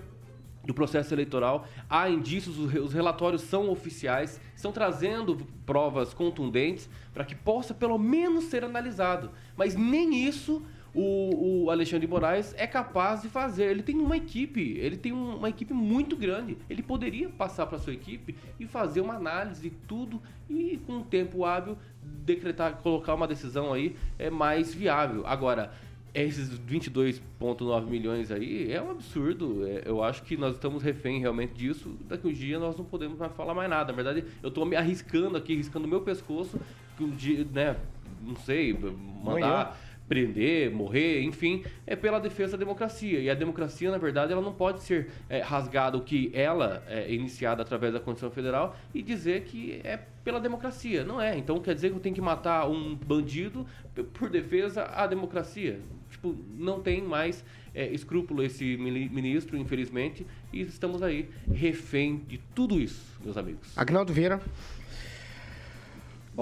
do 0.64 0.74
processo 0.74 1.14
eleitoral, 1.14 1.68
há 1.90 2.10
indícios, 2.10 2.58
os 2.58 2.94
relatórios 2.94 3.42
são 3.42 3.70
oficiais, 3.70 4.40
estão 4.56 4.72
trazendo 4.72 5.48
provas 5.66 6.14
contundentes 6.14 6.90
para 7.14 7.26
que 7.26 7.34
possa 7.34 7.74
pelo 7.74 7.98
menos 7.98 8.46
ser 8.46 8.64
analisado. 8.64 9.32
Mas 9.56 9.76
nem 9.76 10.26
isso 10.26 10.62
o, 10.94 11.64
o, 11.64 11.72
Alexandre 11.72 12.06
de 12.06 12.12
Moraes 12.12 12.54
é 12.58 12.68
capaz 12.68 13.22
de 13.22 13.30
fazer. 13.30 13.66
Ele 13.66 13.82
tem 13.82 13.98
uma 13.98 14.18
equipe, 14.18 14.78
ele 14.78 14.98
tem 14.98 15.12
uma 15.12 15.50
equipe 15.50 15.74
muito 15.74 16.18
grande. 16.18 16.58
Ele 16.70 16.84
poderia 16.84 17.30
passar 17.30 17.66
para 17.66 17.80
sua 17.80 17.94
equipe 17.94 18.36
e 18.60 18.66
fazer 18.66 19.00
uma 19.00 19.16
análise 19.16 19.62
de 19.62 19.70
tudo 19.70 20.22
e 20.50 20.80
com 20.86 20.98
um 20.98 21.04
tempo 21.04 21.46
hábil 21.46 21.78
decretar, 22.04 22.78
colocar 22.78 23.14
uma 23.14 23.28
decisão 23.28 23.72
aí 23.72 23.96
é 24.20 24.30
mais 24.30 24.74
viável. 24.74 25.26
Agora, 25.26 25.72
esses 26.14 26.50
22,9 26.60 27.86
milhões 27.86 28.30
aí 28.30 28.70
é 28.72 28.82
um 28.82 28.92
absurdo. 28.92 29.66
É, 29.66 29.84
eu 29.86 30.04
acho 30.04 30.24
que 30.24 30.36
nós 30.36 30.56
estamos 30.56 30.84
refém 30.84 31.22
realmente 31.22 31.54
disso. 31.54 31.96
Daqui 32.08 32.28
um 32.28 32.34
dia 32.34 32.60
nós 32.60 32.76
não 32.76 32.84
podemos 32.84 33.18
mais 33.18 33.32
falar 33.34 33.54
mais 33.54 33.70
nada. 33.70 33.94
Na 33.94 33.96
verdade, 33.96 34.26
eu 34.44 34.50
estou 34.50 34.66
me 34.66 34.76
arriscando 34.76 35.38
aqui, 35.38 35.54
arriscando 35.54 35.86
o 35.86 35.90
meu 35.90 36.02
pescoço, 36.02 36.60
que 36.98 37.04
um 37.04 37.12
dia, 37.12 37.48
né, 37.50 37.78
não 38.22 38.36
sei, 38.36 38.78
mandar 39.24 39.78
prender, 40.12 40.70
morrer, 40.70 41.22
enfim, 41.22 41.64
é 41.88 41.96
pela 41.96 42.20
defesa 42.20 42.52
da 42.52 42.58
democracia. 42.58 43.18
E 43.22 43.30
a 43.30 43.34
democracia, 43.34 43.90
na 43.90 43.98
verdade, 43.98 44.34
ela 44.34 44.42
não 44.42 44.52
pode 44.52 44.84
ser 44.84 45.10
é, 45.30 45.40
rasgada 45.40 45.98
o 45.98 46.02
que 46.02 46.30
ela 46.34 46.84
é 46.86 47.14
iniciada 47.14 47.62
através 47.62 47.94
da 47.94 48.00
Constituição 48.02 48.30
Federal 48.30 48.76
e 48.94 49.02
dizer 49.02 49.44
que 49.44 49.80
é 49.86 49.98
pela 50.22 50.42
democracia. 50.42 51.06
Não 51.06 51.22
é. 51.22 51.38
Então 51.38 51.62
quer 51.62 51.74
dizer 51.74 51.92
que 51.92 51.96
eu 51.96 52.02
tenho 52.02 52.14
que 52.14 52.20
matar 52.20 52.70
um 52.70 52.94
bandido 52.94 53.66
por 54.14 54.30
defesa 54.30 54.84
à 54.84 55.08
democracia. 55.08 55.80
Tipo, 56.10 56.36
não 56.58 56.82
tem 56.82 57.02
mais 57.02 57.42
é, 57.74 57.88
escrúpulo 57.88 58.44
esse 58.44 58.76
ministro, 58.76 59.58
infelizmente, 59.58 60.28
e 60.52 60.60
estamos 60.60 61.02
aí 61.02 61.30
refém 61.50 62.22
de 62.28 62.38
tudo 62.54 62.82
isso, 62.82 63.18
meus 63.24 63.38
amigos. 63.38 63.78
Agnaldo 63.78 64.12
Vieira. 64.12 64.42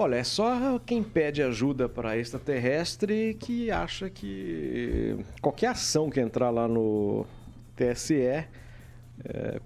Olha, 0.02 0.16
é 0.16 0.24
só 0.24 0.78
quem 0.78 1.02
pede 1.02 1.42
ajuda 1.42 1.86
para 1.86 2.16
extraterrestre 2.16 3.36
que 3.38 3.70
acha 3.70 4.08
que 4.08 5.14
qualquer 5.42 5.66
ação 5.66 6.08
que 6.08 6.18
entrar 6.18 6.48
lá 6.48 6.66
no 6.66 7.26
TSE 7.76 8.14
é, 8.14 8.48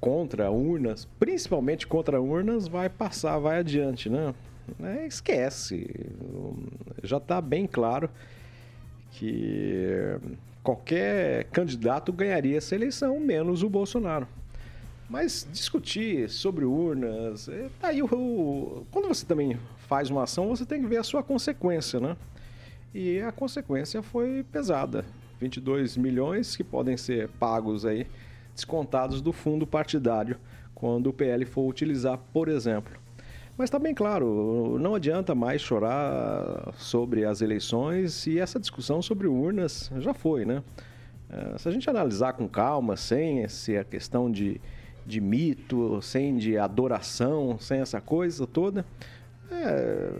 contra 0.00 0.50
urnas, 0.50 1.04
principalmente 1.20 1.86
contra 1.86 2.20
urnas, 2.20 2.66
vai 2.66 2.88
passar, 2.88 3.38
vai 3.38 3.60
adiante, 3.60 4.10
né? 4.10 4.34
É, 4.82 5.06
esquece. 5.06 5.88
Já 7.04 7.18
está 7.18 7.40
bem 7.40 7.64
claro 7.64 8.10
que 9.12 10.18
qualquer 10.64 11.44
candidato 11.52 12.12
ganharia 12.12 12.58
essa 12.58 12.74
eleição, 12.74 13.20
menos 13.20 13.62
o 13.62 13.70
Bolsonaro. 13.70 14.26
Mas 15.08 15.46
discutir 15.52 16.28
sobre 16.28 16.64
urnas, 16.64 17.48
é, 17.48 17.68
tá 17.80 17.88
aí 17.88 18.02
o, 18.02 18.06
o, 18.06 18.86
quando 18.90 19.06
você 19.06 19.24
também 19.24 19.56
faz 19.94 20.10
uma 20.10 20.24
ação, 20.24 20.48
você 20.48 20.66
tem 20.66 20.80
que 20.80 20.88
ver 20.88 20.96
a 20.96 21.04
sua 21.04 21.22
consequência, 21.22 22.00
né? 22.00 22.16
E 22.92 23.20
a 23.20 23.30
consequência 23.30 24.02
foi 24.02 24.44
pesada. 24.50 25.04
22 25.38 25.96
milhões 25.96 26.56
que 26.56 26.64
podem 26.64 26.96
ser 26.96 27.28
pagos 27.38 27.86
aí, 27.86 28.08
descontados 28.52 29.20
do 29.20 29.32
fundo 29.32 29.64
partidário, 29.64 30.36
quando 30.74 31.06
o 31.06 31.12
PL 31.12 31.44
for 31.44 31.68
utilizar, 31.68 32.18
por 32.32 32.48
exemplo. 32.48 32.92
Mas 33.56 33.68
está 33.68 33.78
bem 33.78 33.94
claro, 33.94 34.78
não 34.80 34.96
adianta 34.96 35.32
mais 35.32 35.62
chorar 35.62 36.74
sobre 36.76 37.24
as 37.24 37.40
eleições 37.40 38.26
e 38.26 38.40
essa 38.40 38.58
discussão 38.58 39.00
sobre 39.00 39.28
urnas 39.28 39.92
já 39.98 40.12
foi, 40.12 40.44
né? 40.44 40.64
É, 41.30 41.56
se 41.56 41.68
a 41.68 41.70
gente 41.70 41.88
analisar 41.88 42.32
com 42.32 42.48
calma, 42.48 42.96
sem 42.96 43.44
essa 43.44 43.84
questão 43.84 44.28
de, 44.28 44.60
de 45.06 45.20
mito, 45.20 46.02
sem 46.02 46.36
de 46.36 46.58
adoração, 46.58 47.56
sem 47.60 47.78
essa 47.78 48.00
coisa 48.00 48.44
toda, 48.44 48.84
é, 49.54 50.10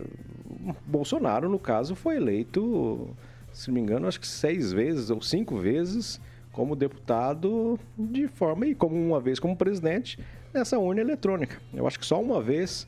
Bolsonaro, 0.85 1.49
no 1.49 1.59
caso, 1.59 1.95
foi 1.95 2.17
eleito, 2.17 3.09
se 3.51 3.67
não 3.67 3.75
me 3.75 3.81
engano, 3.81 4.07
acho 4.07 4.19
que 4.19 4.27
seis 4.27 4.71
vezes 4.71 5.09
ou 5.09 5.21
cinco 5.21 5.57
vezes 5.57 6.19
como 6.51 6.75
deputado 6.75 7.77
de 7.97 8.27
forma 8.27 8.65
e 8.65 8.73
como 8.73 8.95
uma 8.95 9.19
vez 9.19 9.39
como 9.39 9.55
presidente 9.55 10.17
nessa 10.53 10.79
urna 10.79 11.01
eletrônica. 11.01 11.61
Eu 11.73 11.85
acho 11.85 11.99
que 11.99 12.05
só 12.05 12.21
uma 12.21 12.41
vez 12.41 12.87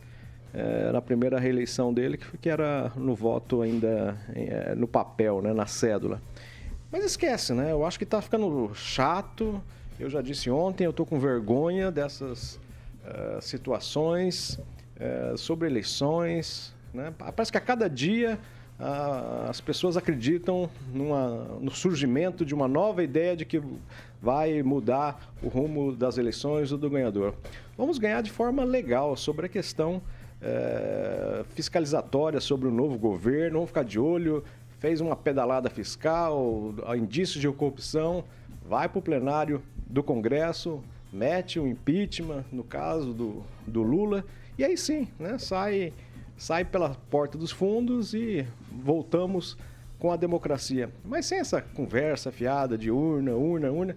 é, 0.53 0.91
na 0.91 1.01
primeira 1.01 1.37
reeleição 1.37 1.93
dele 1.93 2.17
que, 2.17 2.37
que 2.37 2.49
era 2.49 2.91
no 2.95 3.13
voto 3.13 3.61
ainda 3.61 4.17
é, 4.33 4.73
no 4.73 4.87
papel, 4.87 5.41
né, 5.41 5.53
na 5.53 5.65
cédula. 5.65 6.21
Mas 6.89 7.03
esquece, 7.03 7.53
né? 7.53 7.71
Eu 7.71 7.85
acho 7.85 7.97
que 7.97 8.05
está 8.05 8.21
ficando 8.21 8.71
chato. 8.73 9.61
Eu 9.99 10.09
já 10.09 10.21
disse 10.21 10.49
ontem, 10.49 10.85
eu 10.85 10.91
estou 10.91 11.05
com 11.05 11.19
vergonha 11.19 11.91
dessas 11.91 12.55
uh, 13.03 13.41
situações 13.41 14.57
é, 14.99 15.33
sobre 15.37 15.67
eleições. 15.67 16.73
Né? 16.93 17.13
Parece 17.17 17.51
que 17.51 17.57
a 17.57 17.61
cada 17.61 17.89
dia 17.89 18.39
as 19.49 19.59
pessoas 19.59 19.97
acreditam 19.97 20.69
numa, 20.93 21.29
no 21.59 21.71
surgimento 21.71 22.45
de 22.45 22.53
uma 22.53 22.67
nova 22.67 23.03
ideia 23.03 23.35
de 23.35 23.43
que 23.43 23.59
vai 24.21 24.61
mudar 24.61 25.33
o 25.41 25.47
rumo 25.47 25.95
das 25.95 26.17
eleições 26.17 26.71
ou 26.71 26.77
do 26.77 26.87
ganhador. 26.89 27.33
Vamos 27.75 27.97
ganhar 27.97 28.21
de 28.21 28.31
forma 28.31 28.63
legal 28.63 29.15
sobre 29.15 29.47
a 29.47 29.49
questão 29.49 30.01
é, 30.41 31.43
fiscalizatória 31.55 32.39
sobre 32.39 32.67
o 32.67 32.71
novo 32.71 32.97
governo, 32.97 33.55
vamos 33.55 33.69
ficar 33.69 33.83
de 33.83 33.99
olho, 33.99 34.43
fez 34.79 35.01
uma 35.01 35.15
pedalada 35.15 35.69
fiscal, 35.69 36.73
indícios 36.95 37.41
de 37.41 37.49
corrupção, 37.49 38.23
vai 38.67 38.87
para 38.87 38.99
o 38.99 39.01
plenário 39.01 39.61
do 39.87 40.03
Congresso, 40.03 40.83
mete 41.11 41.59
um 41.59 41.67
impeachment, 41.67 42.45
no 42.51 42.63
caso 42.63 43.13
do, 43.13 43.43
do 43.65 43.81
Lula, 43.81 44.23
e 44.57 44.63
aí 44.63 44.77
sim, 44.77 45.07
né, 45.19 45.37
sai, 45.37 45.93
sai 46.35 46.65
pela 46.65 46.95
porta 47.09 47.37
dos 47.37 47.51
fundos 47.51 48.13
e 48.13 48.45
voltamos 48.71 49.57
com 49.99 50.11
a 50.11 50.15
democracia. 50.15 50.89
Mas 51.03 51.25
sem 51.25 51.39
essa 51.39 51.61
conversa 51.61 52.31
fiada 52.31 52.77
de 52.77 52.91
urna, 52.91 53.33
urna, 53.33 53.71
urna, 53.71 53.95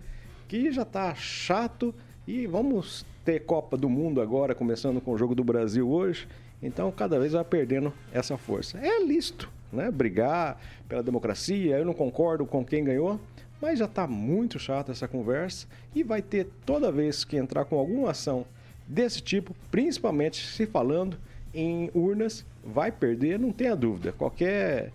que 0.49 0.71
já 0.71 0.83
está 0.83 1.15
chato 1.15 1.95
e 2.27 2.47
vamos 2.47 3.05
ter 3.25 3.41
Copa 3.41 3.77
do 3.77 3.89
Mundo 3.89 4.21
agora, 4.21 4.55
começando 4.55 5.01
com 5.01 5.13
o 5.13 5.19
jogo 5.19 5.35
do 5.35 5.45
Brasil 5.45 5.89
hoje. 5.89 6.29
Então, 6.63 6.91
cada 6.93 7.19
vez 7.19 7.33
vai 7.33 7.45
perdendo 7.45 7.93
essa 8.13 8.37
força. 8.37 8.79
É 8.79 9.03
lícito, 9.03 9.51
né? 9.73 9.91
Brigar 9.91 10.61
pela 10.89 11.03
democracia. 11.03 11.79
Eu 11.79 11.85
não 11.85 11.95
concordo 11.95 12.45
com 12.45 12.65
quem 12.65 12.85
ganhou, 12.85 13.19
mas 13.61 13.79
já 13.79 13.87
está 13.87 14.07
muito 14.07 14.59
chata 14.59 14.93
essa 14.93 15.09
conversa 15.09 15.67
e 15.95 16.03
vai 16.03 16.21
ter 16.21 16.49
toda 16.67 16.93
vez 16.93 17.25
que 17.25 17.37
entrar 17.37 17.65
com 17.65 17.79
alguma 17.79 18.11
ação 18.11 18.45
desse 18.91 19.23
tipo, 19.23 19.55
principalmente 19.71 20.45
se 20.45 20.67
falando 20.67 21.17
em 21.55 21.91
urnas, 21.95 22.45
vai 22.65 22.91
perder, 22.91 23.39
não 23.39 23.53
tenha 23.53 23.77
dúvida. 23.77 24.13
Qualquer 24.13 24.93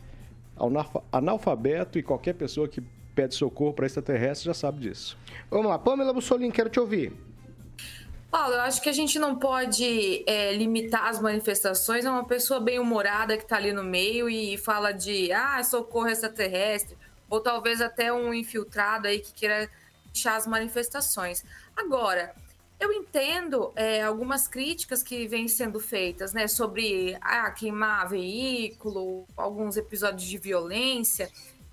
analfabeto 1.12 1.98
e 1.98 2.04
qualquer 2.04 2.34
pessoa 2.34 2.68
que 2.68 2.82
pede 3.16 3.36
socorro 3.36 3.74
para 3.74 3.86
extraterrestre 3.86 4.46
já 4.46 4.54
sabe 4.54 4.82
disso. 4.82 5.18
Vamos 5.50 5.68
lá, 5.68 5.80
Pamela 5.80 6.14
Bussolini, 6.14 6.52
quero 6.52 6.70
te 6.70 6.80
ouvir. 6.80 7.14
Paulo, 8.30 8.56
eu 8.56 8.62
acho 8.62 8.82
que 8.82 8.90
a 8.90 8.94
gente 8.94 9.18
não 9.18 9.38
pode 9.38 10.24
é, 10.28 10.54
limitar 10.54 11.08
as 11.08 11.22
manifestações 11.22 12.06
a 12.06 12.12
uma 12.12 12.26
pessoa 12.26 12.60
bem 12.60 12.80
humorada 12.80 13.38
que 13.38 13.44
está 13.44 13.56
ali 13.56 13.72
no 13.72 13.84
meio 13.84 14.30
e 14.30 14.58
fala 14.58 14.92
de 14.92 15.32
ah, 15.32 15.64
socorro 15.64 16.10
extraterrestre, 16.10 16.98
ou 17.30 17.40
talvez 17.40 17.80
até 17.80 18.12
um 18.12 18.34
infiltrado 18.34 19.08
aí 19.08 19.20
que 19.20 19.32
queira 19.34 19.70
deixar 20.12 20.36
as 20.36 20.46
manifestações. 20.46 21.46
Agora, 21.78 22.36
eu 22.80 22.92
entendo 22.92 23.72
é, 23.76 24.04
algumas 24.04 24.48
críticas 24.48 25.02
que 25.02 25.28
vêm 25.28 25.48
sendo 25.48 25.80
feitas, 25.80 26.34
né, 26.34 26.48
sobre 26.48 27.18
ah, 27.22 27.50
queimar 27.52 28.10
veículo, 28.10 29.26
alguns 29.36 29.78
episódios 29.78 30.28
de 30.28 30.38
violência. 30.38 31.32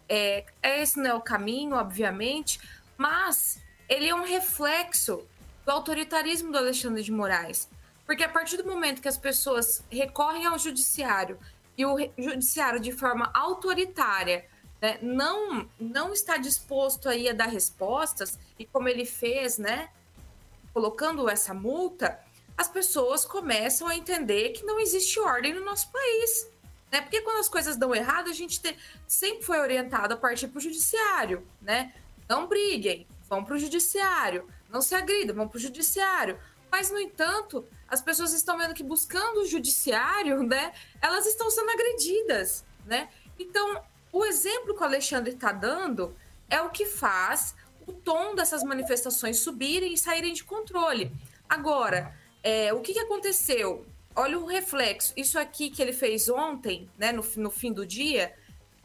É, 0.09 0.44
esse 0.62 0.98
não 0.98 1.11
é 1.11 1.14
o 1.14 1.20
caminho, 1.20 1.74
obviamente, 1.74 2.61
mas 2.96 3.61
ele 3.88 4.09
é 4.09 4.14
um 4.14 4.24
reflexo 4.24 5.26
do 5.64 5.70
autoritarismo 5.70 6.53
do 6.53 6.59
Alexandre 6.59 7.03
de 7.03 7.12
Moraes. 7.12 7.68
Porque 8.07 8.22
a 8.22 8.28
partir 8.28 8.57
do 8.57 8.64
momento 8.64 9.00
que 9.00 9.09
as 9.09 9.18
pessoas 9.18 9.84
recorrem 9.90 10.46
ao 10.46 10.59
judiciário 10.59 11.38
e 11.76 11.84
o 11.84 11.96
judiciário, 12.18 12.78
de 12.78 12.92
forma 12.92 13.30
autoritária, 13.32 14.44
né, 14.80 14.98
não, 15.00 15.68
não 15.80 16.12
está 16.12 16.36
disposto 16.36 17.09
aí 17.09 17.28
a 17.28 17.32
dar 17.32 17.48
respostas, 17.48 18.38
e 18.59 18.66
como 18.66 18.88
ele 18.88 19.05
fez, 19.05 19.57
né, 19.57 19.88
colocando 20.73 21.29
essa 21.29 21.53
multa, 21.53 22.18
as 22.57 22.68
pessoas 22.68 23.25
começam 23.25 23.89
a 23.89 23.97
entender 23.97 24.51
que 24.51 24.64
não 24.64 24.79
existe 24.79 25.18
ordem 25.18 25.55
no 25.55 25.64
nosso 25.64 25.91
país. 25.91 26.49
Né? 26.91 27.01
Porque 27.01 27.20
quando 27.23 27.39
as 27.39 27.49
coisas 27.49 27.77
dão 27.77 27.95
errado, 27.95 28.29
a 28.29 28.35
gente 28.35 28.61
te, 28.61 28.77
sempre 29.07 29.45
foi 29.45 29.59
orientado 29.59 30.14
a 30.14 30.16
partir 30.16 30.49
para 30.49 30.59
o 30.59 30.62
judiciário. 30.62 31.47
Né? 31.61 31.95
Não 32.29 32.47
briguem, 32.47 33.07
vão 33.29 33.45
para 33.45 33.55
o 33.55 33.59
judiciário 33.59 34.47
não 34.73 34.81
se 34.81 34.95
agridam, 34.95 35.37
vão 35.37 35.47
para 35.47 35.59
o 35.59 35.61
judiciário. 35.61 36.41
Mas, 36.70 36.91
no 36.91 36.99
entanto, 36.99 37.68
as 37.87 38.01
pessoas 38.01 38.33
estão 38.33 38.57
vendo 38.57 38.73
que 38.73 38.83
buscando 38.83 39.43
o 39.43 39.47
judiciário, 39.47 40.43
né, 40.43 40.73
elas 41.01 41.27
estão 41.27 41.51
sendo 41.51 41.70
agredidas, 41.70 42.64
né? 42.87 43.11
Então, 43.39 43.85
o 44.11 44.25
exemplo 44.25 44.75
que 44.75 44.81
o 44.81 44.85
Alexandre 44.85 45.35
está 45.35 45.53
dando 45.53 46.16
é 46.49 46.61
o 46.62 46.70
que 46.70 46.87
faz 46.87 47.55
o 47.93 48.01
tom 48.01 48.34
dessas 48.34 48.62
manifestações 48.62 49.38
subirem 49.38 49.93
e 49.93 49.99
saírem 49.99 50.32
de 50.32 50.43
controle. 50.43 51.12
Agora, 51.49 52.14
é, 52.43 52.72
o 52.72 52.80
que, 52.80 52.95
que 52.95 52.99
aconteceu? 52.99 53.86
Olha 54.16 54.38
o 54.38 54.47
reflexo. 54.47 55.12
Isso 55.16 55.38
aqui 55.38 55.70
que 55.70 55.80
ele 55.80 55.93
fez 55.93 56.28
ontem, 56.28 56.88
né, 56.99 57.12
no, 57.12 57.24
no 57.36 57.51
fim 57.51 57.72
do 57.72 57.86
dia, 57.86 58.34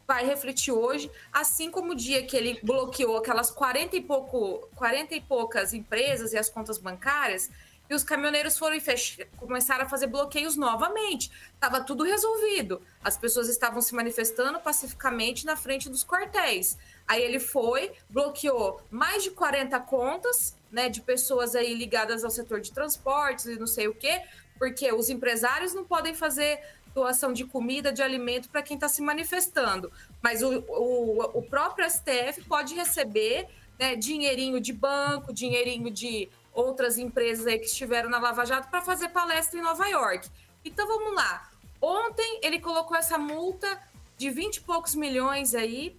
vai 0.06 0.24
refletir 0.24 0.72
hoje, 0.72 1.10
assim 1.32 1.70
como 1.70 1.92
o 1.92 1.94
dia 1.94 2.24
que 2.24 2.36
ele 2.36 2.58
bloqueou 2.62 3.18
aquelas 3.18 3.50
40 3.50 3.96
e, 3.96 4.00
pouco, 4.00 4.66
40 4.74 5.14
e 5.14 5.20
poucas 5.20 5.74
empresas 5.74 6.32
e 6.32 6.38
as 6.38 6.48
contas 6.48 6.78
bancárias, 6.78 7.50
e 7.90 7.94
os 7.94 8.04
caminhoneiros 8.04 8.58
foram 8.58 8.78
fech... 8.80 9.26
começaram 9.38 9.86
a 9.86 9.88
fazer 9.88 10.08
bloqueios 10.08 10.56
novamente. 10.56 11.30
Estava 11.54 11.80
tudo 11.80 12.04
resolvido. 12.04 12.82
As 13.02 13.16
pessoas 13.16 13.48
estavam 13.48 13.80
se 13.80 13.94
manifestando 13.94 14.60
pacificamente 14.60 15.46
na 15.46 15.56
frente 15.56 15.88
dos 15.88 16.04
quartéis. 16.04 16.76
Aí 17.08 17.22
ele 17.22 17.40
foi, 17.40 17.92
bloqueou 18.10 18.82
mais 18.90 19.24
de 19.24 19.30
40 19.30 19.80
contas, 19.80 20.54
né, 20.70 20.90
de 20.90 21.00
pessoas 21.00 21.54
aí 21.54 21.72
ligadas 21.72 22.22
ao 22.22 22.30
setor 22.30 22.60
de 22.60 22.70
transportes 22.70 23.46
e 23.46 23.58
não 23.58 23.66
sei 23.66 23.88
o 23.88 23.94
quê, 23.94 24.22
porque 24.58 24.92
os 24.92 25.08
empresários 25.08 25.72
não 25.72 25.84
podem 25.84 26.14
fazer 26.14 26.60
doação 26.94 27.32
de 27.32 27.44
comida, 27.44 27.90
de 27.90 28.02
alimento 28.02 28.50
para 28.50 28.62
quem 28.62 28.74
está 28.74 28.88
se 28.88 29.00
manifestando. 29.00 29.90
Mas 30.22 30.42
o, 30.42 30.58
o, 30.68 31.38
o, 31.38 31.42
próprio 31.42 31.88
STF 31.88 32.42
pode 32.46 32.74
receber 32.74 33.48
né, 33.78 33.96
dinheirinho 33.96 34.60
de 34.60 34.72
banco, 34.72 35.32
dinheirinho 35.32 35.90
de 35.90 36.28
outras 36.52 36.98
empresas 36.98 37.46
aí 37.46 37.58
que 37.58 37.66
estiveram 37.66 38.10
na 38.10 38.18
Lava 38.18 38.44
Jato 38.44 38.68
para 38.68 38.82
fazer 38.82 39.08
palestra 39.10 39.58
em 39.58 39.62
Nova 39.62 39.86
York. 39.86 40.28
Então 40.64 40.86
vamos 40.86 41.14
lá. 41.14 41.48
Ontem 41.80 42.40
ele 42.42 42.58
colocou 42.58 42.96
essa 42.96 43.16
multa 43.16 43.80
de 44.16 44.28
20 44.30 44.56
e 44.56 44.60
poucos 44.62 44.94
milhões 44.94 45.54
aí 45.54 45.96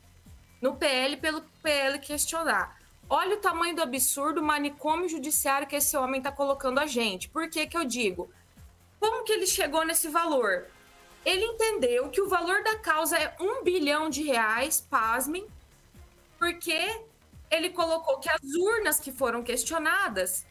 no 0.62 0.76
PL 0.76 1.18
pelo 1.18 1.41
PL 1.64 1.99
questionar. 1.99 2.78
Olha 3.10 3.36
o 3.36 3.39
tamanho 3.39 3.76
do 3.76 3.82
absurdo 3.82 4.41
manicômio 4.41 5.10
judiciário 5.10 5.68
que 5.68 5.76
esse 5.76 5.97
homem 5.97 6.20
está 6.20 6.32
colocando 6.32 6.80
a 6.80 6.86
gente. 6.86 7.30
Por 7.30 7.49
que 7.49 7.66
que 7.66 7.78
eu 7.78 7.84
digo? 7.84 8.30
Como 8.99 9.24
que 9.24 9.32
ele 9.32 9.47
chegou 9.47 9.86
nesse 9.86 10.10
valor? 10.10 10.68
ele 11.26 11.43
entendeu 11.43 12.10
que 12.10 12.22
o 12.22 12.30
valor 12.30 12.64
da 12.64 12.78
causa 12.78 13.18
é 13.18 13.36
um 13.39 13.64
bilhão 13.64 14.10
de 14.10 14.24
reais, 14.24 14.82
pasmem, 14.82 15.45
porque 16.38 17.01
ele 17.51 17.70
colocou 17.72 18.20
que 18.20 18.30
as 18.30 18.55
urnas 18.55 18.99
que 18.99 19.12
foram 19.12 19.43
questionadas 19.43 20.45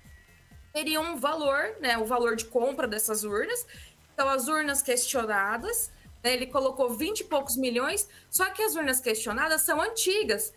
teriam 0.72 1.02
um 1.02 1.16
valor, 1.16 1.76
né, 1.80 1.96
o 1.96 2.04
valor 2.04 2.36
de 2.36 2.44
compra 2.44 2.86
dessas 2.86 3.24
urnas. 3.24 3.66
Então, 4.12 4.28
as 4.28 4.48
urnas 4.48 4.82
questionadas, 4.82 5.90
ele 6.22 6.46
colocou 6.46 6.90
20 6.90 7.20
e 7.20 7.24
poucos 7.24 7.56
milhões, 7.56 8.08
só 8.30 8.50
que 8.50 8.62
as 8.62 8.74
urnas 8.74 9.00
questionadas 9.00 9.62
são 9.62 9.80
antigas, 9.80 10.52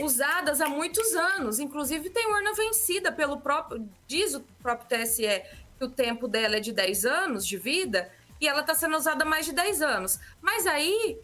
usadas 0.00 0.60
há 0.60 0.68
muitos 0.68 1.14
anos. 1.14 1.58
Inclusive, 1.58 2.10
tem 2.10 2.26
urna 2.26 2.54
vencida 2.54 3.12
pelo 3.12 3.40
próprio, 3.40 3.88
diz 4.06 4.34
o 4.34 4.40
próprio 4.62 4.88
TSE 4.88 5.42
que 5.78 5.84
o 5.84 5.88
tempo 5.88 6.26
dela 6.28 6.56
é 6.56 6.60
de 6.60 6.72
10 6.72 7.04
anos 7.04 7.46
de 7.46 7.56
vida, 7.56 8.10
e 8.40 8.48
ela 8.48 8.60
está 8.60 8.74
sendo 8.74 8.96
usada 8.96 9.24
há 9.24 9.26
mais 9.26 9.46
de 9.46 9.52
10 9.52 9.82
anos. 9.82 10.18
Mas 10.40 10.66
aí, 10.66 11.18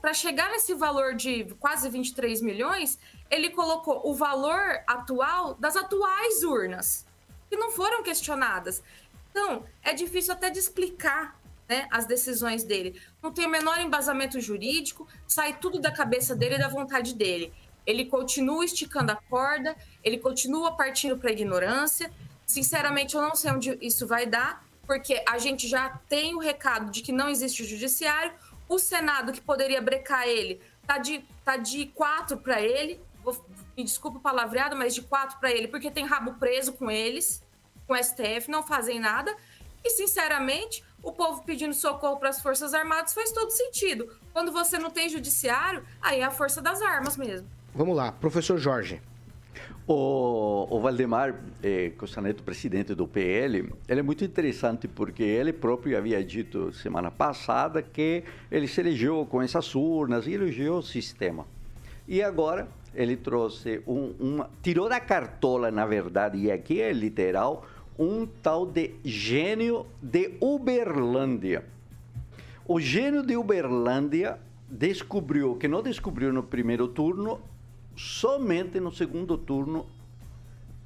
para 0.00 0.12
chegar 0.14 0.50
nesse 0.50 0.74
valor 0.74 1.14
de 1.14 1.44
quase 1.58 1.88
23 1.88 2.40
milhões, 2.42 2.98
ele 3.30 3.50
colocou 3.50 4.08
o 4.08 4.14
valor 4.14 4.80
atual 4.86 5.54
das 5.54 5.76
atuais 5.76 6.42
urnas, 6.42 7.06
que 7.48 7.56
não 7.56 7.70
foram 7.72 8.02
questionadas. 8.02 8.82
Então, 9.30 9.64
é 9.82 9.92
difícil 9.92 10.32
até 10.32 10.48
de 10.50 10.58
explicar 10.58 11.38
né, 11.68 11.86
as 11.90 12.06
decisões 12.06 12.64
dele. 12.64 13.00
Não 13.22 13.32
tem 13.32 13.46
o 13.46 13.50
menor 13.50 13.78
embasamento 13.80 14.40
jurídico, 14.40 15.06
sai 15.26 15.58
tudo 15.58 15.80
da 15.80 15.90
cabeça 15.90 16.34
dele 16.34 16.56
e 16.56 16.58
da 16.58 16.68
vontade 16.68 17.14
dele. 17.14 17.52
Ele 17.86 18.04
continua 18.04 18.64
esticando 18.64 19.12
a 19.12 19.16
corda, 19.16 19.76
ele 20.02 20.18
continua 20.18 20.76
partindo 20.76 21.16
para 21.16 21.30
a 21.30 21.32
ignorância. 21.32 22.12
Sinceramente, 22.44 23.14
eu 23.14 23.22
não 23.22 23.34
sei 23.34 23.50
onde 23.50 23.78
isso 23.80 24.06
vai 24.06 24.26
dar, 24.26 24.64
porque 24.86 25.22
a 25.28 25.38
gente 25.38 25.68
já 25.68 25.90
tem 26.08 26.34
o 26.34 26.38
recado 26.38 26.90
de 26.90 27.02
que 27.02 27.12
não 27.12 27.28
existe 27.28 27.62
o 27.62 27.66
judiciário, 27.66 28.32
o 28.68 28.78
Senado, 28.78 29.32
que 29.32 29.40
poderia 29.40 29.80
brecar 29.80 30.26
ele, 30.26 30.60
tá 30.86 30.98
de, 30.98 31.24
tá 31.44 31.56
de 31.56 31.86
quatro 31.86 32.36
para 32.36 32.60
ele, 32.60 33.00
vou, 33.22 33.44
me 33.76 33.84
desculpa 33.84 34.18
o 34.18 34.20
palavreado, 34.20 34.76
mas 34.76 34.94
de 34.94 35.02
quatro 35.02 35.38
para 35.38 35.50
ele, 35.50 35.68
porque 35.68 35.90
tem 35.90 36.04
rabo 36.04 36.34
preso 36.34 36.72
com 36.72 36.90
eles, 36.90 37.42
com 37.86 37.94
o 37.94 37.96
STF, 37.96 38.50
não 38.50 38.62
fazem 38.62 38.98
nada. 38.98 39.36
E, 39.84 39.90
sinceramente, 39.90 40.84
o 41.02 41.12
povo 41.12 41.42
pedindo 41.44 41.74
socorro 41.74 42.16
para 42.16 42.30
as 42.30 42.40
Forças 42.40 42.74
Armadas 42.74 43.14
faz 43.14 43.30
todo 43.32 43.50
sentido. 43.50 44.08
Quando 44.32 44.52
você 44.52 44.78
não 44.78 44.90
tem 44.90 45.08
judiciário, 45.08 45.82
aí 46.00 46.20
é 46.20 46.24
a 46.24 46.30
força 46.30 46.60
das 46.60 46.82
armas 46.82 47.16
mesmo. 47.16 47.48
Vamos 47.74 47.96
lá, 47.96 48.12
professor 48.12 48.58
Jorge. 48.58 49.00
O, 49.86 50.66
o 50.68 50.80
Valdemar 50.80 51.40
eh, 51.62 51.92
Costaneto, 51.96 52.42
presidente 52.42 52.94
do 52.94 53.06
PL, 53.06 53.72
ele 53.88 54.00
é 54.00 54.02
muito 54.02 54.24
interessante 54.24 54.88
porque 54.88 55.22
ele 55.22 55.52
próprio 55.52 55.96
havia 55.96 56.22
dito 56.24 56.72
semana 56.72 57.10
passada 57.10 57.80
que 57.80 58.24
ele 58.50 58.66
se 58.66 58.80
elegeu 58.80 59.24
com 59.30 59.40
essas 59.40 59.74
urnas 59.76 60.26
e 60.26 60.32
elogiou 60.32 60.78
o 60.78 60.82
sistema. 60.82 61.46
E 62.08 62.20
agora 62.20 62.68
ele 62.94 63.16
trouxe 63.16 63.82
um, 63.86 64.14
uma. 64.18 64.50
tirou 64.62 64.88
da 64.88 64.98
cartola, 64.98 65.70
na 65.70 65.86
verdade, 65.86 66.38
e 66.38 66.50
aqui 66.50 66.80
é 66.80 66.92
literal, 66.92 67.64
um 67.98 68.26
tal 68.26 68.66
de 68.66 68.94
gênio 69.04 69.86
de 70.02 70.36
Uberlândia. 70.40 71.64
O 72.66 72.80
gênio 72.80 73.22
de 73.24 73.36
Uberlândia 73.36 74.38
descobriu, 74.68 75.56
que 75.56 75.68
não 75.68 75.82
descobriu 75.82 76.32
no 76.32 76.42
primeiro 76.42 76.88
turno, 76.88 77.40
somente 77.96 78.80
no 78.80 78.92
segundo 78.92 79.38
turno, 79.38 79.86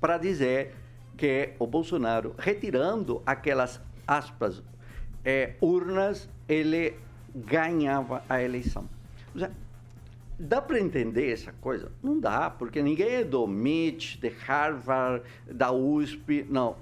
para 0.01 0.19
dizer 0.19 0.75
que 1.17 1.55
o 1.59 1.67
Bolsonaro, 1.67 2.35
retirando 2.39 3.23
aquelas 3.27 3.81
aspas, 4.07 4.63
é, 5.25 5.55
urnas, 5.61 6.29
ele 6.49 6.95
ganhava 7.35 8.23
a 8.29 8.43
eleição. 8.43 8.89
Ou 9.35 9.41
seja, 9.41 9.53
dá 10.39 10.61
para 10.63 10.81
entender 10.81 11.33
essa 11.33 11.53
coisa? 11.61 11.93
Não 12.03 12.19
dá, 12.19 12.51
porque 12.51 12.83
ninguém 12.83 13.17
é 13.17 13.25
do 13.25 13.47
MIT, 13.47 14.19
de 14.19 14.29
Harvard, 14.29 15.23
da 15.47 15.71
USP, 15.73 16.47
não. 16.49 16.77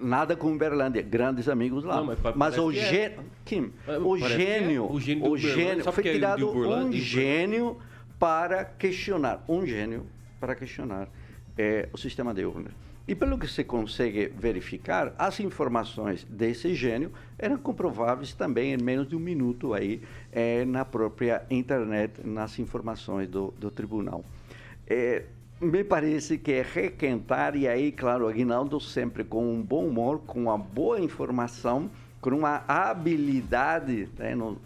Nada 0.00 0.34
com 0.34 0.52
Uberlândia, 0.52 1.02
grandes 1.02 1.48
amigos 1.48 1.84
lá. 1.84 1.96
Não, 1.96 2.06
mas 2.06 2.18
mas 2.34 2.58
o, 2.58 2.72
gê... 2.72 2.96
é. 2.96 3.18
Kim, 3.44 3.72
É, 3.86 3.98
o 3.98 4.16
que 4.16 4.24
é. 4.24 4.28
gênio, 4.28 4.90
O 4.90 5.00
gênio 5.00 5.30
o 5.30 5.36
gênio, 5.36 5.92
foi 5.92 6.08
é 6.08 6.16
Uberlândia? 6.16 6.86
um 6.86 6.92
gênio 6.92 7.76
para 8.18 8.64
questionar, 8.64 9.44
um 9.48 9.66
gênio 9.66 10.06
para 10.40 10.54
questionar 10.54 11.08
eh, 11.58 11.88
o 11.92 11.98
sistema 11.98 12.32
de 12.32 12.44
urnas. 12.44 12.72
E 13.06 13.14
pelo 13.14 13.38
que 13.38 13.46
se 13.46 13.62
consegue 13.64 14.28
verificar, 14.28 15.14
as 15.18 15.38
informações 15.38 16.24
desse 16.24 16.74
gênio 16.74 17.12
eram 17.38 17.58
comprováveis 17.58 18.32
também 18.32 18.72
em 18.72 18.82
menos 18.82 19.06
de 19.06 19.14
um 19.14 19.18
minuto 19.18 19.74
aí 19.74 20.00
eh, 20.32 20.64
na 20.64 20.86
própria 20.86 21.44
internet, 21.50 22.22
nas 22.24 22.58
informações 22.58 23.28
do, 23.28 23.52
do 23.58 23.70
tribunal. 23.70 24.24
Eh, 24.86 25.24
me 25.64 25.82
parece 25.84 26.38
que 26.38 26.52
é 26.52 26.62
requentar, 26.62 27.56
e 27.56 27.66
aí, 27.66 27.90
claro, 27.90 28.28
Aguinaldo 28.28 28.78
sempre 28.80 29.24
com 29.24 29.52
um 29.52 29.62
bom 29.62 29.86
humor, 29.86 30.20
com 30.26 30.42
uma 30.42 30.58
boa 30.58 31.00
informação, 31.00 31.90
com 32.20 32.30
uma 32.30 32.62
habilidade 32.68 34.08
né, 34.18 34.34
no- 34.34 34.58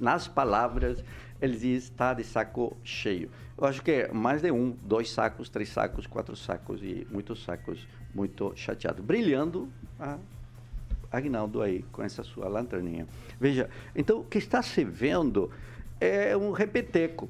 nas 0.00 0.26
palavras, 0.26 1.02
ele 1.40 1.56
diz 1.56 1.84
está 1.84 2.14
de 2.14 2.24
saco 2.24 2.76
cheio. 2.82 3.30
Eu 3.56 3.66
acho 3.66 3.82
que 3.82 3.90
é 3.90 4.12
mais 4.12 4.42
de 4.42 4.50
um, 4.50 4.76
dois 4.82 5.10
sacos, 5.10 5.48
três 5.48 5.68
sacos, 5.68 6.06
quatro 6.06 6.36
sacos 6.36 6.82
e 6.82 7.06
muitos 7.10 7.42
sacos, 7.44 7.86
muito 8.14 8.52
chateado. 8.56 9.02
Brilhando 9.02 9.68
a 9.98 10.18
Agnaldo 11.10 11.62
aí 11.62 11.82
com 11.90 12.02
essa 12.02 12.22
sua 12.22 12.48
lanterninha. 12.48 13.06
Veja, 13.40 13.70
então 13.94 14.20
o 14.20 14.24
que 14.24 14.38
está 14.38 14.62
se 14.62 14.84
vendo 14.84 15.50
é 16.00 16.36
um 16.36 16.52
repeteco. 16.52 17.28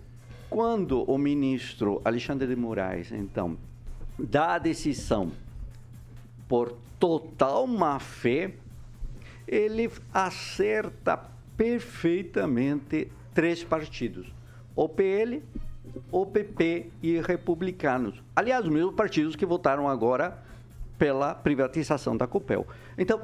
Quando 0.51 1.03
o 1.03 1.19
ministro 1.19 2.01
Alexandre 2.05 2.47
de 2.47 2.57
Moraes, 2.57 3.13
então, 3.13 3.57
dá 4.19 4.55
a 4.55 4.59
decisão 4.59 5.31
por 6.49 6.77
total 6.99 7.67
má 7.67 7.99
fé, 7.99 8.55
ele 9.47 9.91
acerta 10.13 11.21
perfeitamente 11.57 13.11
três 13.35 13.63
partidos: 13.63 14.33
o 14.75 14.89
PL, 14.89 15.43
o 16.11 16.25
PP 16.25 16.91
e 17.03 17.21
republicanos. 17.21 18.23
Aliás, 18.35 18.65
os 18.65 18.71
mesmos 18.71 18.95
partidos 18.95 19.37
que 19.37 19.45
votaram 19.45 19.89
agora 19.89 20.43
pela 20.99 21.35
privatização 21.35 22.17
da 22.17 22.27
Copel. 22.27 22.67
Então, 22.97 23.21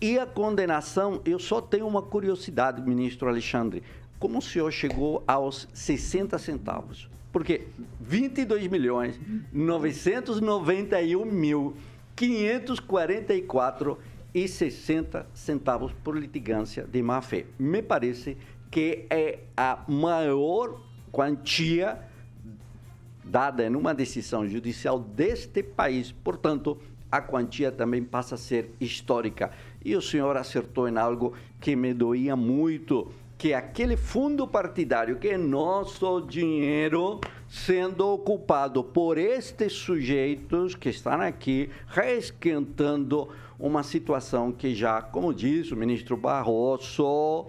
e 0.00 0.18
a 0.18 0.26
condenação, 0.26 1.22
eu 1.24 1.38
só 1.38 1.60
tenho 1.60 1.86
uma 1.86 2.02
curiosidade, 2.02 2.82
ministro 2.82 3.28
Alexandre. 3.28 3.82
Como 4.24 4.38
o 4.38 4.40
senhor 4.40 4.72
chegou 4.72 5.22
aos 5.26 5.68
60 5.74 6.38
centavos? 6.38 7.10
Porque 7.30 7.66
22 8.00 8.68
milhões 8.68 9.20
991 9.52 11.26
mil 11.26 11.76
544 12.16 13.98
e 14.32 14.48
60 14.48 15.26
centavos 15.34 15.92
por 16.02 16.16
litigância 16.16 16.84
de 16.84 17.02
má 17.02 17.20
fé. 17.20 17.44
Me 17.58 17.82
parece 17.82 18.38
que 18.70 19.04
é 19.10 19.40
a 19.54 19.84
maior 19.86 20.80
quantia 21.12 22.00
dada 23.22 23.66
em 23.66 23.76
uma 23.76 23.92
decisão 23.92 24.48
judicial 24.48 24.98
deste 24.98 25.62
país. 25.62 26.12
Portanto, 26.12 26.78
a 27.12 27.20
quantia 27.20 27.70
também 27.70 28.02
passa 28.02 28.36
a 28.36 28.38
ser 28.38 28.70
histórica. 28.80 29.50
E 29.84 29.94
o 29.94 30.00
senhor 30.00 30.34
acertou 30.38 30.88
em 30.88 30.96
algo 30.96 31.34
que 31.60 31.76
me 31.76 31.92
doía 31.92 32.34
muito, 32.34 33.12
que 33.44 33.52
aquele 33.52 33.94
fundo 33.94 34.48
partidário, 34.48 35.18
que 35.18 35.28
é 35.28 35.36
nosso 35.36 36.22
dinheiro 36.22 37.20
sendo 37.46 38.08
ocupado 38.08 38.82
por 38.82 39.18
estes 39.18 39.74
sujeitos 39.74 40.74
que 40.74 40.88
estão 40.88 41.20
aqui 41.20 41.68
reesquentando 41.86 43.28
uma 43.58 43.82
situação 43.82 44.50
que 44.50 44.74
já, 44.74 45.02
como 45.02 45.34
diz 45.34 45.70
o 45.70 45.76
ministro 45.76 46.16
Barroso, 46.16 47.48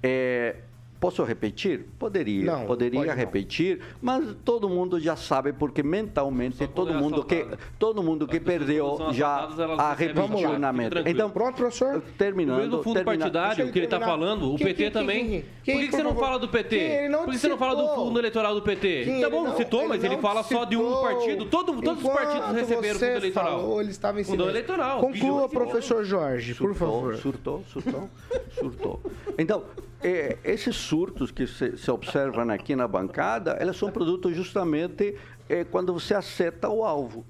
é, 0.00 0.58
Posso 0.98 1.22
repetir? 1.24 1.84
Poderia, 1.98 2.44
Não, 2.44 2.66
poderia 2.66 2.98
pode 3.00 3.10
não. 3.10 3.16
repetir, 3.16 3.80
mas 4.00 4.34
todo 4.44 4.68
mundo 4.68 4.98
já 4.98 5.14
sabe 5.14 5.52
porque 5.52 5.82
mentalmente 5.82 6.56
Só 6.56 6.66
todo 6.66 6.94
mundo 6.94 7.22
que 7.24 7.46
todo 7.78 8.02
mundo 8.02 8.26
que 8.26 8.40
perdeu 8.40 8.98
já 9.12 9.48
a 9.78 9.92
repetiu 9.92 10.58
na 10.58 10.72
mente. 10.72 10.96
Então, 11.06 11.28
Pronto, 11.30 11.56
professor? 11.56 12.02
terminando, 12.16 12.56
O 12.58 12.60
mesmo 12.62 12.82
fundo 12.82 12.94
termina- 12.94 13.30
partidário 13.30 13.70
que 13.72 13.78
ele 13.78 13.86
está 13.86 14.00
falando, 14.00 14.52
o 14.54 14.56
Quem, 14.56 14.66
PT 14.68 14.82
quem, 14.84 14.90
também. 14.90 15.44
quem? 15.62 15.76
Por 15.76 15.84
que, 15.84 15.90
você 15.96 16.02
não 16.02 16.14
fala 16.16 16.38
do 16.38 16.48
PT? 16.48 17.08
Por 17.24 17.30
que 17.30 17.38
você 17.38 17.48
não 17.48 17.58
fala 17.58 17.74
do 17.76 17.94
fundo 17.94 18.18
eleitoral 18.18 18.54
do 18.54 18.62
PT? 18.62 19.04
Quem? 19.04 19.20
tá 19.20 19.28
bom, 19.30 19.44
não 19.44 19.56
citou, 19.56 19.86
mas 19.88 20.02
ele 20.02 20.16
fala 20.18 20.42
só 20.42 20.64
de 20.64 20.76
um 20.76 21.00
partido. 21.02 21.44
Todo, 21.46 21.80
todos 21.82 22.02
os 22.02 22.10
partidos 22.10 22.52
receberam 22.52 22.98
fundo 22.98 23.04
eleitoral. 23.16 23.60
Falou, 23.60 23.80
ele 23.80 23.90
estava 23.90 24.20
em 24.20 24.24
Fundo 24.24 24.48
eleitoral. 24.48 25.00
Conclua, 25.00 25.48
professor 25.48 26.04
Jorge, 26.04 26.54
por 26.54 26.70
surtou, 26.74 26.74
favor. 26.88 27.16
Surtou, 27.16 27.64
surtou, 27.70 28.10
surtou. 28.58 29.00
Então, 29.38 29.62
é, 30.02 30.36
esses 30.44 30.76
surtos 30.86 31.30
que 31.30 31.46
se, 31.46 31.76
se 31.76 31.90
observam 31.90 32.48
aqui 32.50 32.74
na 32.76 32.86
bancada, 32.88 33.58
eles 33.60 33.76
são 33.76 33.90
produto 33.90 34.32
justamente 34.32 35.16
é, 35.48 35.64
quando 35.64 35.92
você 35.92 36.14
acerta 36.14 36.68
o 36.68 36.84
alvo. 36.84 37.24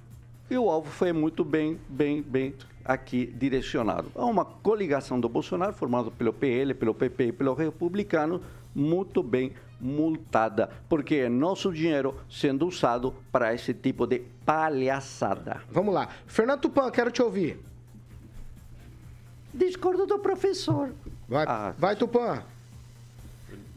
E 0.50 0.56
o 0.56 0.70
alvo 0.70 0.90
foi 0.90 1.12
muito 1.12 1.44
bem, 1.44 1.78
bem, 1.88 2.22
bem 2.22 2.54
aqui 2.84 3.26
direcionado. 3.26 4.12
Há 4.14 4.24
uma 4.24 4.44
coligação 4.44 5.18
do 5.18 5.28
Bolsonaro, 5.28 5.72
formada 5.72 6.10
pelo 6.10 6.32
PL, 6.32 6.72
pelo 6.74 6.94
PP 6.94 7.24
e 7.26 7.32
pelo 7.32 7.54
Republicano, 7.54 8.40
muito 8.74 9.22
bem 9.22 9.52
multada, 9.80 10.70
porque 10.88 11.16
é 11.16 11.28
nosso 11.28 11.72
dinheiro 11.72 12.14
sendo 12.30 12.66
usado 12.66 13.14
para 13.32 13.52
esse 13.54 13.74
tipo 13.74 14.06
de 14.06 14.20
palhaçada. 14.44 15.62
Vamos 15.70 15.92
lá. 15.94 16.08
Fernando 16.26 16.60
Tupan, 16.60 16.90
quero 16.90 17.10
te 17.10 17.22
ouvir. 17.22 17.58
Discordo 19.52 20.06
do 20.06 20.18
professor. 20.18 20.94
Vai, 21.28 21.44
Ah, 21.48 21.74
vai 21.76 21.96
Tupan. 21.96 22.42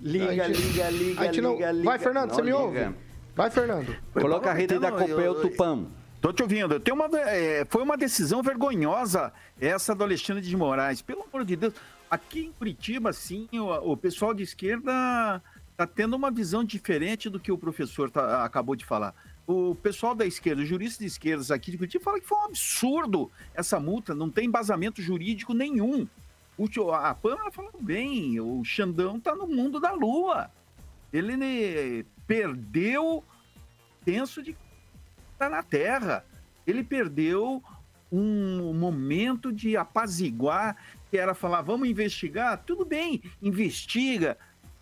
Liga, 0.01 0.45
gente- 0.53 0.61
liga, 0.61 0.89
liga, 0.89 1.41
não- 1.41 1.53
liga, 1.53 1.71
liga. 1.71 1.83
Vai, 1.85 1.99
Fernando, 1.99 2.29
Não 2.29 2.35
você 2.35 2.41
me 2.41 2.53
ouve? 2.53 2.77
liga. 2.77 2.95
Vai, 3.35 3.49
Fernando. 3.51 3.95
Coloca 4.13 4.49
a 4.49 4.53
rede 4.53 4.79
da 4.79 4.89
eu- 4.89 4.97
Copel 4.97 5.35
Tupã. 5.41 5.85
Tô 6.21 6.33
te 6.33 6.41
ouvindo. 6.43 6.79
Tem 6.79 6.93
uma, 6.93 7.05
é, 7.17 7.65
foi 7.69 7.81
uma 7.81 7.95
decisão 7.97 8.41
vergonhosa 8.43 9.31
essa 9.59 9.95
do 9.95 10.03
Alexandre 10.03 10.41
de 10.43 10.55
Moraes. 10.57 11.01
Pelo 11.01 11.23
amor 11.23 11.45
de 11.45 11.55
Deus. 11.55 11.73
Aqui 12.11 12.45
em 12.45 12.51
Curitiba, 12.51 13.13
sim, 13.13 13.47
o, 13.53 13.91
o 13.91 13.95
pessoal 13.97 14.33
de 14.33 14.43
esquerda 14.43 15.41
está 15.71 15.87
tendo 15.87 16.15
uma 16.15 16.29
visão 16.31 16.63
diferente 16.63 17.29
do 17.29 17.39
que 17.39 17.51
o 17.51 17.57
professor 17.57 18.09
tá- 18.09 18.43
acabou 18.43 18.75
de 18.75 18.83
falar. 18.83 19.13
O 19.47 19.73
pessoal 19.75 20.13
da 20.13 20.25
esquerda, 20.25 20.61
os 20.61 20.67
juristas 20.67 20.99
de 20.99 21.05
esquerdas 21.05 21.49
aqui 21.51 21.71
de 21.71 21.77
Curitiba, 21.77 22.03
fala 22.03 22.19
que 22.19 22.27
foi 22.27 22.37
um 22.37 22.45
absurdo 22.45 23.31
essa 23.53 23.79
multa, 23.79 24.13
não 24.13 24.29
tem 24.29 24.45
embasamento 24.47 25.01
jurídico 25.01 25.53
nenhum. 25.53 26.05
O, 26.59 26.91
a 26.91 27.15
Pâmela 27.15 27.49
falou 27.49 27.71
bem, 27.79 28.37
o 28.37 28.65
Xandão 28.65 29.15
está 29.15 29.33
no 29.33 29.47
mundo 29.47 29.79
da 29.79 29.93
lua. 29.93 30.51
Ele 31.13 31.37
né, 31.37 32.03
perdeu 32.27 33.23
senso 34.03 34.43
de 34.43 34.57
está 35.31 35.49
na 35.49 35.63
terra. 35.63 36.25
Ele 36.67 36.83
perdeu 36.83 37.63
um 38.11 38.73
momento 38.73 39.53
de 39.53 39.77
apaziguar, 39.77 40.75
que 41.09 41.17
era 41.17 41.33
falar, 41.33 41.61
vamos 41.61 41.87
investigar? 41.87 42.61
Tudo 42.65 42.83
bem, 42.83 43.23
investiga. 43.41 44.37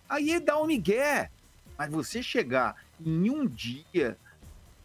Aí 0.10 0.40
dá 0.40 0.60
um 0.60 0.66
migué. 0.66 1.30
Mas 1.78 1.92
você 1.92 2.24
chegar 2.24 2.76
em 3.00 3.30
um 3.30 3.46
dia, 3.46 4.18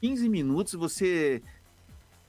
15 0.02 0.28
minutos, 0.28 0.74
você 0.74 1.42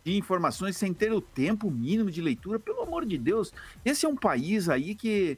de 0.04 0.18
informações 0.18 0.76
sem 0.76 0.94
ter 0.94 1.12
o 1.14 1.22
tempo 1.22 1.72
mínimo 1.72 2.12
de 2.12 2.22
leitura, 2.22 2.60
pelo 2.60 2.82
amor 2.82 3.06
de 3.06 3.18
Deus, 3.18 3.54
esse 3.86 4.06
é 4.06 4.10
um 4.10 4.16
país 4.16 4.68
aí 4.70 4.96
que 4.96 5.38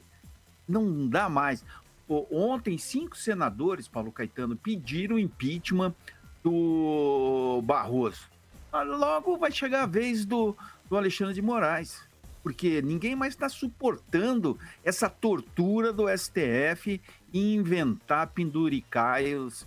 não 0.68 1.08
dá 1.08 1.28
mais. 1.28 1.64
Ontem, 2.08 2.78
cinco 2.78 3.16
senadores, 3.16 3.88
Paulo 3.88 4.12
Caetano, 4.12 4.56
pediram 4.56 5.18
impeachment 5.18 5.94
do 6.42 7.60
Barroso. 7.64 8.28
Mas 8.72 8.86
Logo 8.86 9.36
vai 9.36 9.50
chegar 9.50 9.82
a 9.82 9.86
vez 9.86 10.24
do, 10.24 10.56
do 10.88 10.96
Alexandre 10.96 11.34
de 11.34 11.42
Moraes, 11.42 12.02
porque 12.42 12.80
ninguém 12.82 13.16
mais 13.16 13.34
está 13.34 13.48
suportando 13.48 14.58
essa 14.84 15.08
tortura 15.08 15.92
do 15.92 16.04
STF 16.08 17.00
e 17.32 17.54
inventar 17.54 18.28
penduricaios 18.28 19.66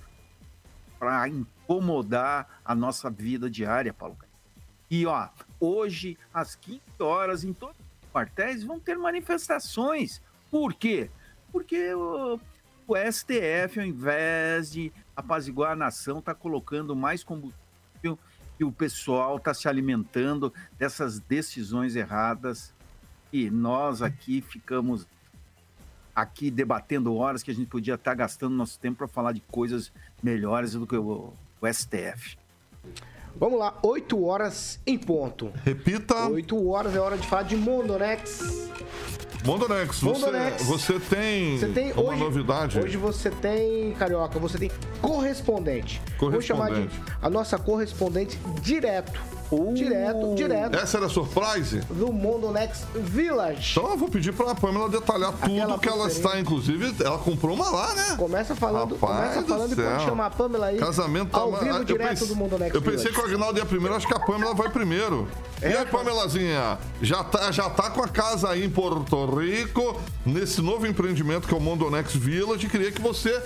para 0.98 1.28
incomodar 1.28 2.62
a 2.64 2.74
nossa 2.74 3.10
vida 3.10 3.50
diária, 3.50 3.94
Paulo 3.94 4.16
Caetano. 4.16 4.29
E 4.90 5.06
ó, 5.06 5.30
hoje, 5.60 6.18
às 6.34 6.56
15 6.56 6.82
horas, 7.00 7.44
em 7.44 7.54
todos 7.54 7.76
os 7.78 8.12
quartéis, 8.12 8.64
vão 8.64 8.80
ter 8.80 8.98
manifestações. 8.98 10.22
Por 10.50 10.74
quê? 10.74 11.10
Porque 11.52 11.94
o 11.94 12.40
o 12.90 12.96
STF, 12.98 13.80
ao 13.80 13.86
invés 13.86 14.72
de 14.72 14.92
apaziguar 15.16 15.74
a 15.74 15.76
nação, 15.76 16.18
está 16.18 16.34
colocando 16.34 16.96
mais 16.96 17.24
combustível 17.24 18.18
e 18.60 18.64
o 18.64 18.72
pessoal 18.72 19.38
está 19.38 19.54
se 19.54 19.68
alimentando 19.68 20.52
dessas 20.76 21.20
decisões 21.20 21.96
erradas 21.96 22.74
e 23.32 23.52
nós 23.52 24.02
aqui 24.02 24.42
ficamos 24.42 25.06
aqui 26.16 26.50
debatendo 26.50 27.16
horas 27.16 27.44
que 27.44 27.52
a 27.52 27.54
gente 27.54 27.68
podia 27.68 27.94
estar 27.94 28.16
gastando 28.16 28.56
nosso 28.56 28.80
tempo 28.80 28.98
para 28.98 29.08
falar 29.08 29.34
de 29.34 29.42
coisas 29.42 29.94
melhores 30.24 30.72
do 30.74 30.88
que 30.88 30.96
o, 30.96 31.32
o 31.62 31.68
STF. 31.72 32.40
Vamos 33.36 33.60
lá, 33.60 33.78
8 33.84 34.24
horas 34.24 34.80
em 34.86 34.98
ponto. 34.98 35.52
Repita. 35.64 36.28
8 36.28 36.68
horas 36.70 36.96
é 36.96 37.00
hora 37.00 37.18
de 37.18 37.28
falar 37.28 37.44
de 37.44 37.56
Mondonex. 37.56 38.70
Mondonex, 39.46 40.02
Mondonex. 40.02 40.64
Você, 40.64 40.94
você 40.94 41.16
tem, 41.16 41.58
Você 41.58 41.68
tem 41.68 41.92
uma 41.94 42.12
hoje, 42.12 42.20
novidade? 42.20 42.80
Hoje 42.80 42.98
você 42.98 43.30
tem, 43.30 43.94
Carioca, 43.94 44.38
você 44.38 44.58
tem 44.58 44.72
correspondente. 45.02 46.02
Vou 46.20 46.42
chamar 46.42 46.72
de 46.72 46.90
a 47.22 47.30
nossa 47.30 47.58
correspondente 47.58 48.38
direto. 48.62 49.20
Direto, 49.74 50.36
direto. 50.36 50.76
Essa 50.78 50.98
era 50.98 51.08
a 51.08 51.10
surprise? 51.10 51.80
Do 51.90 52.12
Mondonex 52.14 52.84
Village. 52.96 53.72
Então 53.78 53.90
eu 53.92 53.98
vou 53.98 54.10
pedir 54.10 54.32
pra 54.34 54.54
Pamela 54.54 54.90
detalhar 54.90 55.32
tudo 55.34 55.54
Aquela 55.60 55.80
que 55.80 55.90
ela 55.90 56.08
está, 56.08 56.40
inclusive, 56.40 56.94
ela 57.04 57.18
comprou 57.18 57.56
uma 57.56 57.70
lá, 57.70 57.94
né? 57.96 58.16
Começa 58.18 58.56
falando, 58.56 58.96
Rapaz 58.96 59.20
começa 59.20 59.42
do 59.42 59.48
falando 59.48 59.72
e 59.74 59.76
pode 59.76 60.04
chamar 60.06 60.26
a 60.28 60.30
Pamela 60.30 60.66
aí. 60.68 60.78
Casamento 60.78 61.32
tá 61.32 61.40
ao 61.40 61.54
vivo 61.60 61.78
eu 61.78 61.84
direto 61.84 62.10
pense- 62.10 62.26
do 62.28 62.36
Mondonex 62.36 62.76
Eu 62.76 62.82
pensei 62.82 62.98
Village. 63.12 63.16
que 63.16 63.22
o 63.22 63.26
Agnaldo 63.26 63.60
ia 63.60 63.66
primeiro, 63.66 63.96
acho 63.96 64.08
que 64.08 64.14
a 64.14 64.20
Pamela 64.20 64.54
vai 64.54 64.70
primeiro. 64.70 65.28
e 65.62 65.66
aí, 65.66 65.86
Pamelazinha, 65.86 66.78
já 67.02 67.24
tá, 67.24 67.52
já 67.52 67.70
tá 67.70 67.90
com 67.90 68.04
a 68.04 68.08
casa 68.08 68.50
aí 68.50 68.64
em 68.64 68.70
Porto 68.70 69.26
Rico, 69.36 70.00
nesse 70.26 70.62
novo 70.62 70.86
empreendimento 70.86 71.48
que 71.48 71.54
é 71.54 71.58
o 71.58 71.62
Mondonex 71.62 72.14
Village. 72.16 72.68
Queria 72.70 72.92
que 72.92 73.02
você 73.02 73.42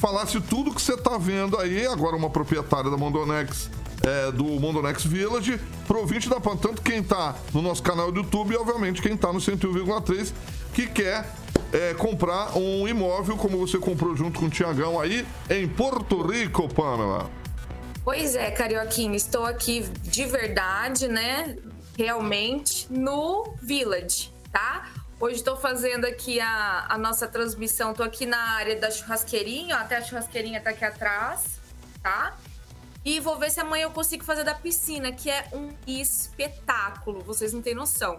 falasse 0.00 0.40
tudo 0.40 0.74
que 0.74 0.80
você 0.80 0.96
tá 0.96 1.18
vendo 1.18 1.58
aí, 1.58 1.86
agora 1.86 2.16
uma 2.16 2.30
proprietária 2.30 2.90
da 2.90 2.96
Mondonex. 2.96 3.70
é, 4.02 4.32
do 4.32 4.44
Mondonex 4.44 5.04
Village, 5.04 5.60
pro 5.86 6.00
ouvinte 6.00 6.26
da 6.26 6.40
PAN, 6.40 6.56
tanto 6.56 6.80
quem 6.80 7.02
tá 7.02 7.36
no 7.52 7.60
nosso 7.60 7.82
canal 7.82 8.10
do 8.10 8.20
YouTube 8.20 8.54
e, 8.54 8.56
obviamente, 8.56 9.02
quem 9.02 9.14
tá 9.14 9.30
no 9.30 9.40
101,3, 9.40 10.32
que 10.72 10.86
quer 10.86 11.30
é, 11.70 11.92
comprar 11.92 12.56
um 12.56 12.88
imóvel 12.88 13.36
como 13.36 13.58
você 13.58 13.76
comprou 13.76 14.16
junto 14.16 14.40
com 14.40 14.46
o 14.46 14.48
Tiagão 14.50 14.98
aí 14.98 15.26
em 15.50 15.68
Porto 15.68 16.22
Rico, 16.22 16.66
Pamela. 16.72 17.30
Pois 18.02 18.34
é, 18.34 18.50
Carioquinha, 18.50 19.14
estou 19.14 19.44
aqui 19.44 19.86
de 20.02 20.24
verdade, 20.24 21.06
né? 21.06 21.56
Realmente 21.98 22.86
no 22.90 23.52
Village, 23.60 24.32
tá? 24.50 24.88
Hoje 25.20 25.36
estou 25.36 25.54
fazendo 25.54 26.06
aqui 26.06 26.40
a, 26.40 26.86
a 26.88 26.96
nossa 26.96 27.28
transmissão. 27.28 27.90
Estou 27.90 28.06
aqui 28.06 28.24
na 28.24 28.38
área 28.52 28.74
da 28.80 28.90
churrasqueirinha, 28.90 29.76
até 29.76 29.98
a 29.98 30.00
churrasqueirinha 30.00 30.62
tá 30.62 30.70
aqui 30.70 30.82
atrás, 30.82 31.60
tá? 32.02 32.38
E 33.04 33.20
vou 33.20 33.38
ver 33.38 33.50
se 33.50 33.60
amanhã 33.60 33.82
eu 33.82 33.90
consigo 33.90 34.24
fazer 34.24 34.44
da 34.44 34.54
piscina, 34.54 35.12
que 35.12 35.28
é 35.28 35.46
um 35.52 35.76
espetáculo, 35.86 37.20
vocês 37.20 37.52
não 37.52 37.60
têm 37.60 37.74
noção. 37.74 38.18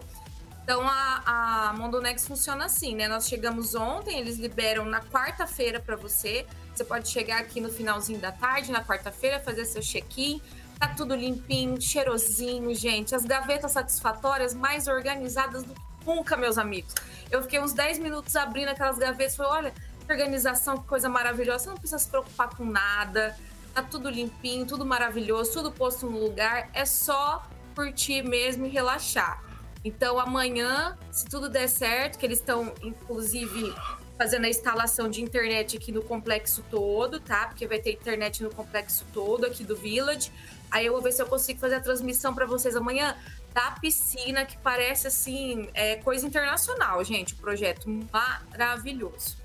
Então 0.63 0.87
a, 0.87 1.69
a 1.69 1.73
Mondonex 1.73 2.27
funciona 2.27 2.65
assim, 2.65 2.93
né? 2.93 3.07
Nós 3.07 3.27
chegamos 3.27 3.73
ontem, 3.73 4.19
eles 4.19 4.37
liberam 4.37 4.85
na 4.85 5.01
quarta-feira 5.01 5.79
para 5.79 5.95
você. 5.95 6.45
Você 6.71 6.83
pode 6.83 7.09
chegar 7.09 7.39
aqui 7.39 7.59
no 7.59 7.69
finalzinho 7.69 8.19
da 8.19 8.31
tarde, 8.31 8.71
na 8.71 8.85
quarta-feira, 8.85 9.39
fazer 9.39 9.65
seu 9.65 9.81
check-in. 9.81 10.39
Tá 10.79 10.89
tudo 10.89 11.15
limpinho, 11.15 11.81
cheirosinho, 11.81 12.71
gente. 12.75 13.15
As 13.15 13.25
gavetas 13.25 13.71
satisfatórias 13.71 14.53
mais 14.53 14.87
organizadas 14.87 15.63
do 15.63 15.73
que 15.73 15.90
nunca, 16.05 16.35
meus 16.37 16.57
amigos. 16.57 16.93
Eu 17.29 17.41
fiquei 17.41 17.59
uns 17.59 17.73
10 17.73 17.99
minutos 17.99 18.35
abrindo 18.35 18.69
aquelas 18.69 18.97
gavetas. 18.97 19.35
Falei, 19.35 19.51
olha, 19.51 19.73
que 20.05 20.11
organização, 20.11 20.77
que 20.77 20.87
coisa 20.87 21.09
maravilhosa. 21.09 21.65
Você 21.65 21.69
não 21.69 21.77
precisa 21.77 21.99
se 21.99 22.09
preocupar 22.09 22.55
com 22.55 22.65
nada. 22.65 23.35
Tá 23.73 23.81
tudo 23.81 24.09
limpinho, 24.09 24.65
tudo 24.65 24.85
maravilhoso, 24.85 25.53
tudo 25.53 25.71
posto 25.71 26.09
no 26.09 26.19
lugar. 26.19 26.69
É 26.73 26.85
só 26.85 27.47
curtir 27.75 28.21
mesmo 28.21 28.65
e 28.65 28.69
relaxar. 28.69 29.41
Então 29.83 30.19
amanhã, 30.19 30.97
se 31.11 31.25
tudo 31.25 31.49
der 31.49 31.67
certo, 31.67 32.19
que 32.19 32.25
eles 32.25 32.39
estão, 32.39 32.73
inclusive, 32.83 33.73
fazendo 34.17 34.45
a 34.45 34.49
instalação 34.49 35.09
de 35.09 35.21
internet 35.21 35.77
aqui 35.77 35.91
no 35.91 36.03
complexo 36.03 36.63
todo, 36.69 37.19
tá? 37.19 37.47
Porque 37.47 37.65
vai 37.65 37.79
ter 37.79 37.93
internet 37.93 38.43
no 38.43 38.51
complexo 38.51 39.03
todo 39.11 39.45
aqui 39.45 39.63
do 39.63 39.75
Village. 39.75 40.31
Aí 40.69 40.85
eu 40.85 40.93
vou 40.93 41.01
ver 41.01 41.11
se 41.11 41.21
eu 41.21 41.25
consigo 41.25 41.59
fazer 41.59 41.75
a 41.75 41.79
transmissão 41.79 42.33
para 42.33 42.45
vocês 42.45 42.75
amanhã 42.75 43.17
da 43.53 43.71
piscina, 43.71 44.45
que 44.45 44.57
parece 44.57 45.07
assim, 45.07 45.67
é 45.73 45.97
coisa 45.97 46.25
internacional, 46.25 47.03
gente. 47.03 47.35
Projeto 47.35 47.87
maravilhoso. 48.11 49.39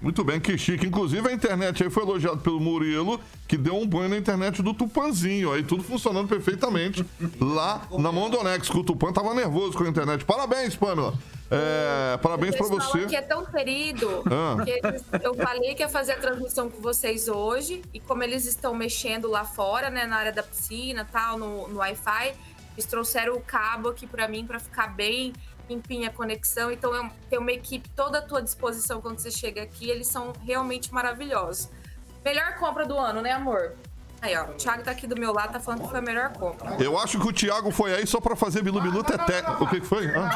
Muito 0.00 0.22
bem, 0.22 0.38
que 0.38 0.56
chique. 0.56 0.86
Inclusive 0.86 1.28
a 1.28 1.32
internet 1.32 1.82
aí 1.82 1.90
foi 1.90 2.04
elogiado 2.04 2.38
pelo 2.38 2.60
Murilo, 2.60 3.20
que 3.48 3.56
deu 3.56 3.74
um 3.76 3.84
banho 3.86 4.10
na 4.10 4.16
internet 4.16 4.62
do 4.62 4.72
Tupanzinho. 4.72 5.52
Aí 5.52 5.64
tudo 5.64 5.82
funcionando 5.82 6.28
perfeitamente 6.28 7.04
lá 7.40 7.82
na 7.98 8.12
Mondonex, 8.12 8.68
que 8.68 8.78
o 8.78 8.84
Tupan 8.84 9.12
tava 9.12 9.34
nervoso 9.34 9.76
com 9.76 9.82
a 9.82 9.88
internet. 9.88 10.24
Parabéns, 10.24 10.76
Pamela. 10.76 11.14
É, 11.50 12.16
parabéns 12.18 12.54
pra 12.54 12.66
O 12.66 12.70
pessoal 12.76 12.92
você. 12.92 13.04
aqui 13.06 13.16
é 13.16 13.22
tão 13.22 13.44
querido 13.44 14.22
Ah. 14.30 14.62
que 14.62 14.70
eles- 14.70 15.02
eu 15.24 15.34
falei 15.34 15.74
que 15.74 15.82
ia 15.82 15.88
fazer 15.88 16.12
a 16.12 16.18
transmissão 16.18 16.70
com 16.70 16.80
vocês 16.80 17.26
hoje 17.26 17.82
e 17.92 17.98
como 17.98 18.22
eles 18.22 18.44
estão 18.46 18.74
mexendo 18.76 19.28
lá 19.28 19.44
fora, 19.44 19.90
né, 19.90 20.06
na 20.06 20.16
área 20.16 20.32
da 20.32 20.42
piscina, 20.44 21.08
tal, 21.10 21.38
no, 21.38 21.66
no 21.68 21.78
Wi-Fi, 21.78 22.34
eles 22.78 22.86
trouxeram 22.86 23.34
o 23.34 23.40
cabo 23.40 23.88
aqui 23.88 24.06
pra 24.06 24.28
mim 24.28 24.46
pra 24.46 24.60
ficar 24.60 24.86
bem 24.94 25.32
limpinha 25.68 26.08
a 26.10 26.12
conexão. 26.12 26.70
Então 26.70 26.94
eu 26.94 27.10
tenho 27.28 27.42
uma 27.42 27.50
equipe 27.50 27.88
toda 27.90 28.18
à 28.18 28.22
tua 28.22 28.40
disposição 28.40 29.00
quando 29.00 29.18
você 29.18 29.32
chega 29.32 29.60
aqui. 29.62 29.90
Eles 29.90 30.06
são 30.06 30.32
realmente 30.46 30.94
maravilhosos. 30.94 31.68
Melhor 32.24 32.54
compra 32.54 32.86
do 32.86 32.96
ano, 32.96 33.20
né, 33.20 33.32
amor? 33.32 33.72
Aí, 34.20 34.36
ó, 34.36 34.44
o 34.44 34.54
Thiago 34.54 34.82
tá 34.82 34.90
aqui 34.92 35.06
do 35.06 35.16
meu 35.18 35.32
lado, 35.32 35.52
tá 35.52 35.60
falando 35.60 35.82
que 35.82 35.88
foi 35.90 35.98
a 35.98 36.02
melhor 36.02 36.32
compra. 36.32 36.76
Eu 36.80 36.98
acho 36.98 37.20
que 37.20 37.26
o 37.28 37.32
Thiago 37.32 37.70
foi 37.70 37.94
aí 37.94 38.04
só 38.06 38.20
pra 38.20 38.34
fazer 38.34 38.62
Bilu 38.62 38.80
Bilu 38.80 39.02
Teté. 39.04 39.42
O 39.60 39.66
que 39.68 39.80
foi? 39.80 40.06
Não, 40.08 40.28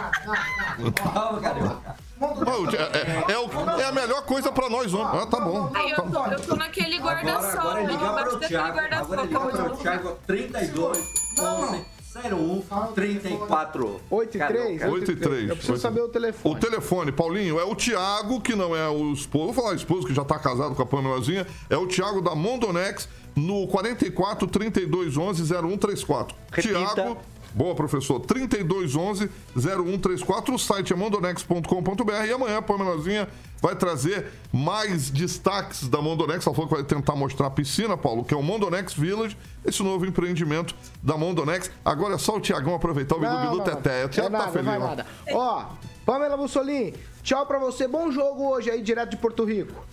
é, 2.71 3.33
é 3.33 3.39
o- 3.39 3.81
é 3.81 3.85
a 3.85 3.93
melhor 3.93 4.23
coisa 4.25 4.53
pra 4.53 4.69
nós 4.69 4.95
homens. 4.95 5.23
Ah, 5.23 5.27
tá 5.27 5.41
bom. 5.41 5.71
Aí 5.75 5.91
eu 5.91 5.97
tô, 5.97 6.27
eu 6.27 6.41
tô 6.41 6.55
naquele 6.57 6.99
guarda-sol, 6.99 7.77
é 7.79 7.83
né? 7.85 7.97
para 7.99 8.23
daquele 8.25 8.47
Thiago. 8.49 8.77
guarda-sol 8.77 9.05
Agora 9.05 9.21
é 9.21 9.25
eu 9.25 9.27
ligar 9.27 9.41
para 9.51 9.73
o 9.73 9.77
Thiago 9.77 10.19
32 10.27 10.99
11 11.41 11.85
01 12.15 12.93
34. 12.95 14.01
8 14.11 14.37
e 14.37 14.47
3? 14.47 14.83
8 14.83 15.13
e 15.13 15.17
3. 15.17 15.49
Eu 15.49 15.57
preciso 15.57 15.79
saber 15.79 16.03
o 16.03 16.09
telefone. 16.09 16.55
O 16.55 16.59
telefone, 16.59 17.13
Paulinho, 17.13 17.59
é 17.59 17.65
o 17.65 17.75
Thiago, 17.75 18.41
que 18.41 18.55
não 18.55 18.77
é 18.77 18.89
o 18.89 19.13
esposo, 19.13 19.53
vou 19.53 19.55
falar 19.55 19.75
esposo, 19.75 20.07
que 20.07 20.15
já 20.15 20.25
tá 20.25 20.39
casado 20.39 20.75
com 20.75 20.83
a 20.83 20.87
Pamelazinha, 20.87 21.47
é 21.71 21.77
o 21.77 21.87
Thiago 21.87 22.21
da 22.21 22.35
Mondonex, 22.35 23.09
no 23.35 23.67
44 23.69 24.47
32 24.47 25.17
11 25.17 25.43
0134. 25.43 26.37
Repita. 26.53 26.95
Thiago, 26.95 27.19
boa 27.55 27.75
professor, 27.75 28.21
32 28.21 28.97
11 28.97 29.31
0134, 29.57 30.55
o 30.55 30.59
site 30.59 30.93
é 30.93 30.97
mondonex.com.br 30.97 32.27
e 32.27 32.33
amanhã 32.33 32.59
a 32.59 32.63
Pamelazinha 32.63 33.29
vai 33.63 33.77
trazer 33.77 34.27
mais 34.53 35.09
destaques 35.09 35.89
da 35.89 36.03
Mondonex, 36.03 36.45
ela 36.45 36.55
falou 36.55 36.69
que 36.69 36.75
vai 36.75 36.85
tentar 36.85 37.15
mostrar 37.15 37.47
a 37.47 37.51
piscina, 37.51 37.97
Paulo, 37.97 38.25
que 38.25 38.35
é 38.35 38.37
o 38.37 38.43
Mondonex 38.43 38.93
Village, 38.93 39.37
esse 39.65 39.83
novo 39.85 40.05
empreendimento 40.05 40.75
da 41.01 41.17
Mondonex. 41.17 41.71
Agora 41.85 42.17
é 42.17 42.19
só 42.19 42.37
o 42.37 42.41
Tiagão 42.41 42.75
aproveitar 42.75 43.15
o 43.15 43.21
Bilu 43.21 43.39
Bilu 43.39 43.61
Teté. 43.63 44.03
O 44.03 44.07
é 44.07 44.09
Thiago 44.09 44.37
tá 44.37 44.49
feliz 44.49 44.67
vai 44.67 44.79
lá. 44.81 44.89
nada. 44.89 45.07
Ó, 45.33 45.67
Pamela 46.05 46.37
Mussolini, 46.37 46.93
tchau 47.23 47.47
pra 47.47 47.61
você. 47.61 47.87
Bom 47.87 48.11
jogo 48.11 48.49
hoje 48.49 48.69
aí, 48.69 48.83
direto 48.83 49.11
de 49.11 49.17
Porto 49.17 49.45
Rico. 49.45 49.87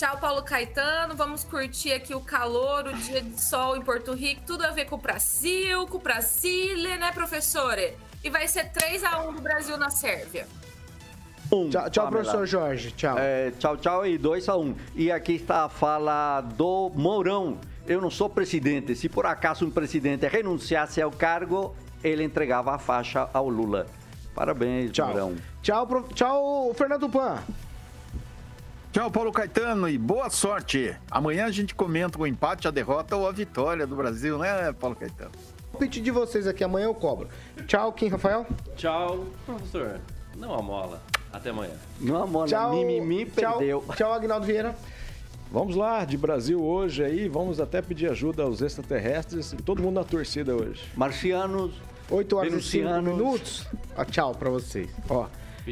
Tchau, 0.00 0.16
Paulo 0.16 0.42
Caetano. 0.42 1.14
Vamos 1.14 1.44
curtir 1.44 1.92
aqui 1.92 2.14
o 2.14 2.22
calor, 2.22 2.86
o 2.86 2.92
dia 2.94 3.20
de 3.20 3.38
sol 3.38 3.76
em 3.76 3.82
Porto 3.82 4.14
Rico. 4.14 4.40
Tudo 4.46 4.64
a 4.64 4.70
ver 4.70 4.86
com 4.86 4.94
o 4.94 4.98
Brasil, 4.98 5.86
com 5.88 5.98
o 5.98 6.00
Brasília, 6.00 6.96
né, 6.96 7.12
professora? 7.12 7.92
E 8.24 8.30
vai 8.30 8.48
ser 8.48 8.72
3x1 8.72 9.34
do 9.34 9.42
Brasil 9.42 9.76
na 9.76 9.90
Sérvia. 9.90 10.48
Um, 11.52 11.68
Tchau, 11.68 11.90
tchau 11.90 12.08
professor 12.08 12.46
Jorge. 12.46 12.92
Tchau. 12.92 13.18
É, 13.18 13.50
tchau, 13.58 13.76
tchau 13.76 14.06
e 14.06 14.16
2 14.16 14.48
a 14.48 14.56
1. 14.56 14.60
Um. 14.62 14.76
E 14.94 15.12
aqui 15.12 15.34
está 15.34 15.64
a 15.64 15.68
fala 15.68 16.40
do 16.40 16.90
Mourão. 16.94 17.58
Eu 17.86 18.00
não 18.00 18.08
sou 18.10 18.30
presidente. 18.30 18.96
Se 18.96 19.06
por 19.06 19.26
acaso 19.26 19.66
um 19.66 19.70
presidente 19.70 20.26
renunciasse 20.26 21.02
ao 21.02 21.10
cargo, 21.10 21.76
ele 22.02 22.24
entregava 22.24 22.74
a 22.74 22.78
faixa 22.78 23.28
ao 23.34 23.50
Lula. 23.50 23.86
Parabéns, 24.34 24.92
Tchau. 24.92 25.08
Mourão. 25.08 25.36
Tchau, 25.60 25.86
pro- 25.86 26.08
tchau, 26.14 26.72
Fernando 26.74 27.06
Pan. 27.06 27.42
Tchau, 28.92 29.08
Paulo 29.08 29.30
Caetano, 29.30 29.88
e 29.88 29.96
boa 29.96 30.28
sorte. 30.30 30.96
Amanhã 31.08 31.44
a 31.46 31.50
gente 31.50 31.74
comenta 31.76 32.18
o 32.18 32.26
empate, 32.26 32.66
a 32.66 32.72
derrota 32.72 33.14
ou 33.16 33.28
a 33.28 33.30
vitória 33.30 33.86
do 33.86 33.94
Brasil, 33.94 34.36
né, 34.36 34.72
Paulo 34.72 34.96
Caetano? 34.96 35.30
Vou 35.70 35.78
pedir 35.78 36.00
de 36.00 36.10
vocês 36.10 36.44
aqui, 36.44 36.64
amanhã 36.64 36.86
eu 36.86 36.94
cobro. 36.94 37.28
Tchau, 37.68 37.92
Kim 37.92 38.08
Rafael. 38.08 38.44
Tchau, 38.76 39.26
professor. 39.46 40.00
Não 40.36 40.52
amola. 40.54 41.00
Até 41.32 41.50
amanhã. 41.50 41.74
Não, 42.00 42.26
mano, 42.26 42.48
Tchau, 42.48 42.74
mimimi 42.74 43.26
tchau, 43.26 43.58
perdeu. 43.58 43.84
Tchau, 43.94 44.12
Agnaldo 44.12 44.44
Vieira. 44.44 44.74
Vamos 45.52 45.76
lá, 45.76 46.04
de 46.04 46.16
Brasil 46.16 46.60
hoje 46.60 47.04
aí, 47.04 47.28
vamos 47.28 47.60
até 47.60 47.80
pedir 47.80 48.10
ajuda 48.10 48.42
aos 48.42 48.60
extraterrestres, 48.60 49.54
todo 49.64 49.80
mundo 49.82 49.94
na 49.94 50.04
torcida 50.04 50.54
hoje. 50.54 50.82
Marcianos, 50.96 51.72
8 52.10 52.36
horas 52.36 52.52
e 52.52 52.62
5 52.62 52.84
Venusianos. 52.88 53.14
minutos. 53.14 53.66
Ó, 53.96 54.04
tchau 54.04 54.34
pra 54.34 54.50
vocês. 54.50 54.90
Ó, 55.08 55.26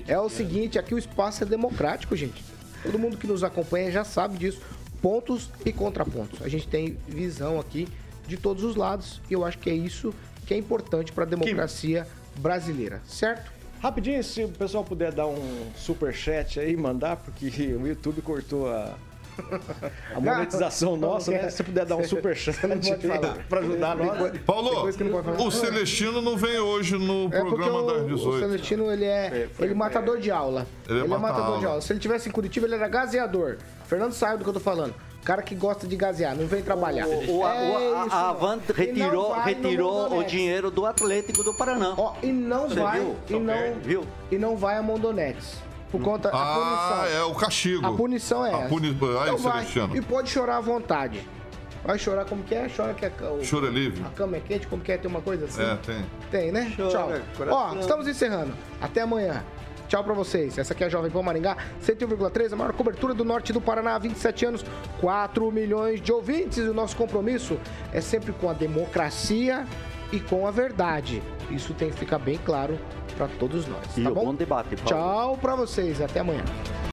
é 0.06 0.18
o 0.20 0.28
seguinte, 0.28 0.78
aqui 0.78 0.94
o 0.94 0.98
espaço 0.98 1.42
é 1.42 1.46
democrático, 1.46 2.14
gente. 2.14 2.44
Todo 2.82 2.98
mundo 2.98 3.16
que 3.16 3.26
nos 3.26 3.42
acompanha 3.42 3.90
já 3.90 4.04
sabe 4.04 4.38
disso. 4.38 4.60
Pontos 5.00 5.50
e 5.64 5.72
contrapontos. 5.72 6.42
A 6.42 6.48
gente 6.48 6.66
tem 6.66 6.96
visão 7.06 7.60
aqui 7.60 7.88
de 8.26 8.36
todos 8.36 8.64
os 8.64 8.76
lados 8.76 9.20
e 9.30 9.32
eu 9.32 9.44
acho 9.44 9.58
que 9.58 9.70
é 9.70 9.74
isso 9.74 10.12
que 10.46 10.54
é 10.54 10.56
importante 10.56 11.12
para 11.12 11.24
a 11.24 11.26
democracia 11.26 12.06
brasileira, 12.36 13.00
certo? 13.06 13.50
Rapidinho, 13.80 14.24
se 14.24 14.42
o 14.42 14.48
pessoal 14.48 14.82
puder 14.82 15.12
dar 15.12 15.26
um 15.26 15.70
super 15.76 16.12
chat 16.12 16.58
aí, 16.58 16.76
mandar, 16.76 17.16
porque 17.16 17.46
o 17.74 17.86
YouTube 17.86 18.20
cortou 18.22 18.68
a, 18.68 18.96
a 20.14 20.20
monetização 20.20 20.92
Não, 20.96 21.12
nossa, 21.12 21.30
não 21.30 21.38
né? 21.38 21.44
quer. 21.44 21.50
Se 21.50 21.56
você 21.58 21.62
puder 21.64 21.84
dar 21.84 21.96
um 21.96 22.04
super 22.04 22.34
chat 22.36 22.54
Você 22.56 22.66
não 22.66 22.78
pode 22.78 23.06
falar. 23.06 23.38
para 23.48 23.60
ajudar 23.60 23.96
nós. 23.96 24.38
Paulo, 24.46 24.88
o 25.46 25.50
Celestino 25.50 26.20
não 26.22 26.36
vem 26.36 26.58
hoje 26.58 26.96
no 26.98 27.26
É 27.32 27.40
programa 27.40 27.82
das 27.84 28.02
o, 28.02 28.04
o 28.04 28.08
18. 28.16 28.38
Celestino, 28.40 28.92
ele 28.92 29.04
é, 29.04 29.48
ele 29.58 29.72
é 29.72 29.74
matador 29.74 30.18
de 30.18 30.30
aula. 30.30 30.66
Ele 30.88 30.98
é 31.00 31.02
Ele 31.02 31.12
é 31.14 31.16
mata 31.18 31.32
matador 31.34 31.46
de 31.58 31.64
aula. 31.64 31.68
aula. 31.70 31.80
Se 31.80 31.92
ele 31.92 32.00
tivesse 32.00 32.28
em 32.28 32.32
Curitiba, 32.32 32.66
ele 32.66 32.74
era 32.74 32.88
gazeador. 32.88 33.56
Fernando 33.86 34.12
sabe 34.12 34.38
do 34.38 34.44
que 34.44 34.50
eu 34.50 34.54
tô 34.54 34.60
falando. 34.60 34.94
Cara 35.24 35.42
que 35.42 35.54
gosta 35.54 35.86
de 35.86 35.94
gazear, 35.96 36.34
não 36.34 36.46
vem 36.46 36.62
trabalhar. 36.62 37.06
O, 37.06 37.38
o- 37.38 37.44
a- 37.44 37.54
É 37.54 37.70
o- 37.70 37.96
a- 37.96 38.06
isso, 38.06 38.16
a 38.16 38.72
retirou, 38.74 39.32
retirou 39.40 40.18
o 40.18 40.24
dinheiro 40.24 40.70
do 40.70 40.86
Atlético 40.86 41.42
do 41.42 41.52
Paraná. 41.52 41.92
Ó, 41.98 42.14
e 42.22 42.28
não 42.32 42.68
Você 42.68 42.80
vai, 42.80 43.00
viu? 43.00 43.16
e 43.28 43.34
não, 43.40 43.74
Viu? 43.82 44.04
e 44.30 44.38
não 44.38 44.56
vai 44.56 44.76
a 44.76 44.82
Mondonex. 44.82 45.58
Por 45.90 46.00
conta 46.02 46.30
da 46.30 46.36
Ah, 46.36 46.54
punição. 46.54 47.18
é 47.18 47.24
o 47.24 47.34
castigo. 47.34 47.86
A 47.86 47.92
punição 47.92 48.44
é 48.44 48.54
A 48.54 48.58
essa. 48.58 48.68
puni... 48.68 48.88
Aí, 48.88 48.94
Então 48.94 49.38
vai. 49.38 49.66
E 49.94 50.00
pode 50.02 50.28
chorar 50.30 50.58
à 50.58 50.60
vontade. 50.60 51.26
Vai 51.84 51.98
chorar 51.98 52.24
como 52.26 52.42
que 52.42 52.54
é? 52.54 52.68
Chora 52.68 52.92
que 52.92 53.06
a, 53.06 53.10
o- 53.30 53.42
Choro 53.42 53.66
é 53.66 53.70
livre. 53.70 54.02
a 54.04 54.10
cama 54.10 54.36
é 54.36 54.40
quente, 54.40 54.66
como 54.66 54.82
que 54.82 54.92
é? 54.92 54.98
Tem 54.98 55.10
uma 55.10 55.22
coisa 55.22 55.46
assim? 55.46 55.62
É, 55.62 55.76
tem. 55.76 56.04
Tem, 56.30 56.52
né? 56.52 56.72
Chora, 56.76 56.90
Tchau. 56.90 57.12
coração. 57.36 57.76
Ó, 57.76 57.80
estamos 57.80 58.06
encerrando. 58.08 58.52
Até 58.80 59.00
amanhã. 59.00 59.42
Tchau 59.88 60.04
pra 60.04 60.12
vocês. 60.12 60.58
Essa 60.58 60.74
aqui 60.74 60.84
é 60.84 60.86
a 60.86 60.90
Jovem 60.90 61.10
Pan 61.10 61.22
Maringá, 61.22 61.56
101,3, 61.82 62.52
a 62.52 62.56
maior 62.56 62.74
cobertura 62.74 63.14
do 63.14 63.24
norte 63.24 63.54
do 63.54 63.60
Paraná 63.60 63.94
há 63.94 63.98
27 63.98 64.44
anos, 64.44 64.62
4 65.00 65.50
milhões 65.50 66.02
de 66.02 66.12
ouvintes. 66.12 66.58
E 66.58 66.62
o 66.68 66.74
nosso 66.74 66.94
compromisso 66.94 67.58
é 67.90 68.02
sempre 68.02 68.32
com 68.32 68.50
a 68.50 68.52
democracia 68.52 69.64
e 70.12 70.20
com 70.20 70.46
a 70.46 70.50
verdade. 70.50 71.22
Isso 71.50 71.74
tem 71.74 71.90
que 71.90 71.96
ficar 71.96 72.18
bem 72.18 72.38
claro 72.38 72.78
pra 73.16 73.28
todos 73.38 73.66
nós. 73.66 73.96
E 73.96 74.02
tá 74.02 74.10
bom? 74.10 74.26
bom 74.26 74.34
debate, 74.34 74.76
Paulo. 74.76 74.88
Tchau 74.88 75.38
pra 75.38 75.54
vocês. 75.56 76.00
Até 76.00 76.20
amanhã. 76.20 76.44